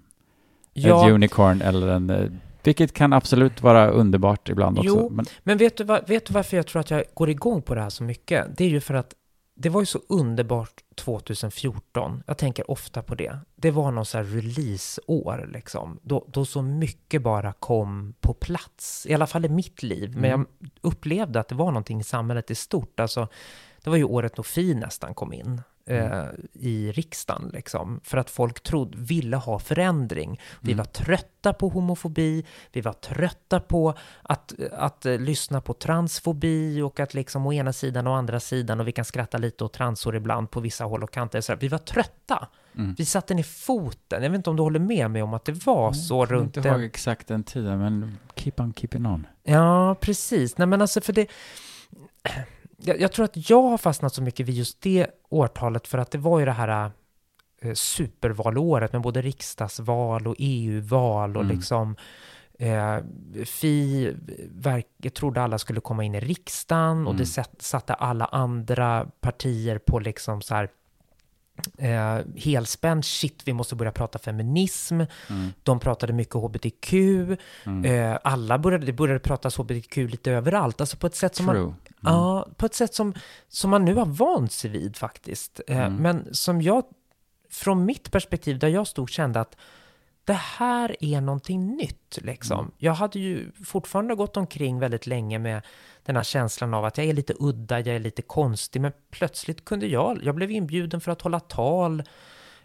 ett 0.73 0.83
ja 0.83 1.09
unicorn 1.11 1.61
eller 1.61 1.87
en, 1.87 2.09
eh, 2.09 2.31
vilket 2.63 2.93
kan 2.93 3.13
absolut 3.13 3.63
vara 3.63 3.87
underbart 3.89 4.49
ibland 4.49 4.77
också. 4.79 4.87
Jo. 4.89 5.09
Men, 5.09 5.25
men 5.43 5.57
vet 5.57 5.77
du, 5.77 5.83
vad, 5.83 6.07
vet 6.09 6.25
du 6.25 6.33
varför 6.33 6.57
jag 6.57 6.67
tror 6.67 6.79
att 6.79 6.91
jag 6.91 7.03
går 7.13 7.29
igång 7.29 7.61
på 7.61 7.75
det 7.75 7.81
här 7.81 7.89
så 7.89 8.03
mycket? 8.03 8.57
Det 8.57 8.63
är 8.63 8.69
ju 8.69 8.79
för 8.81 8.93
att 8.93 9.13
det 9.59 9.69
var 9.69 9.81
ju 9.81 9.85
så 9.85 9.99
underbart 10.09 10.73
2014. 10.95 12.23
Jag 12.27 12.37
tänker 12.37 12.71
ofta 12.71 13.01
på 13.01 13.15
det. 13.15 13.39
Det 13.55 13.71
var 13.71 13.91
någon 13.91 14.05
så 14.05 14.17
här 14.17 14.25
releaseår 14.25 15.49
liksom. 15.53 15.99
Då, 16.03 16.25
då 16.27 16.45
så 16.45 16.61
mycket 16.61 17.21
bara 17.21 17.53
kom 17.53 18.13
på 18.21 18.33
plats. 18.33 19.05
I 19.09 19.13
alla 19.13 19.27
fall 19.27 19.45
i 19.45 19.49
mitt 19.49 19.83
liv. 19.83 20.11
Men 20.17 20.31
Mm. 20.31 20.47
jag 20.59 20.69
upplevde 20.81 21.39
att 21.39 21.47
det 21.47 21.55
var 21.55 21.65
någonting 21.65 21.99
i 21.99 22.03
samhället 22.03 22.51
i 22.51 22.55
stort. 22.55 22.99
Alltså, 22.99 23.27
det 23.83 23.89
var 23.89 23.97
ju 23.97 24.03
året 24.03 24.37
Nofi 24.37 24.73
nästan 24.75 25.13
kom 25.13 25.33
in. 25.33 25.61
Eh, 25.87 26.25
i 26.53 26.91
riksdagen 26.91 27.51
liksom. 27.53 27.99
För 28.03 28.17
att 28.17 28.29
folk 28.29 28.63
trodde, 28.63 28.97
ville 28.97 29.37
ha 29.37 29.59
förändring. 29.59 30.41
Vi 30.61 30.71
Mm. 30.71 30.77
var 30.77 30.85
trötta 30.85 31.53
på 31.53 31.69
homofobi, 31.69 32.45
vi 32.71 32.81
var 32.81 32.93
trötta 32.93 33.59
på 33.59 33.93
att, 34.21 34.53
att 34.71 35.05
eh, 35.05 35.19
lyssna 35.19 35.61
på 35.61 35.73
transfobi 35.73 36.81
och 36.81 36.99
att 36.99 37.13
liksom 37.13 37.45
å 37.47 37.53
ena 37.53 37.73
sidan 37.73 38.07
och 38.07 38.15
andra 38.15 38.39
sidan 38.39 38.79
och 38.79 38.87
vi 38.87 38.91
kan 38.91 39.05
skratta 39.05 39.37
lite 39.37 39.63
åt 39.63 39.73
transor 39.73 40.15
ibland 40.15 40.51
på 40.51 40.59
vissa 40.59 40.83
håll 40.85 41.03
och 41.03 41.11
kanter. 41.11 41.41
Så 41.41 41.55
vi 41.55 41.67
var 41.67 41.77
trötta. 41.77 42.47
Mm. 42.77 42.95
Vi 42.97 43.05
satte 43.05 43.33
ner 43.33 43.43
foten. 43.43 44.23
Jag 44.23 44.29
vet 44.29 44.35
inte 44.37 44.49
om 44.49 44.55
du 44.55 44.63
håller 44.63 44.79
med 44.79 45.11
mig 45.11 45.21
om 45.21 45.33
att 45.33 45.45
det 45.45 45.65
var 45.65 45.93
så 45.93 46.13
jag 46.13 46.27
kommer 46.27 46.41
runt 46.41 46.57
inte 46.57 46.69
ihåg 46.69 46.83
exakt 46.83 47.27
den 47.27 47.43
tiden, 47.43 47.79
men 47.79 48.17
keep 48.35 48.53
on 48.57 48.73
keeping 48.73 49.05
on. 49.05 49.27
Ja, 49.43 49.95
precis. 50.01 50.57
Nej, 50.57 50.67
men 50.67 50.81
alltså 50.81 51.01
för 51.01 51.13
det... 51.13 51.27
Jag, 52.83 53.01
jag 53.01 53.11
tror 53.11 53.25
att 53.25 53.49
jag 53.49 53.61
har 53.61 53.77
fastnat 53.77 54.13
så 54.13 54.21
mycket 54.21 54.45
vid 54.47 54.55
just 54.55 54.81
det 54.81 55.07
årtalet 55.29 55.87
för 55.87 55.97
att 55.97 56.11
det 56.11 56.17
var 56.17 56.39
ju 56.39 56.45
det 56.45 56.51
här 56.51 56.91
eh, 57.61 57.73
supervalåret 57.73 58.93
med 58.93 59.01
både 59.01 59.21
riksdagsval 59.21 60.27
och 60.27 60.35
EU-val 60.37 61.37
och 61.37 61.43
Mm. 61.43 61.55
liksom 61.55 61.95
eh, 62.59 62.97
Fi 63.45 64.13
verk, 64.51 65.13
trodde 65.13 65.41
alla 65.41 65.57
skulle 65.59 65.79
komma 65.81 66.03
in 66.03 66.15
i 66.15 66.19
riksdagen 66.19 67.07
och 67.07 67.13
Mm. 67.13 67.17
det 67.17 67.45
satte 67.63 67.93
alla 67.93 68.25
andra 68.25 69.07
partier 69.21 69.77
på 69.77 69.99
liksom 69.99 70.41
så 70.41 70.55
här 70.55 70.69
eh, 71.77 72.19
helspänn, 72.35 73.03
shit, 73.03 73.41
vi 73.45 73.53
måste 73.53 73.75
börja 73.75 73.91
prata 73.91 74.19
feminism. 74.19 75.01
Mm. 75.29 75.53
De 75.63 75.79
pratade 75.79 76.13
mycket 76.13 76.35
hbtq. 76.35 76.93
Mm. 77.65 77.85
Eh, 77.85 78.17
alla 78.23 78.57
började, 78.57 78.85
det 78.85 78.93
började 78.93 79.19
pratas 79.19 79.57
hbtq 79.57 79.97
lite 79.97 80.31
överallt, 80.31 80.81
alltså 80.81 80.97
på 80.97 81.07
ett 81.07 81.15
sätt 81.15 81.35
som 81.35 81.45
man, 81.45 81.55
True. 81.55 81.65
Mm. 81.65 81.75
ja, 82.01 82.47
på 82.57 82.65
ett 82.65 82.75
sätt 82.75 82.93
som, 82.93 83.13
som 83.49 83.71
man 83.71 83.85
nu 83.85 83.95
har 83.95 84.05
vant 84.05 84.51
sig 84.51 84.69
vid 84.71 84.97
faktiskt. 84.97 85.61
Eh, 85.67 85.77
Mm. 85.77 85.93
Men 86.01 86.33
som 86.33 86.61
jag, 86.61 86.83
från 87.51 87.85
mitt 87.85 88.11
perspektiv, 88.11 88.59
där 88.59 88.67
jag 88.67 88.87
stod 88.87 89.09
kände 89.09 89.39
att 89.39 89.57
det 90.27 90.33
här 90.33 90.95
är 90.99 91.21
någonting 91.21 91.75
nytt 91.75 92.17
liksom. 92.21 92.59
Mm. 92.59 92.71
Jag 92.77 92.93
hade 92.93 93.19
ju 93.19 93.51
fortfarande 93.65 94.15
gått 94.15 94.37
omkring 94.37 94.79
väldigt 94.79 95.07
länge 95.07 95.39
med 95.39 95.61
den 96.03 96.15
här 96.15 96.23
känslan 96.23 96.73
av 96.73 96.85
att 96.85 96.97
jag 96.97 97.07
är 97.07 97.13
lite 97.13 97.33
udda, 97.39 97.79
jag 97.79 97.95
är 97.95 97.99
lite 97.99 98.21
konstig, 98.21 98.81
men 98.81 98.91
plötsligt 99.11 99.65
kunde 99.65 99.87
jag, 99.87 100.19
jag 100.23 100.35
blev 100.35 100.51
inbjuden 100.51 101.01
för 101.01 101.11
att 101.11 101.21
hålla 101.21 101.39
tal, 101.39 102.03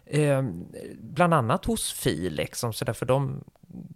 eh, 0.05 0.43
bland 0.99 1.33
annat 1.33 1.65
hos 1.65 1.91
Fi, 1.91 2.29
liksom, 2.29 2.73
så 2.73 2.85
därför 2.85 3.05
de 3.05 3.43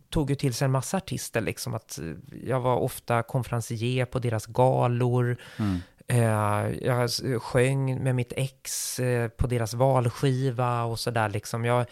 tog 0.09 0.29
ju 0.29 0.35
till 0.35 0.53
sig 0.53 0.65
en 0.65 0.71
massa 0.71 0.97
artister, 0.97 1.41
liksom, 1.41 1.73
att 1.73 1.99
eh, 1.99 2.05
jag 2.43 2.59
var 2.59 2.75
ofta 2.75 3.23
konferencier 3.23 4.05
på 4.05 4.19
deras 4.19 4.45
galor, 4.45 5.37
Mm. 5.57 5.79
Eh, 6.09 6.69
jag 6.81 7.09
sjöng 7.41 8.03
med 8.03 8.15
mitt 8.15 8.33
ex 8.35 8.99
eh, 8.99 9.29
på 9.29 9.47
deras 9.47 9.73
valskiva 9.73 10.83
och 10.83 10.99
sådär 10.99 11.29
liksom. 11.29 11.65
Jag, 11.65 11.85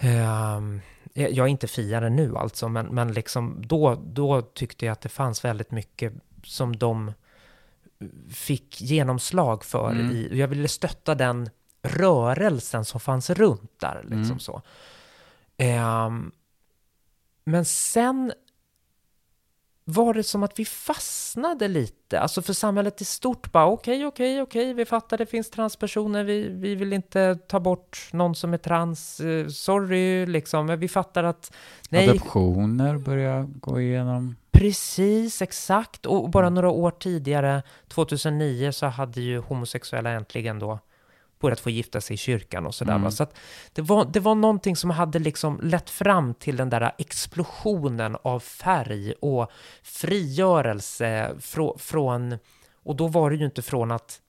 jag 0.00 1.30
jag 1.30 1.38
är 1.46 1.46
inte 1.46 1.66
fiare 1.68 2.10
nu 2.10 2.36
alltså, 2.36 2.68
men, 2.68 2.86
men 2.86 3.12
liksom 3.12 3.62
då, 3.66 3.94
då 3.94 4.42
tyckte 4.42 4.86
jag 4.86 4.92
att 4.92 5.00
det 5.00 5.08
fanns 5.08 5.44
väldigt 5.44 5.70
mycket 5.70 6.12
som 6.44 6.76
de 6.76 7.12
fick 8.30 8.80
genomslag 8.80 9.64
för. 9.64 9.90
Mm. 9.90 10.10
I, 10.10 10.38
jag 10.38 10.48
ville 10.48 10.68
stötta 10.68 11.14
den 11.14 11.50
rörelsen 11.82 12.84
som 12.84 13.00
fanns 13.00 13.30
runt 13.30 13.80
där. 13.80 14.00
Liksom 14.02 14.22
Mm. 14.22 14.38
så. 14.38 14.62
Ehm, 15.56 16.32
men 17.44 17.64
sen 17.64 18.32
var 19.90 20.14
det 20.14 20.22
som 20.22 20.42
att 20.42 20.58
vi 20.58 20.64
fastnade 20.64 21.68
lite. 21.68 22.20
Alltså 22.20 22.42
för 22.42 22.52
samhället 22.52 23.00
i 23.00 23.04
stort 23.04 23.52
bara 23.52 23.66
okej, 23.66 24.06
okej, 24.06 24.42
okej, 24.42 24.74
vi 24.74 24.84
fattar 24.84 25.18
det 25.18 25.26
finns 25.26 25.50
transpersoner, 25.50 26.24
vi, 26.24 26.48
vi 26.48 26.74
vill 26.74 26.92
inte 26.92 27.34
ta 27.48 27.60
bort 27.60 28.08
någon 28.12 28.34
som 28.34 28.54
är 28.54 28.58
trans, 28.58 29.20
eh, 29.20 29.46
sorry, 29.48 30.26
liksom, 30.26 30.66
men 30.66 30.80
vi 30.80 30.88
fattar 30.88 31.24
att 31.24 31.52
nej, 31.88 32.08
Adoptioner 32.10 32.98
börjar 32.98 33.42
gå 33.60 33.80
igenom. 33.80 34.36
precis, 34.50 35.42
exakt, 35.42 36.06
och 36.06 36.30
bara 36.30 36.46
Mm. 36.46 36.54
några 36.54 36.70
år 36.70 36.90
tidigare, 36.90 37.62
2009, 37.88 38.72
så 38.72 38.86
hade 38.86 39.20
ju 39.20 39.38
homosexuella 39.38 40.10
äntligen 40.10 40.58
då 40.58 40.78
börjat 41.40 41.60
få 41.60 41.70
gifta 41.70 42.00
sig 42.00 42.14
i 42.14 42.16
kyrkan 42.16 42.66
och 42.66 42.74
sådär. 42.74 42.96
Mm. 42.96 43.10
Så 43.10 43.22
att 43.22 43.38
det, 43.72 43.82
var, 43.82 44.04
det 44.04 44.20
var 44.20 44.34
någonting 44.34 44.76
som 44.76 44.90
hade 44.90 45.18
liksom 45.18 45.60
lett 45.62 45.90
fram 45.90 46.34
till 46.34 46.56
den 46.56 46.70
där 46.70 46.92
explosionen 46.98 48.16
av 48.22 48.40
färg 48.40 49.12
och 49.12 49.50
frigörelse 49.82 51.34
frå, 51.40 51.78
från, 51.78 52.38
och 52.82 52.96
då 52.96 53.06
var 53.08 53.30
det 53.30 53.36
ju 53.36 53.44
inte 53.44 53.62
från 53.62 53.90
att 53.90 54.20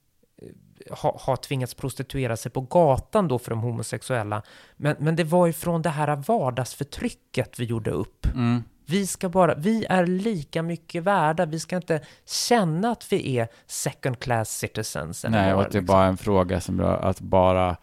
eh, 0.41 0.97
ha, 0.97 1.17
ha 1.25 1.37
tvingats 1.37 1.73
prostituera 1.73 2.37
sig 2.37 2.51
på 2.51 2.61
gatan 2.61 3.27
då 3.27 3.39
för 3.39 3.49
de 3.49 3.59
homosexuella, 3.59 4.41
men, 4.77 4.95
men 4.99 5.15
det 5.15 5.23
var 5.23 5.47
ju 5.47 5.53
från 5.53 5.81
det 5.81 5.89
här 5.89 6.15
vardagsförtrycket 6.15 7.59
vi 7.59 7.65
gjorde 7.65 7.91
upp. 7.91 8.25
Mm. 8.25 8.63
Vi 8.91 9.07
ska 9.07 9.29
bara, 9.29 9.55
vi 9.55 9.85
är 9.89 10.05
lika 10.05 10.63
mycket 10.63 11.03
värda, 11.03 11.45
vi 11.45 11.59
ska 11.59 11.75
inte 11.75 12.01
känna 12.25 12.91
att 12.91 13.13
vi 13.13 13.37
är 13.37 13.47
second 13.65 14.19
class 14.19 14.57
citizens. 14.57 15.25
Nej, 15.29 15.53
och 15.53 15.61
att 15.61 15.71
det 15.71 15.77
är 15.77 15.81
liksom. 15.81 15.95
bara 15.95 16.05
en 16.05 16.17
fråga 16.17 16.61
som 16.61 16.81
rör 16.81 16.97
att 16.97 17.19
bara 17.19 17.77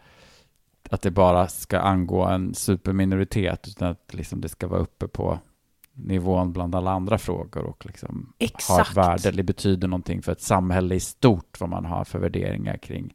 att 0.89 1.01
det 1.01 1.11
bara 1.11 1.47
ska 1.47 1.79
angå 1.79 2.23
en 2.23 2.55
superminoritet, 2.55 3.67
utan 3.67 3.87
att 3.87 4.13
liksom 4.13 4.41
det 4.41 4.49
ska 4.49 4.67
vara 4.67 4.79
uppe 4.79 5.07
på 5.07 5.39
nivån 6.05 6.53
bland 6.53 6.75
alla 6.75 6.91
andra 6.91 7.17
frågor 7.17 7.63
och 7.63 7.85
liksom 7.85 8.33
ha 8.39 8.45
Exakt. 8.45 8.89
ett 8.91 8.97
värde, 8.97 9.31
det 9.31 9.43
betyder 9.43 9.87
någonting 9.87 10.21
för 10.21 10.31
ett 10.31 10.41
samhälle 10.41 10.95
i 10.95 10.99
stort, 10.99 11.59
vad 11.59 11.69
man 11.69 11.85
har 11.85 12.03
för 12.03 12.19
värderingar 12.19 12.77
kring 12.77 13.13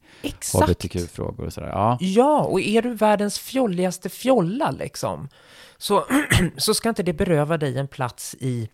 hbtq-frågor 0.54 1.46
och 1.46 1.52
sådär. 1.52 1.68
Ja, 1.68 1.98
Ja, 2.00 2.40
och 2.44 2.60
är 2.60 2.82
du 2.82 2.94
världens 2.94 3.38
fjolligaste 3.38 4.08
fjolla 4.08 4.70
liksom, 4.70 5.28
så, 5.76 6.04
så 6.56 6.74
ska 6.74 6.88
inte 6.88 7.02
det 7.02 7.12
beröva 7.12 7.58
dig 7.58 7.78
en 7.78 7.88
plats 7.88 8.36
i 8.40 8.68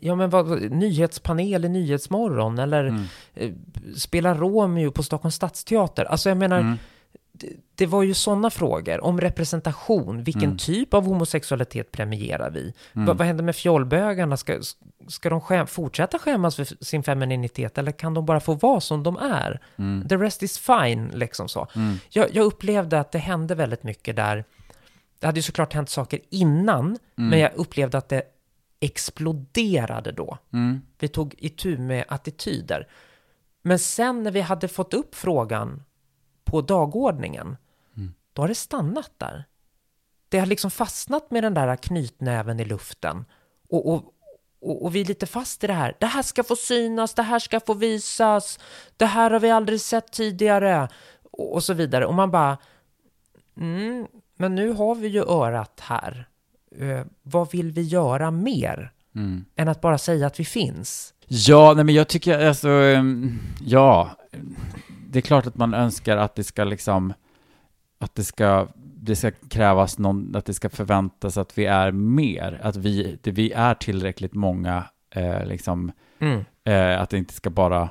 Ja 0.00 0.14
men 0.14 0.30
vad, 0.30 0.70
nyhetspanel 0.70 1.64
i 1.64 1.68
Nyhetsmorgon 1.68 2.58
eller 2.58 2.84
Mm. 2.84 3.04
eh, 3.34 3.50
spela 3.96 4.34
Romeo 4.34 4.90
på 4.90 5.02
Stockholms 5.02 5.34
stadsteater. 5.34 6.04
Alltså 6.04 6.28
jag 6.28 6.38
menar, 6.38 6.58
Mm. 6.60 6.76
Det, 7.74 7.86
var 7.86 8.02
ju 8.02 8.14
sådana 8.14 8.50
frågor 8.50 9.04
om 9.04 9.20
representation. 9.20 10.22
Vilken 10.24 10.42
Mm. 10.42 10.58
typ 10.58 10.94
av 10.94 11.04
homosexualitet 11.06 11.92
premierar 11.92 12.50
vi? 12.50 12.72
Mm. 12.94 13.06
Vad, 13.06 13.18
vad 13.18 13.26
händer 13.26 13.44
med 13.44 13.56
fjollbögarna? 13.56 14.36
Ska, 14.36 14.60
ska 15.08 15.30
de 15.30 15.40
skäm, 15.40 15.66
fortsätta 15.66 16.18
skämmas 16.18 16.56
för 16.56 16.84
sin 16.84 17.02
femininitet 17.02 17.78
eller 17.78 17.92
kan 17.92 18.14
de 18.14 18.26
bara 18.26 18.40
få 18.40 18.54
vara 18.54 18.80
som 18.80 19.02
de 19.02 19.16
är? 19.16 19.60
Mm. 19.76 20.08
The 20.08 20.16
rest 20.16 20.42
is 20.42 20.58
fine, 20.58 21.08
liksom 21.14 21.48
så. 21.48 21.68
Mm. 21.76 21.96
Jag, 22.08 22.34
jag 22.34 22.44
upplevde 22.44 23.00
att 23.00 23.12
det 23.12 23.18
hände 23.18 23.54
väldigt 23.54 23.82
mycket 23.82 24.16
där. 24.16 24.44
Det 25.18 25.26
hade 25.26 25.38
ju 25.38 25.42
såklart 25.42 25.72
hänt 25.72 25.90
saker 25.90 26.20
innan, 26.30 26.84
Mm. 26.86 27.30
men 27.30 27.38
jag 27.38 27.50
upplevde 27.54 27.98
att 27.98 28.08
det 28.08 28.22
exploderade 28.80 30.12
då. 30.12 30.38
Mm. 30.52 30.80
Vi 30.98 31.08
tog 31.08 31.34
itu 31.38 31.78
med 31.78 32.04
attityder. 32.08 32.88
Men 33.62 33.78
sen 33.78 34.22
när 34.22 34.30
vi 34.30 34.40
hade 34.40 34.68
fått 34.68 34.94
upp 34.94 35.14
frågan 35.14 35.82
på 36.46 36.60
dagordningen, 36.60 37.56
Mm. 37.96 38.14
då 38.32 38.42
har 38.42 38.48
det 38.48 38.54
stannat 38.54 39.10
där. 39.18 39.44
Det 40.28 40.38
har 40.38 40.46
liksom 40.46 40.70
fastnat 40.70 41.30
med 41.30 41.42
den 41.42 41.54
där 41.54 41.76
knytnäven 41.76 42.60
i 42.60 42.64
luften. 42.64 43.24
Och, 43.68 43.92
och, 43.92 44.02
och, 44.60 44.84
och 44.84 44.94
vi 44.94 45.00
är 45.00 45.04
lite 45.04 45.26
fast 45.26 45.64
i 45.64 45.66
det 45.66 45.72
här. 45.72 45.96
Det 46.00 46.06
här 46.06 46.22
ska 46.22 46.42
få 46.44 46.56
synas, 46.56 47.14
det 47.14 47.22
här 47.22 47.38
ska 47.38 47.60
få 47.60 47.74
visas, 47.74 48.58
det 48.96 49.06
här 49.06 49.30
har 49.30 49.40
vi 49.40 49.50
aldrig 49.50 49.80
sett 49.80 50.12
tidigare 50.12 50.88
och, 51.30 51.54
och 51.54 51.64
så 51.64 51.74
vidare. 51.74 52.06
Och 52.06 52.14
man 52.14 52.30
bara, 52.30 52.58
mm, 53.56 54.06
men 54.36 54.54
nu 54.54 54.72
har 54.72 54.94
vi 54.94 55.08
ju 55.08 55.20
örat 55.24 55.80
här. 55.82 56.28
Eh, 56.78 57.00
vad 57.22 57.50
vill 57.50 57.72
vi 57.72 57.82
göra 57.82 58.30
mer 58.30 58.92
än 59.56 59.68
att 59.68 59.80
bara 59.80 59.98
säga 59.98 60.26
att 60.26 60.40
vi 60.40 60.44
finns? 60.44 61.14
Ja, 61.26 61.72
nej 61.74 61.84
men 61.84 61.94
jag 61.94 62.08
tycker 62.08 62.46
alltså, 62.48 62.68
ehm, 62.68 63.38
ja, 63.60 64.10
det 65.16 65.20
är 65.20 65.22
klart 65.22 65.46
att 65.46 65.56
man 65.56 65.74
önskar 65.74 66.16
att 66.16 66.34
det 66.34 66.44
ska 66.44 66.64
liksom, 66.64 67.12
att 67.98 68.14
det 68.14 68.24
ska, 68.24 68.68
det 68.76 69.16
ska 69.16 69.30
krävas 69.30 69.98
någon, 69.98 70.36
att 70.36 70.44
det 70.44 70.54
ska 70.54 70.68
förväntas 70.70 71.36
att 71.36 71.58
vi 71.58 71.64
är 71.66 71.92
mer, 71.92 72.60
att 72.62 72.76
vi, 72.76 73.18
det, 73.22 73.30
vi 73.30 73.52
är 73.52 73.74
tillräckligt 73.74 74.34
många, 74.34 74.84
eh, 75.14 75.44
liksom, 75.46 75.92
Mm. 76.18 76.44
eh, 76.64 77.00
att 77.02 77.10
det 77.10 77.18
inte 77.18 77.34
ska 77.34 77.50
bara, 77.50 77.88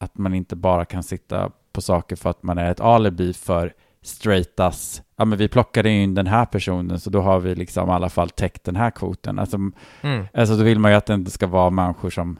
att 0.00 0.18
man 0.18 0.34
inte 0.34 0.56
bara 0.56 0.84
kan 0.84 1.02
sitta 1.02 1.50
på 1.72 1.80
saker 1.80 2.16
för 2.16 2.30
att 2.30 2.42
man 2.42 2.58
är 2.58 2.70
ett 2.70 2.80
alibi 2.80 3.32
för 3.32 3.72
straightas, 4.02 5.02
ja 5.16 5.24
men 5.24 5.38
vi 5.38 5.48
plockade 5.48 5.90
in 5.90 6.14
den 6.14 6.26
här 6.26 6.44
personen 6.46 7.00
så 7.00 7.10
då 7.10 7.20
har 7.20 7.40
vi 7.40 7.54
liksom 7.54 7.88
i 7.88 7.92
alla 7.92 8.08
fall 8.08 8.30
täckt 8.30 8.64
den 8.64 8.76
här 8.76 8.90
kvoten. 8.90 9.38
Alltså, 9.38 9.56
Mm. 10.00 10.26
Alltså 10.34 10.56
då 10.56 10.64
vill 10.64 10.78
man 10.78 10.90
ju 10.90 10.96
att 10.96 11.06
det 11.06 11.14
inte 11.14 11.30
ska 11.30 11.46
vara 11.46 11.70
människor 11.70 12.10
som 12.10 12.38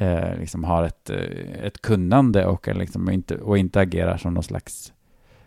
eh, 0.00 0.38
liksom 0.38 0.64
har 0.64 0.82
ett, 0.84 1.10
eh, 1.10 1.64
ett 1.64 1.82
kunnande 1.82 2.46
och, 2.46 2.68
liksom 2.76 3.10
inte, 3.10 3.36
och 3.36 3.58
inte 3.58 3.80
agerar 3.80 4.16
som 4.16 4.34
någon 4.34 4.42
slags 4.42 4.92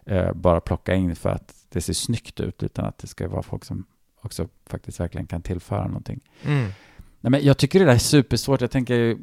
eh, 0.05 0.33
bara 0.33 0.61
plocka 0.61 0.95
in 0.95 1.15
för 1.15 1.29
att 1.29 1.55
det 1.69 1.81
ser 1.81 1.93
snyggt 1.93 2.39
ut 2.39 2.63
utan 2.63 2.85
att 2.85 2.97
det 2.97 3.07
ska 3.07 3.27
vara 3.27 3.43
folk 3.43 3.65
som 3.65 3.85
också 4.21 4.47
faktiskt 4.65 4.99
verkligen 4.99 5.27
kan 5.27 5.41
tillföra 5.41 5.87
någonting. 5.87 6.19
Mm. 6.43 6.63
Nej, 7.21 7.31
men 7.31 7.43
jag 7.43 7.57
tycker 7.57 7.79
det 7.79 7.85
där 7.85 7.93
är 7.93 7.97
supersvårt. 7.97 8.61
Jag 8.61 8.71
tänker 8.71 8.95
ju, 8.95 9.17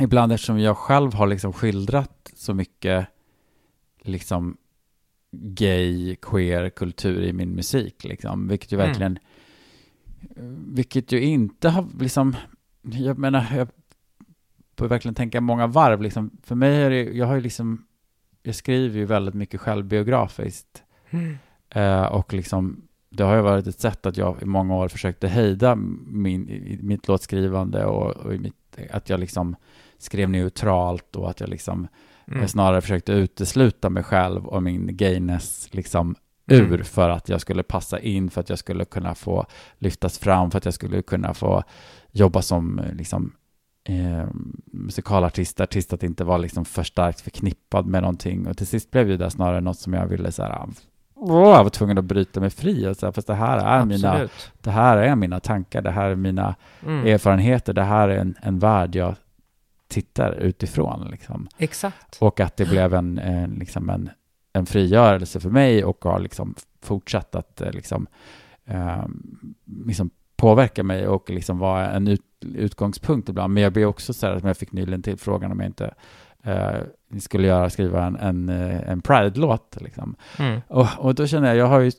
ibland 0.00 0.32
eftersom 0.32 0.60
jag 0.60 0.76
själv 0.76 1.14
har 1.14 1.26
liksom 1.26 1.52
skildrat 1.52 2.30
så 2.34 2.54
mycket 2.54 3.06
liksom 4.02 4.56
gay, 5.30 6.16
queer 6.16 6.70
kultur 6.70 7.22
i 7.22 7.32
min 7.32 7.54
musik, 7.54 8.04
liksom, 8.04 8.48
vilket 8.48 8.72
ju 8.72 8.76
Mm. 8.76 8.86
verkligen, 8.86 9.18
vilket 10.74 11.12
ju 11.12 11.20
inte 11.20 11.68
har 11.68 11.86
liksom, 12.00 12.36
jag 12.82 13.18
menar, 13.18 13.46
jag 13.56 13.68
får 14.78 14.88
verkligen 14.88 15.14
tänka 15.14 15.40
många 15.40 15.66
varv, 15.66 16.02
liksom, 16.02 16.30
för 16.42 16.54
mig 16.54 16.82
är 16.82 16.90
det, 16.90 17.02
jag 17.02 17.26
har 17.26 17.34
ju 17.34 17.40
liksom, 17.40 17.84
jag 18.42 18.54
skriver 18.54 18.98
ju 18.98 19.04
väldigt 19.04 19.34
mycket 19.34 19.60
självbiografiskt, 19.60 20.82
eh, 21.74 22.02
och 22.04 22.32
liksom, 22.34 22.82
det 23.10 23.22
har 23.24 23.36
ju 23.36 23.42
varit 23.42 23.66
ett 23.66 23.80
sätt 23.80 24.06
att 24.06 24.16
jag 24.16 24.42
i 24.42 24.44
många 24.44 24.74
år 24.76 24.88
försökte 24.88 25.28
hejda 25.28 25.74
min, 26.06 26.48
i 26.48 26.78
mitt 26.82 27.08
låtskrivande 27.08 27.84
och, 27.84 28.16
och 28.16 28.34
i 28.34 28.38
mitt, 28.38 28.54
att 28.90 29.08
jag 29.10 29.20
liksom 29.20 29.56
skrev 29.98 30.30
neutralt 30.30 31.16
och 31.16 31.30
att 31.30 31.40
jag 31.40 31.48
liksom 31.48 31.88
Mm. 32.30 32.40
jag 32.40 32.50
snarare 32.50 32.80
försökte 32.80 33.12
utesluta 33.12 33.90
mig 33.90 34.02
själv 34.02 34.46
och 34.46 34.62
min 34.62 34.96
gayness 34.96 35.68
liksom 35.74 36.14
ur 36.46 36.64
Mm. 36.74 36.84
för 36.84 37.10
att 37.10 37.28
jag 37.28 37.40
skulle 37.40 37.62
passa 37.62 37.98
in, 38.00 38.30
för 38.30 38.40
att 38.40 38.48
jag 38.48 38.58
skulle 38.58 38.84
kunna 38.84 39.14
få 39.14 39.46
lyftas 39.78 40.18
fram, 40.18 40.50
för 40.50 40.58
att 40.58 40.64
jag 40.64 40.74
skulle 40.74 41.02
kunna 41.02 41.34
få 41.34 41.62
jobba 42.12 42.42
som 42.42 42.78
eh, 42.78 42.94
liksom 42.94 43.32
eh, 43.88 44.26
musikalartist, 44.72 45.60
artist, 45.60 45.92
att 45.92 46.02
inte 46.02 46.24
vara 46.24 46.38
liksom 46.38 46.64
för 46.64 46.82
starkt 46.82 47.20
förknippad 47.20 47.86
med 47.86 48.02
någonting. 48.02 48.46
Och 48.46 48.56
till 48.56 48.66
sist 48.66 48.90
blev 48.90 49.10
ju 49.10 49.16
det 49.16 49.30
snarare 49.30 49.60
något 49.60 49.78
som 49.78 49.92
jag 49.92 50.06
ville 50.06 50.32
så 50.32 50.42
här, 50.42 50.68
åh, 51.14 51.48
jag 51.56 51.62
var 51.64 51.70
tvungen 51.70 51.98
att 51.98 52.04
bryta 52.04 52.40
mig 52.40 52.50
fri 52.50 52.86
och 52.86 52.96
så 52.96 53.06
här, 53.06 53.12
fast 53.12 53.26
det 53.26 53.34
här 53.34 53.58
är 53.58 53.84
mina, 53.84 54.28
det 54.60 54.70
här 54.70 54.96
är 54.96 55.16
mina 55.16 55.40
tankar, 55.40 55.82
det 55.82 55.90
här 55.90 56.10
är 56.10 56.16
mina 56.16 56.54
Mm. 56.86 57.06
erfarenheter, 57.06 57.72
det 57.72 57.82
här 57.82 58.08
är 58.08 58.18
en, 58.18 58.34
en 58.42 58.58
värld 58.58 58.96
jag 58.96 59.14
tittar 59.88 60.32
utifrån 60.32 61.08
liksom. 61.10 61.48
Exakt. 61.58 62.18
Och 62.20 62.40
att 62.40 62.56
det 62.56 62.64
blev 62.68 62.94
en, 62.94 63.18
en, 63.18 63.50
liksom 63.50 63.90
en, 63.90 64.10
en 64.52 64.66
frigörelse 64.66 65.40
för 65.40 65.50
mig 65.50 65.84
och 65.84 66.04
har 66.04 66.18
liksom 66.20 66.54
fortsatt 66.82 67.34
att 67.34 67.60
eh, 67.60 67.70
liksom, 67.70 68.06
eh, 68.66 69.04
liksom 69.84 70.10
påverka 70.38 70.82
mig 70.82 71.08
och 71.08 71.30
liksom 71.30 71.58
vara 71.58 71.90
en 71.90 72.08
ut, 72.08 72.22
utgångspunkt 72.40 73.28
ibland. 73.28 73.54
Men 73.54 73.62
jag 73.62 73.72
blir 73.72 73.86
också 73.86 74.12
så 74.12 74.26
här, 74.26 74.34
att 74.34 74.44
jag 74.44 74.56
fick 74.56 74.72
nyligen 74.72 75.02
till 75.02 75.16
frågan 75.16 75.52
om 75.52 75.60
jag 75.60 75.68
inte 75.68 75.94
eh, 76.42 77.18
skulle 77.20 77.46
göra, 77.46 77.70
skriva 77.70 78.06
en, 78.06 78.16
en, 78.16 78.48
eh, 78.48 78.90
en 78.90 79.00
Pride-låt. 79.00 79.76
Liksom. 79.80 80.16
Mm. 80.38 80.60
Och, 80.68 80.86
och 80.98 81.14
då 81.14 81.26
känner 81.26 81.48
jag, 81.48 81.56
jag 81.56 81.66
har 81.66 81.80
ju 81.80 81.90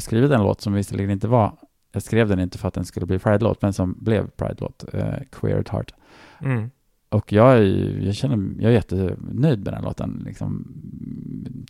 skrivit 0.00 0.30
en 0.30 0.42
låt 0.42 0.60
som 0.60 0.72
visserligen 0.72 1.10
inte 1.10 1.28
var, 1.28 1.52
jag 1.92 2.02
skrev 2.02 2.28
den 2.28 2.40
inte 2.40 2.58
för 2.58 2.68
att 2.68 2.74
den 2.74 2.84
skulle 2.84 3.06
bli 3.06 3.18
Pride-låt, 3.18 3.62
men 3.62 3.72
som 3.72 3.96
blev 3.98 4.30
Pride-låt, 4.30 4.84
eh, 4.94 5.14
Queer 5.30 5.58
at 5.58 5.68
Heart. 5.68 5.94
Mm. 6.40 6.70
Och 7.08 7.32
jag, 7.32 7.52
är, 7.52 7.62
jag 8.00 8.14
känner, 8.14 8.62
jag 8.62 8.70
är 8.70 8.74
jättenöjd 8.74 9.64
med 9.64 9.74
den 9.74 9.84
låten. 9.84 10.22
Liksom, 10.26 10.66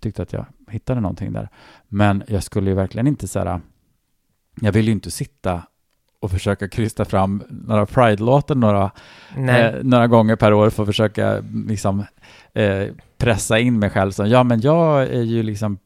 tyckte 0.01 0.23
att 0.23 0.33
jag 0.33 0.47
hittade 0.69 1.01
någonting 1.01 1.33
där. 1.33 1.49
Men 1.89 2.23
jag 2.29 2.43
skulle 2.43 2.71
ju 2.71 2.77
verkligen 2.77 3.07
inte 3.07 3.29
så 3.29 3.39
här, 3.39 3.61
jag 4.61 4.73
vill 4.73 4.87
ju 4.87 4.93
inte 4.93 5.11
sitta 5.11 5.63
och 6.23 6.31
försöka 6.31 6.69
krysta 6.69 7.05
fram 7.05 7.43
några 7.49 7.87
Pride-låtar 7.87 8.55
några, 8.55 8.91
eh, 9.37 9.75
några 9.83 10.07
gånger 10.07 10.37
per 10.37 10.53
år 10.53 10.71
för 10.71 10.83
att 10.83 10.87
försöka 10.87 11.43
liksom, 11.67 12.05
eh, 12.53 12.87
pressa 13.19 13.59
in 13.59 13.79
mig 13.79 13.91
själv 13.91 14.11
som, 14.11 14.29
ja 14.29 14.43
men 14.43 14.61
jag 14.61 15.03
är 15.03 15.23
ju 15.23 15.43
liksom, 15.43 15.79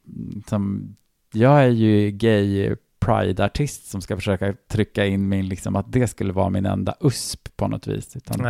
som, 0.48 0.94
jag 1.32 1.64
är 1.64 1.68
ju 1.68 2.10
gay 2.10 2.74
Pride-artist 2.98 3.90
som 3.90 4.00
ska 4.00 4.16
försöka 4.16 4.54
trycka 4.68 5.06
in 5.06 5.28
min, 5.28 5.48
liksom 5.48 5.76
att 5.76 5.92
det 5.92 6.06
skulle 6.06 6.32
vara 6.32 6.50
min 6.50 6.66
enda 6.66 6.94
USP 7.00 7.56
på 7.56 7.68
något 7.68 7.86
vis. 7.86 8.16
Utan. 8.16 8.40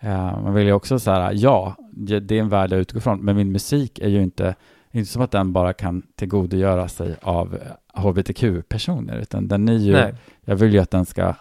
Eh, 0.00 0.42
man 0.42 0.54
vill 0.54 0.66
ju 0.66 0.72
också 0.72 0.98
så 0.98 1.10
här, 1.10 1.32
ja, 1.34 1.76
det 1.92 2.32
är 2.32 2.40
en 2.40 2.48
värld 2.48 2.72
jag 2.72 2.80
utgår 2.80 3.00
från, 3.00 3.20
men 3.20 3.36
min 3.36 3.52
musik 3.52 3.98
är 3.98 4.08
ju 4.08 4.22
inte, 4.22 4.54
inte 4.90 5.12
som 5.12 5.22
att 5.22 5.30
den 5.30 5.52
bara 5.52 5.72
kan 5.72 6.02
tillgodogöra 6.16 6.88
sig 6.88 7.16
av 7.22 7.58
hbtq-personer, 7.94 9.16
utan 9.16 9.48
den 9.48 9.68
är 9.68 9.78
ju, 9.78 9.92
Nej. 9.92 10.14
jag 10.44 10.56
vill 10.56 10.72
ju 10.72 10.78
att 10.78 10.90
den 10.90 11.06
ska, 11.06 11.34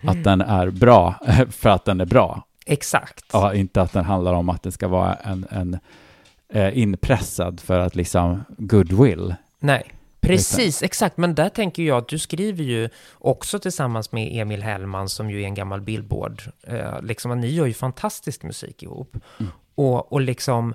att 0.00 0.24
den 0.24 0.40
är 0.40 0.70
bra 0.70 1.14
för 1.50 1.68
att 1.68 1.84
den 1.84 2.00
är 2.00 2.04
bra, 2.04 2.46
Exakt. 2.66 3.24
ja, 3.32 3.54
inte 3.54 3.82
att 3.82 3.92
den 3.92 4.04
handlar 4.04 4.34
om 4.34 4.48
att 4.48 4.62
det 4.62 4.72
ska 4.72 4.88
vara 4.88 5.14
en, 5.14 5.46
en 5.50 5.78
eh, 6.48 6.78
inpressad 6.78 7.60
för 7.60 7.80
att 7.80 7.94
liksom 7.94 8.44
goodwill. 8.58 9.34
Nej, 9.58 9.92
precis, 10.20 10.82
exakt. 10.82 11.16
Men 11.16 11.34
där 11.34 11.48
tänker 11.48 11.82
jag 11.82 11.98
att 11.98 12.08
du 12.08 12.18
skriver 12.18 12.64
ju 12.64 12.88
också 13.14 13.58
tillsammans 13.58 14.12
med 14.12 14.40
Emil 14.40 14.62
Hellman 14.62 15.08
som 15.08 15.30
ju 15.30 15.42
är 15.42 15.44
en 15.44 15.54
gammal 15.54 15.80
Billboard. 15.80 16.42
Eh, 16.62 17.02
liksom, 17.02 17.40
ni 17.40 17.48
gör 17.48 17.66
ju 17.66 17.74
fantastisk 17.74 18.42
musik 18.42 18.82
ihop. 18.82 19.16
Och, 19.74 20.12
och 20.12 20.20
liksom, 20.20 20.74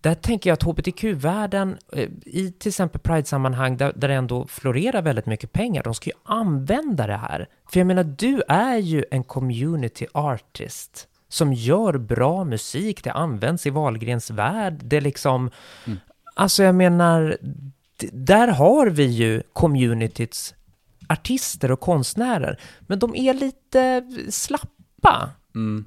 där 0.00 0.14
tänker 0.14 0.50
jag 0.50 0.54
att 0.54 0.62
hbtq-världen, 0.62 1.78
eh, 1.92 2.08
i 2.24 2.52
till 2.58 2.68
exempel 2.68 3.00
Pride-sammanhang 3.00 3.76
där, 3.76 3.92
där 3.96 4.08
det 4.08 4.14
ändå 4.14 4.46
florerar 4.46 5.02
väldigt 5.02 5.26
mycket 5.26 5.52
pengar, 5.52 5.82
de 5.82 5.94
ska 5.94 6.10
ju 6.10 6.16
använda 6.24 7.06
det 7.06 7.16
här. 7.16 7.48
För 7.72 7.80
jag 7.80 7.86
menar, 7.86 8.04
du 8.04 8.42
är 8.48 8.76
ju 8.76 9.04
en 9.10 9.24
community 9.24 10.06
artist 10.12 11.08
som 11.28 11.52
gör 11.52 11.98
bra 11.98 12.44
musik, 12.44 13.04
det 13.04 13.12
används 13.12 13.66
i 13.66 13.70
Wahlgrens 13.70 14.30
värld, 14.30 14.80
det 14.84 15.00
liksom, 15.00 15.50
alltså 16.34 16.62
jag 16.62 16.74
menar, 16.74 17.36
där 18.12 18.48
har 18.48 18.86
vi 18.86 19.04
ju 19.04 19.42
communityts 19.52 20.54
artister 21.08 21.70
och 21.70 21.80
konstnärer, 21.80 22.60
men 22.80 22.98
de 22.98 23.16
är 23.16 23.34
lite 23.34 24.02
slappa. 24.30 25.30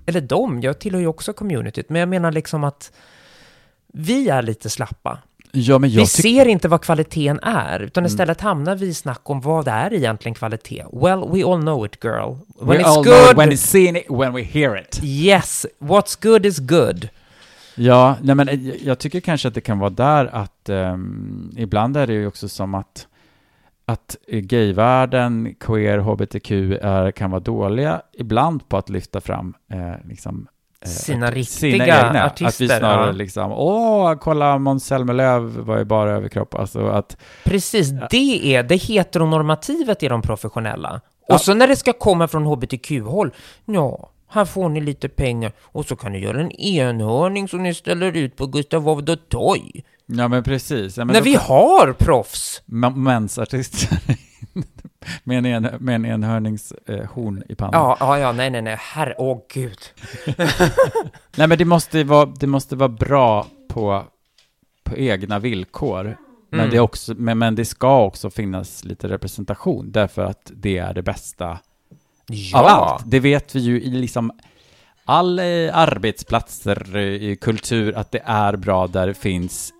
Eller 0.05 0.21
de, 0.21 0.61
jag 0.61 0.79
tillhör 0.79 1.01
ju 1.01 1.07
också 1.07 1.33
communityt, 1.33 1.89
men 1.89 1.99
jag 1.99 2.09
menar 2.09 2.31
liksom 2.31 2.63
att 2.63 2.91
vi 3.93 4.29
är 4.29 4.41
lite 4.41 4.69
slappa. 4.69 5.17
Ja, 5.53 5.77
vi 5.77 6.05
ser 6.05 6.47
inte 6.47 6.67
vad 6.67 6.81
kvaliteten 6.81 7.39
är, 7.43 7.79
utan 7.79 8.05
istället 8.05 8.41
hamnar 8.41 8.75
vi 8.75 8.87
i 8.87 8.93
snack 8.93 9.21
om 9.23 9.41
vad 9.41 9.65
det 9.65 9.71
är 9.71 9.93
egentligen 9.93 10.35
kvalitet. 10.35 10.83
Well, 10.91 11.29
we 11.31 11.45
all 11.45 11.61
know 11.61 11.85
it 11.85 12.03
girl. 12.03 12.35
When 12.59 12.67
We 12.67 12.77
it's 12.77 12.85
all 12.85 13.03
good, 13.03 13.05
know 13.05 13.37
when 13.37 13.51
it's 13.51 13.55
seen 13.57 13.95
it, 13.95 14.05
when 14.09 14.33
we 14.33 14.41
hear 14.41 14.81
it. 14.81 14.99
yes, 15.03 15.65
what's 15.79 16.23
good 16.23 16.45
is 16.45 16.59
good. 16.59 17.09
Ja, 17.75 18.15
nej 18.21 18.35
men 18.35 18.49
eh, 18.49 18.85
jag 18.85 18.99
tycker 18.99 19.19
kanske 19.19 19.47
att 19.47 19.53
det 19.53 19.61
kan 19.61 19.79
vara 19.79 19.89
där 19.89 20.25
att 20.25 20.69
ehm, 20.69 21.51
ibland 21.57 21.97
är 21.97 22.07
det 22.07 22.13
ju 22.13 22.27
också 22.27 22.49
som 22.49 22.75
att 22.75 23.07
att 23.85 24.15
gayvärlden, 24.27 25.55
queer, 25.59 25.97
hbtq 25.97 26.51
är, 26.81 27.11
kan 27.11 27.31
vara 27.31 27.39
dåliga 27.39 28.01
ibland 28.13 28.69
på 28.69 28.77
att 28.77 28.89
lyfta 28.89 29.21
fram 29.21 29.53
eh, 29.71 30.07
liksom, 30.09 30.47
Sina 30.85 31.27
art- 31.27 31.33
riktiga 31.33 32.25
artister, 32.25 32.45
Att 32.47 32.61
vi 32.61 32.67
snarare 32.79 33.05
ja. 33.05 33.11
liksom, 33.11 33.51
åh, 33.51 34.13
kolla 34.15 34.57
Måns 34.57 34.85
Zelmerlöw 34.85 35.61
var 35.61 35.77
ju 35.77 35.83
bara 35.85 36.11
överkropp. 36.11 36.55
Alltså 36.55 36.87
att, 36.87 37.17
Precis, 37.43 37.89
det 38.09 38.55
är 38.55 38.63
det 38.63 38.75
heteronormativet 38.75 40.03
i 40.03 40.07
de 40.07 40.21
professionella. 40.21 41.01
Och 41.27 41.33
Ja. 41.33 41.37
så 41.39 41.53
när 41.53 41.67
det 41.67 41.75
ska 41.75 41.93
komma 41.93 42.27
från 42.27 42.45
hbtq-håll, 42.45 43.31
ja, 43.65 44.09
här 44.29 44.45
får 44.45 44.69
ni 44.69 44.81
lite 44.81 45.09
pengar 45.09 45.51
och 45.61 45.85
så 45.85 45.95
kan 45.95 46.11
ni 46.11 46.19
göra 46.19 46.41
en 46.41 46.51
enhörning 46.51 47.47
som 47.47 47.63
ni 47.63 47.73
ställer 47.73 48.17
ut 48.17 48.35
på 48.35 48.45
Gustav 48.47 48.89
Adolf 48.89 49.19
Toy. 49.29 49.83
Ja, 50.17 50.27
men 50.27 50.43
precis. 50.43 50.97
Ja, 50.97 51.05
men 51.05 51.13
När 51.13 51.19
då 51.19 51.23
vi 51.25 51.35
har 51.35 51.93
proffs! 51.93 52.61
Mensartister 52.95 53.99
med 55.23 55.37
en, 55.37 55.45
en, 55.65 55.75
med 55.79 55.95
en 55.95 56.05
enhörningshorn 56.05 57.43
i 57.49 57.55
pannan. 57.55 57.73
Ja, 57.73 57.97
ja, 57.99 58.19
ja, 58.19 58.31
nej, 58.31 58.49
nej, 58.49 58.61
nej, 58.61 58.75
herre, 58.79 59.15
åh 59.17 59.39
gud. 59.53 59.77
Nej, 61.35 61.47
men 61.47 61.57
det 61.57 61.65
måste 61.65 62.03
vara, 62.03 62.25
det 62.25 62.47
måste 62.47 62.75
vara 62.75 62.89
bra 62.89 63.47
på, 63.69 64.03
på 64.83 64.97
egna 64.97 65.39
villkor. 65.39 66.03
Men, 66.49 66.59
Mm. 66.59 66.71
det 66.71 66.79
också, 66.79 67.13
men, 67.17 67.37
men 67.37 67.55
det 67.55 67.65
ska 67.65 68.03
också 68.03 68.29
finnas 68.29 68.83
lite 68.83 69.07
representation, 69.09 69.91
därför 69.91 70.21
att 70.21 70.51
det 70.55 70.77
är 70.77 70.93
det 70.93 71.01
bästa 71.01 71.59
Ja, 72.27 72.59
av 72.59 72.65
allt. 72.65 73.03
Det 73.05 73.19
vet 73.19 73.55
vi 73.55 73.59
ju 73.59 73.81
i 73.81 73.89
liksom 73.89 74.31
all 75.05 75.39
eh, 75.39 75.45
arbetsplatser 75.73 76.95
eh, 76.95 77.01
i 77.01 77.37
kultur, 77.41 77.97
att 77.97 78.11
det 78.11 78.21
är 78.25 78.55
bra 78.55 78.87
där 78.87 79.07
det 79.07 79.13
finns 79.13 79.73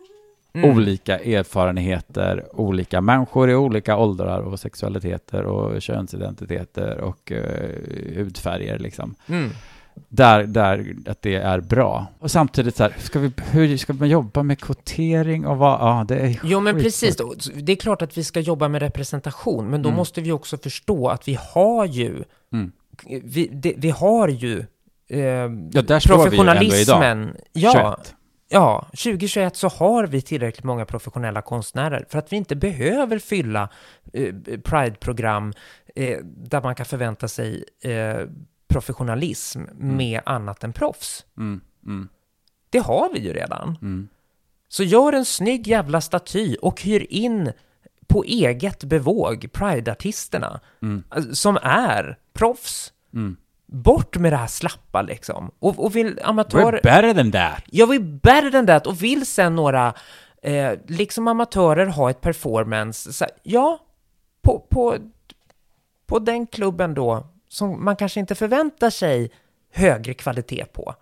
Mm. 0.54 0.70
olika 0.78 1.20
erfarenheter, 1.20 2.46
olika 2.54 3.02
människor 3.02 3.50
i 3.50 3.56
olika 3.56 3.98
åldrar 3.98 4.40
och 4.42 4.60
sexualiteter 4.60 5.44
och 5.44 5.82
könsidentiteter 5.82 6.98
och 6.98 7.32
eh, 7.32 7.70
hudfärger 8.16 8.80
liksom. 8.80 9.16
Mm. 9.28 9.50
Där, 10.10 10.44
där 10.44 10.96
att 11.08 11.22
det 11.22 11.36
är 11.36 11.60
bra. 11.60 12.08
Och 12.20 12.32
samtidigt 12.32 12.76
så 12.76 12.84
här, 12.84 12.96
ska 13.00 13.20
vi, 13.20 13.32
hur 13.52 13.78
ska 13.78 13.94
man 13.94 14.10
jobba 14.10 14.44
med 14.44 14.60
kvotering 14.60 15.46
och 15.48 15.58
vad, 15.58 15.80
ja 15.82 16.06
det 16.08 16.16
är 16.20 16.40
Jo, 16.44 16.60
men 16.60 16.80
precis. 16.80 17.16
då. 17.18 17.34
Det 17.56 17.72
är 17.72 17.76
klart 17.76 18.02
att 18.02 18.18
vi 18.18 18.24
ska 18.24 18.40
jobba 18.40 18.68
med 18.68 18.82
representation, 18.82 19.70
men 19.70 19.82
då 19.82 19.90
Mm. 19.90 19.98
måste 19.98 20.22
vi 20.22 20.32
också 20.32 20.58
förstå 20.58 21.08
att 21.08 21.28
vi 21.28 21.38
har 21.54 21.86
ju, 21.86 22.24
Mm. 22.54 22.72
vi, 23.24 23.50
det, 23.54 23.74
vi 23.78 23.90
har 23.90 24.28
ju 24.28 24.60
eh, 25.10 25.20
Ja, 25.20 25.82
där 25.82 26.00
står 26.00 26.30
vi 26.30 26.38
ju 26.38 26.42
ändå 26.42 26.54
idag. 26.64 26.78
professionalismen. 26.80 27.36
Ja, 27.54 27.96
21. 27.98 28.16
Ja, 28.52 28.86
2021 28.92 29.56
så 29.56 29.68
har 29.68 30.08
vi 30.08 30.22
tillräckligt 30.22 30.64
många 30.64 30.86
professionella 30.86 31.42
konstnärer 31.42 32.06
för 32.10 32.20
att 32.20 32.34
vi 32.34 32.38
inte 32.38 32.56
behöver 32.56 33.20
fylla 33.20 33.70
eh, 34.14 34.34
Pride-program 34.64 35.54
eh, 35.96 36.20
där 36.24 36.62
man 36.62 36.76
kan 36.76 36.86
förvänta 36.86 37.28
sig 37.28 37.64
eh, 37.82 38.18
professionalism 38.68 39.62
med 39.74 40.22
annat 40.26 40.64
än 40.64 40.74
proffs. 40.74 41.26
Mm, 41.38 41.62
mm, 41.86 42.10
Det 42.70 42.80
har 42.80 43.10
vi 43.14 43.20
ju 43.20 43.34
redan. 43.34 43.78
mm. 43.82 44.08
Så 44.68 44.84
gör 44.84 45.14
en 45.14 45.26
snygg 45.26 45.68
jävla 45.68 46.02
staty 46.02 46.56
och 46.62 46.82
hyr 46.82 47.06
in 47.10 47.52
på 48.08 48.24
eget 48.24 48.84
bevåg 48.84 49.48
Pride-artisterna 49.54 50.60
Mm. 50.82 51.04
som 51.34 51.58
är 51.62 52.18
proffs. 52.34 52.94
Mm. 53.72 53.82
Bort 53.84 54.18
med 54.18 54.34
det 54.34 54.38
här 54.38 54.48
slappa 54.48 55.02
liksom. 55.02 55.52
Och, 55.60 55.86
och 55.86 55.96
vill 55.96 56.16
We're 56.16 56.24
amatörer... 56.24 56.80
better 56.84 57.14
than 57.14 57.32
that. 57.32 57.64
Jag 57.66 57.88
vill 57.88 58.04
better 58.04 58.52
than 58.52 58.68
that 58.68 58.88
och 58.88 59.04
vill 59.04 59.26
sen 59.26 59.56
några, 59.56 59.94
eh, 60.44 60.72
liksom 60.88 61.28
amatörer, 61.28 61.86
ha 61.86 62.10
ett 62.10 62.22
performance. 62.22 63.14
Så, 63.14 63.26
ja, 63.44 63.80
på, 64.42 64.60
på, 64.70 64.96
på 66.06 66.20
den 66.20 66.48
klubben 66.48 66.94
då, 66.94 67.28
som 67.48 67.86
man 67.86 67.96
kanske 67.96 68.20
inte 68.20 68.36
förväntar 68.36 68.90
sig 68.90 69.32
högre 69.74 70.14
kvalitet 70.14 70.66
på. 70.66 70.96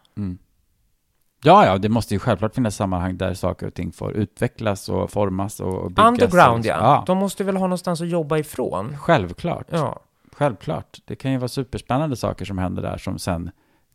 Ja, 1.43 1.65
ja, 1.65 1.78
det 1.78 1.89
måste 1.89 2.13
ju 2.13 2.20
självklart 2.20 2.55
finnas 2.55 2.76
sammanhang 2.76 3.17
där 3.17 3.34
saker 3.34 3.67
och 3.67 3.74
ting 3.74 3.91
får 3.91 4.11
utvecklas 4.11 4.89
och 4.89 5.11
formas 5.11 5.59
och 5.59 5.91
byggas. 5.91 6.07
Underground, 6.07 6.59
och, 6.59 6.65
ja. 6.65 6.78
ja. 6.78 7.03
De 7.07 7.17
måste 7.17 7.43
väl 7.43 7.57
ha 7.57 7.67
någonstans 7.67 8.01
att 8.01 8.07
jobba 8.09 8.38
ifrån. 8.38 8.97
Självklart. 8.97 9.67
Ja. 9.70 9.99
Självklart. 10.40 11.00
Det 11.06 11.16
kan 11.16 11.32
ju 11.32 11.38
vara 11.38 11.48
superspännande 11.48 12.16
saker 12.16 12.46
som 12.46 12.58
händer 12.58 12.82
där 12.82 12.98
som 12.98 13.20
sen 13.20 13.52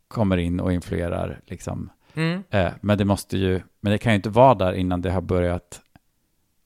kommer 0.07 0.37
in 0.37 0.59
och 0.59 0.73
influerar 0.73 1.41
liksom. 1.45 1.89
Mm. 2.13 2.43
Eh, 2.49 2.71
men 2.81 2.97
det 2.97 3.05
måste 3.05 3.37
ju, 3.37 3.61
men 3.81 3.91
det 3.91 3.97
kan 3.97 4.11
ju 4.11 4.15
inte 4.15 4.29
vara 4.29 4.55
där 4.55 4.73
innan 4.73 5.01
det 5.01 5.11
har 5.11 5.21
börjat 5.21 5.81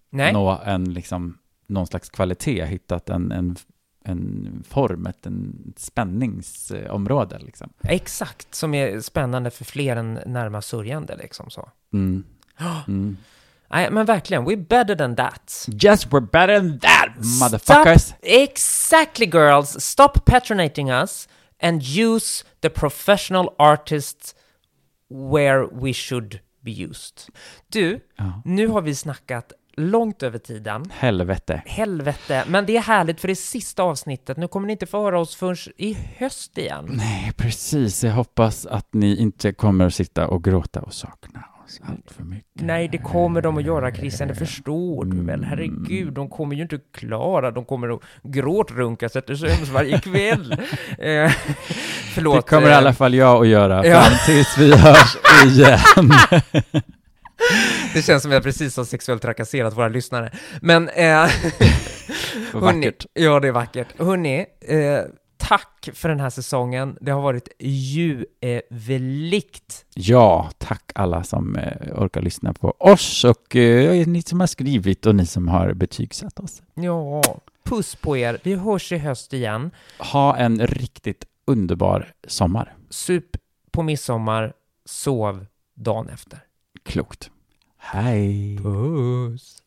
Nej. 0.09 0.33
nå 0.33 0.61
en 0.65 0.93
liksom, 0.93 1.37
någon 1.67 1.87
slags 1.87 2.09
kvalitet, 2.09 2.65
hittat 2.65 3.09
en, 3.09 3.31
en, 3.31 3.55
en 4.03 4.63
form, 4.67 5.05
ett 5.05 5.25
en 5.25 5.73
spänningsområde 5.77 7.39
liksom. 7.39 7.69
Exakt, 7.81 8.55
som 8.55 8.73
är 8.73 8.99
spännande 8.99 9.51
för 9.51 9.65
fler 9.65 9.95
än 9.95 10.19
närmast 10.25 10.69
sörjande 10.69 11.15
liksom 11.15 11.49
så. 11.49 11.69
Mm. 11.93 12.23
Mm. 12.87 13.17
Nej, 13.71 13.91
men 13.91 14.05
verkligen, 14.05 14.45
we're 14.45 14.67
better 14.67 14.95
than 14.95 15.15
that. 15.15 15.65
Yes, 15.83 16.07
we're 16.07 16.31
better 16.31 16.59
than 16.59 16.79
that, 16.79 17.09
motherfuckers! 17.41 17.99
Stop, 17.99 18.17
exactly 18.21 19.25
girls, 19.25 19.83
stop 19.83 20.25
patronating 20.25 20.89
us 21.03 21.29
and 21.61 21.83
use 21.83 22.45
the 22.61 22.69
professional 22.69 23.49
artists 23.59 24.35
where 25.09 25.67
we 25.71 25.93
should 25.93 26.39
be 26.61 26.71
used. 26.71 27.21
Du, 27.67 27.99
Ja. 28.17 28.41
nu 28.45 28.67
har 28.67 28.81
vi 28.81 28.95
snackat 28.95 29.53
långt 29.77 30.23
över 30.23 30.37
tiden. 30.39 30.85
Helvete. 30.91 31.61
Helvete, 31.65 32.43
men 32.47 32.65
det 32.65 32.77
är 32.77 32.81
härligt 32.81 33.21
för 33.21 33.27
det 33.27 33.35
sista 33.35 33.83
avsnittet. 33.83 34.37
Nu 34.37 34.47
kommer 34.47 34.67
ni 34.67 34.73
inte 34.73 34.85
få 34.85 35.03
höra 35.03 35.19
oss 35.19 35.35
förrän 35.35 35.73
i 35.77 35.97
höst 36.17 36.57
igen. 36.57 36.85
Nej, 36.89 37.33
precis. 37.37 38.03
Jag 38.03 38.13
hoppas 38.13 38.65
att 38.65 38.93
ni 38.93 39.17
inte 39.17 39.53
kommer 39.53 39.85
att 39.85 39.93
sitta 39.93 40.27
och 40.27 40.43
gråta 40.43 40.81
och 40.81 40.93
sakna 40.93 41.45
oss 41.69 41.81
allt 41.89 42.11
för 42.11 42.23
mycket. 42.23 42.45
Nej, 42.53 42.87
det 42.87 42.97
kommer 42.97 43.41
de 43.41 43.57
att 43.57 43.63
göra 43.63 43.91
Christian, 43.95 44.27
det 44.27 44.35
förstår 44.35 45.05
du 45.05 45.23
väl? 45.23 45.43
Herregud, 45.43 46.13
de 46.13 46.29
kommer 46.29 46.55
ju 46.55 46.61
inte 46.61 46.79
klara, 46.93 47.51
de 47.51 47.65
kommer 47.65 47.89
att 47.95 48.01
gråtrunka 48.23 49.09
sig 49.09 49.21
till 49.21 49.37
sömns 49.37 49.69
varje 49.69 49.99
kväll. 49.99 50.51
eh, 50.99 51.31
förlåt. 52.13 52.35
Det 52.35 52.49
kommer 52.49 52.67
i 52.67 52.71
eh, 52.71 52.77
alla 52.77 52.93
fall 52.93 53.13
jag 53.13 53.41
att 53.41 53.47
göra 53.47 53.85
Ja. 53.85 54.01
fram 54.01 54.17
tills 54.25 54.57
vi 54.57 54.75
hörs 54.75 55.17
igen. 55.45 56.11
Det 57.93 58.01
känns 58.01 58.21
som 58.23 58.31
att 58.31 58.33
jag 58.35 58.43
precis 58.43 58.77
har 58.77 58.83
sexuellt 58.83 59.21
trakasserat 59.21 59.77
våra 59.77 59.87
lyssnare. 59.87 60.31
Men, 60.61 60.89
eh, 60.89 61.27
Vackert. 62.53 63.05
ja 63.13 63.39
det 63.39 63.47
är 63.47 63.51
vackert. 63.51 63.87
Hörni, 63.99 64.45
eh, 64.67 65.01
tack 65.39 65.89
för 65.93 66.09
den 66.09 66.19
här 66.19 66.29
säsongen. 66.29 66.97
Det 67.01 67.11
har 67.11 67.21
varit 67.21 67.49
ljuvligt. 68.69 69.85
Ja, 69.95 70.49
tack 70.57 70.91
alla 70.95 71.23
som 71.23 71.55
eh, 71.55 72.01
orkar 72.03 72.21
lyssna 72.21 72.53
på 72.53 72.75
oss 72.79 73.23
och 73.23 73.55
eh, 73.55 74.07
ni 74.07 74.21
som 74.21 74.39
har 74.39 74.47
skrivit 74.47 75.05
och 75.05 75.15
ni 75.15 75.25
som 75.25 75.47
har 75.47 75.73
betygsatt 75.73 76.39
oss. 76.39 76.61
Ja, 76.73 77.21
puss 77.63 77.95
på 77.95 78.17
er. 78.17 78.39
Vi 78.43 78.55
hörs 78.55 78.91
i 78.91 78.97
höst 78.97 79.33
igen. 79.33 79.71
Ha 79.99 80.37
en 80.37 80.67
riktigt 80.67 81.25
underbar 81.45 82.13
sommar. 82.27 82.75
Sup 82.89 83.37
på 83.71 83.83
midsommar, 83.83 84.53
sov 84.85 85.45
dagen 85.73 86.09
efter. 86.09 86.39
Klokt. 86.85 87.31
Hej! 87.77 88.57
Puss. 88.57 89.63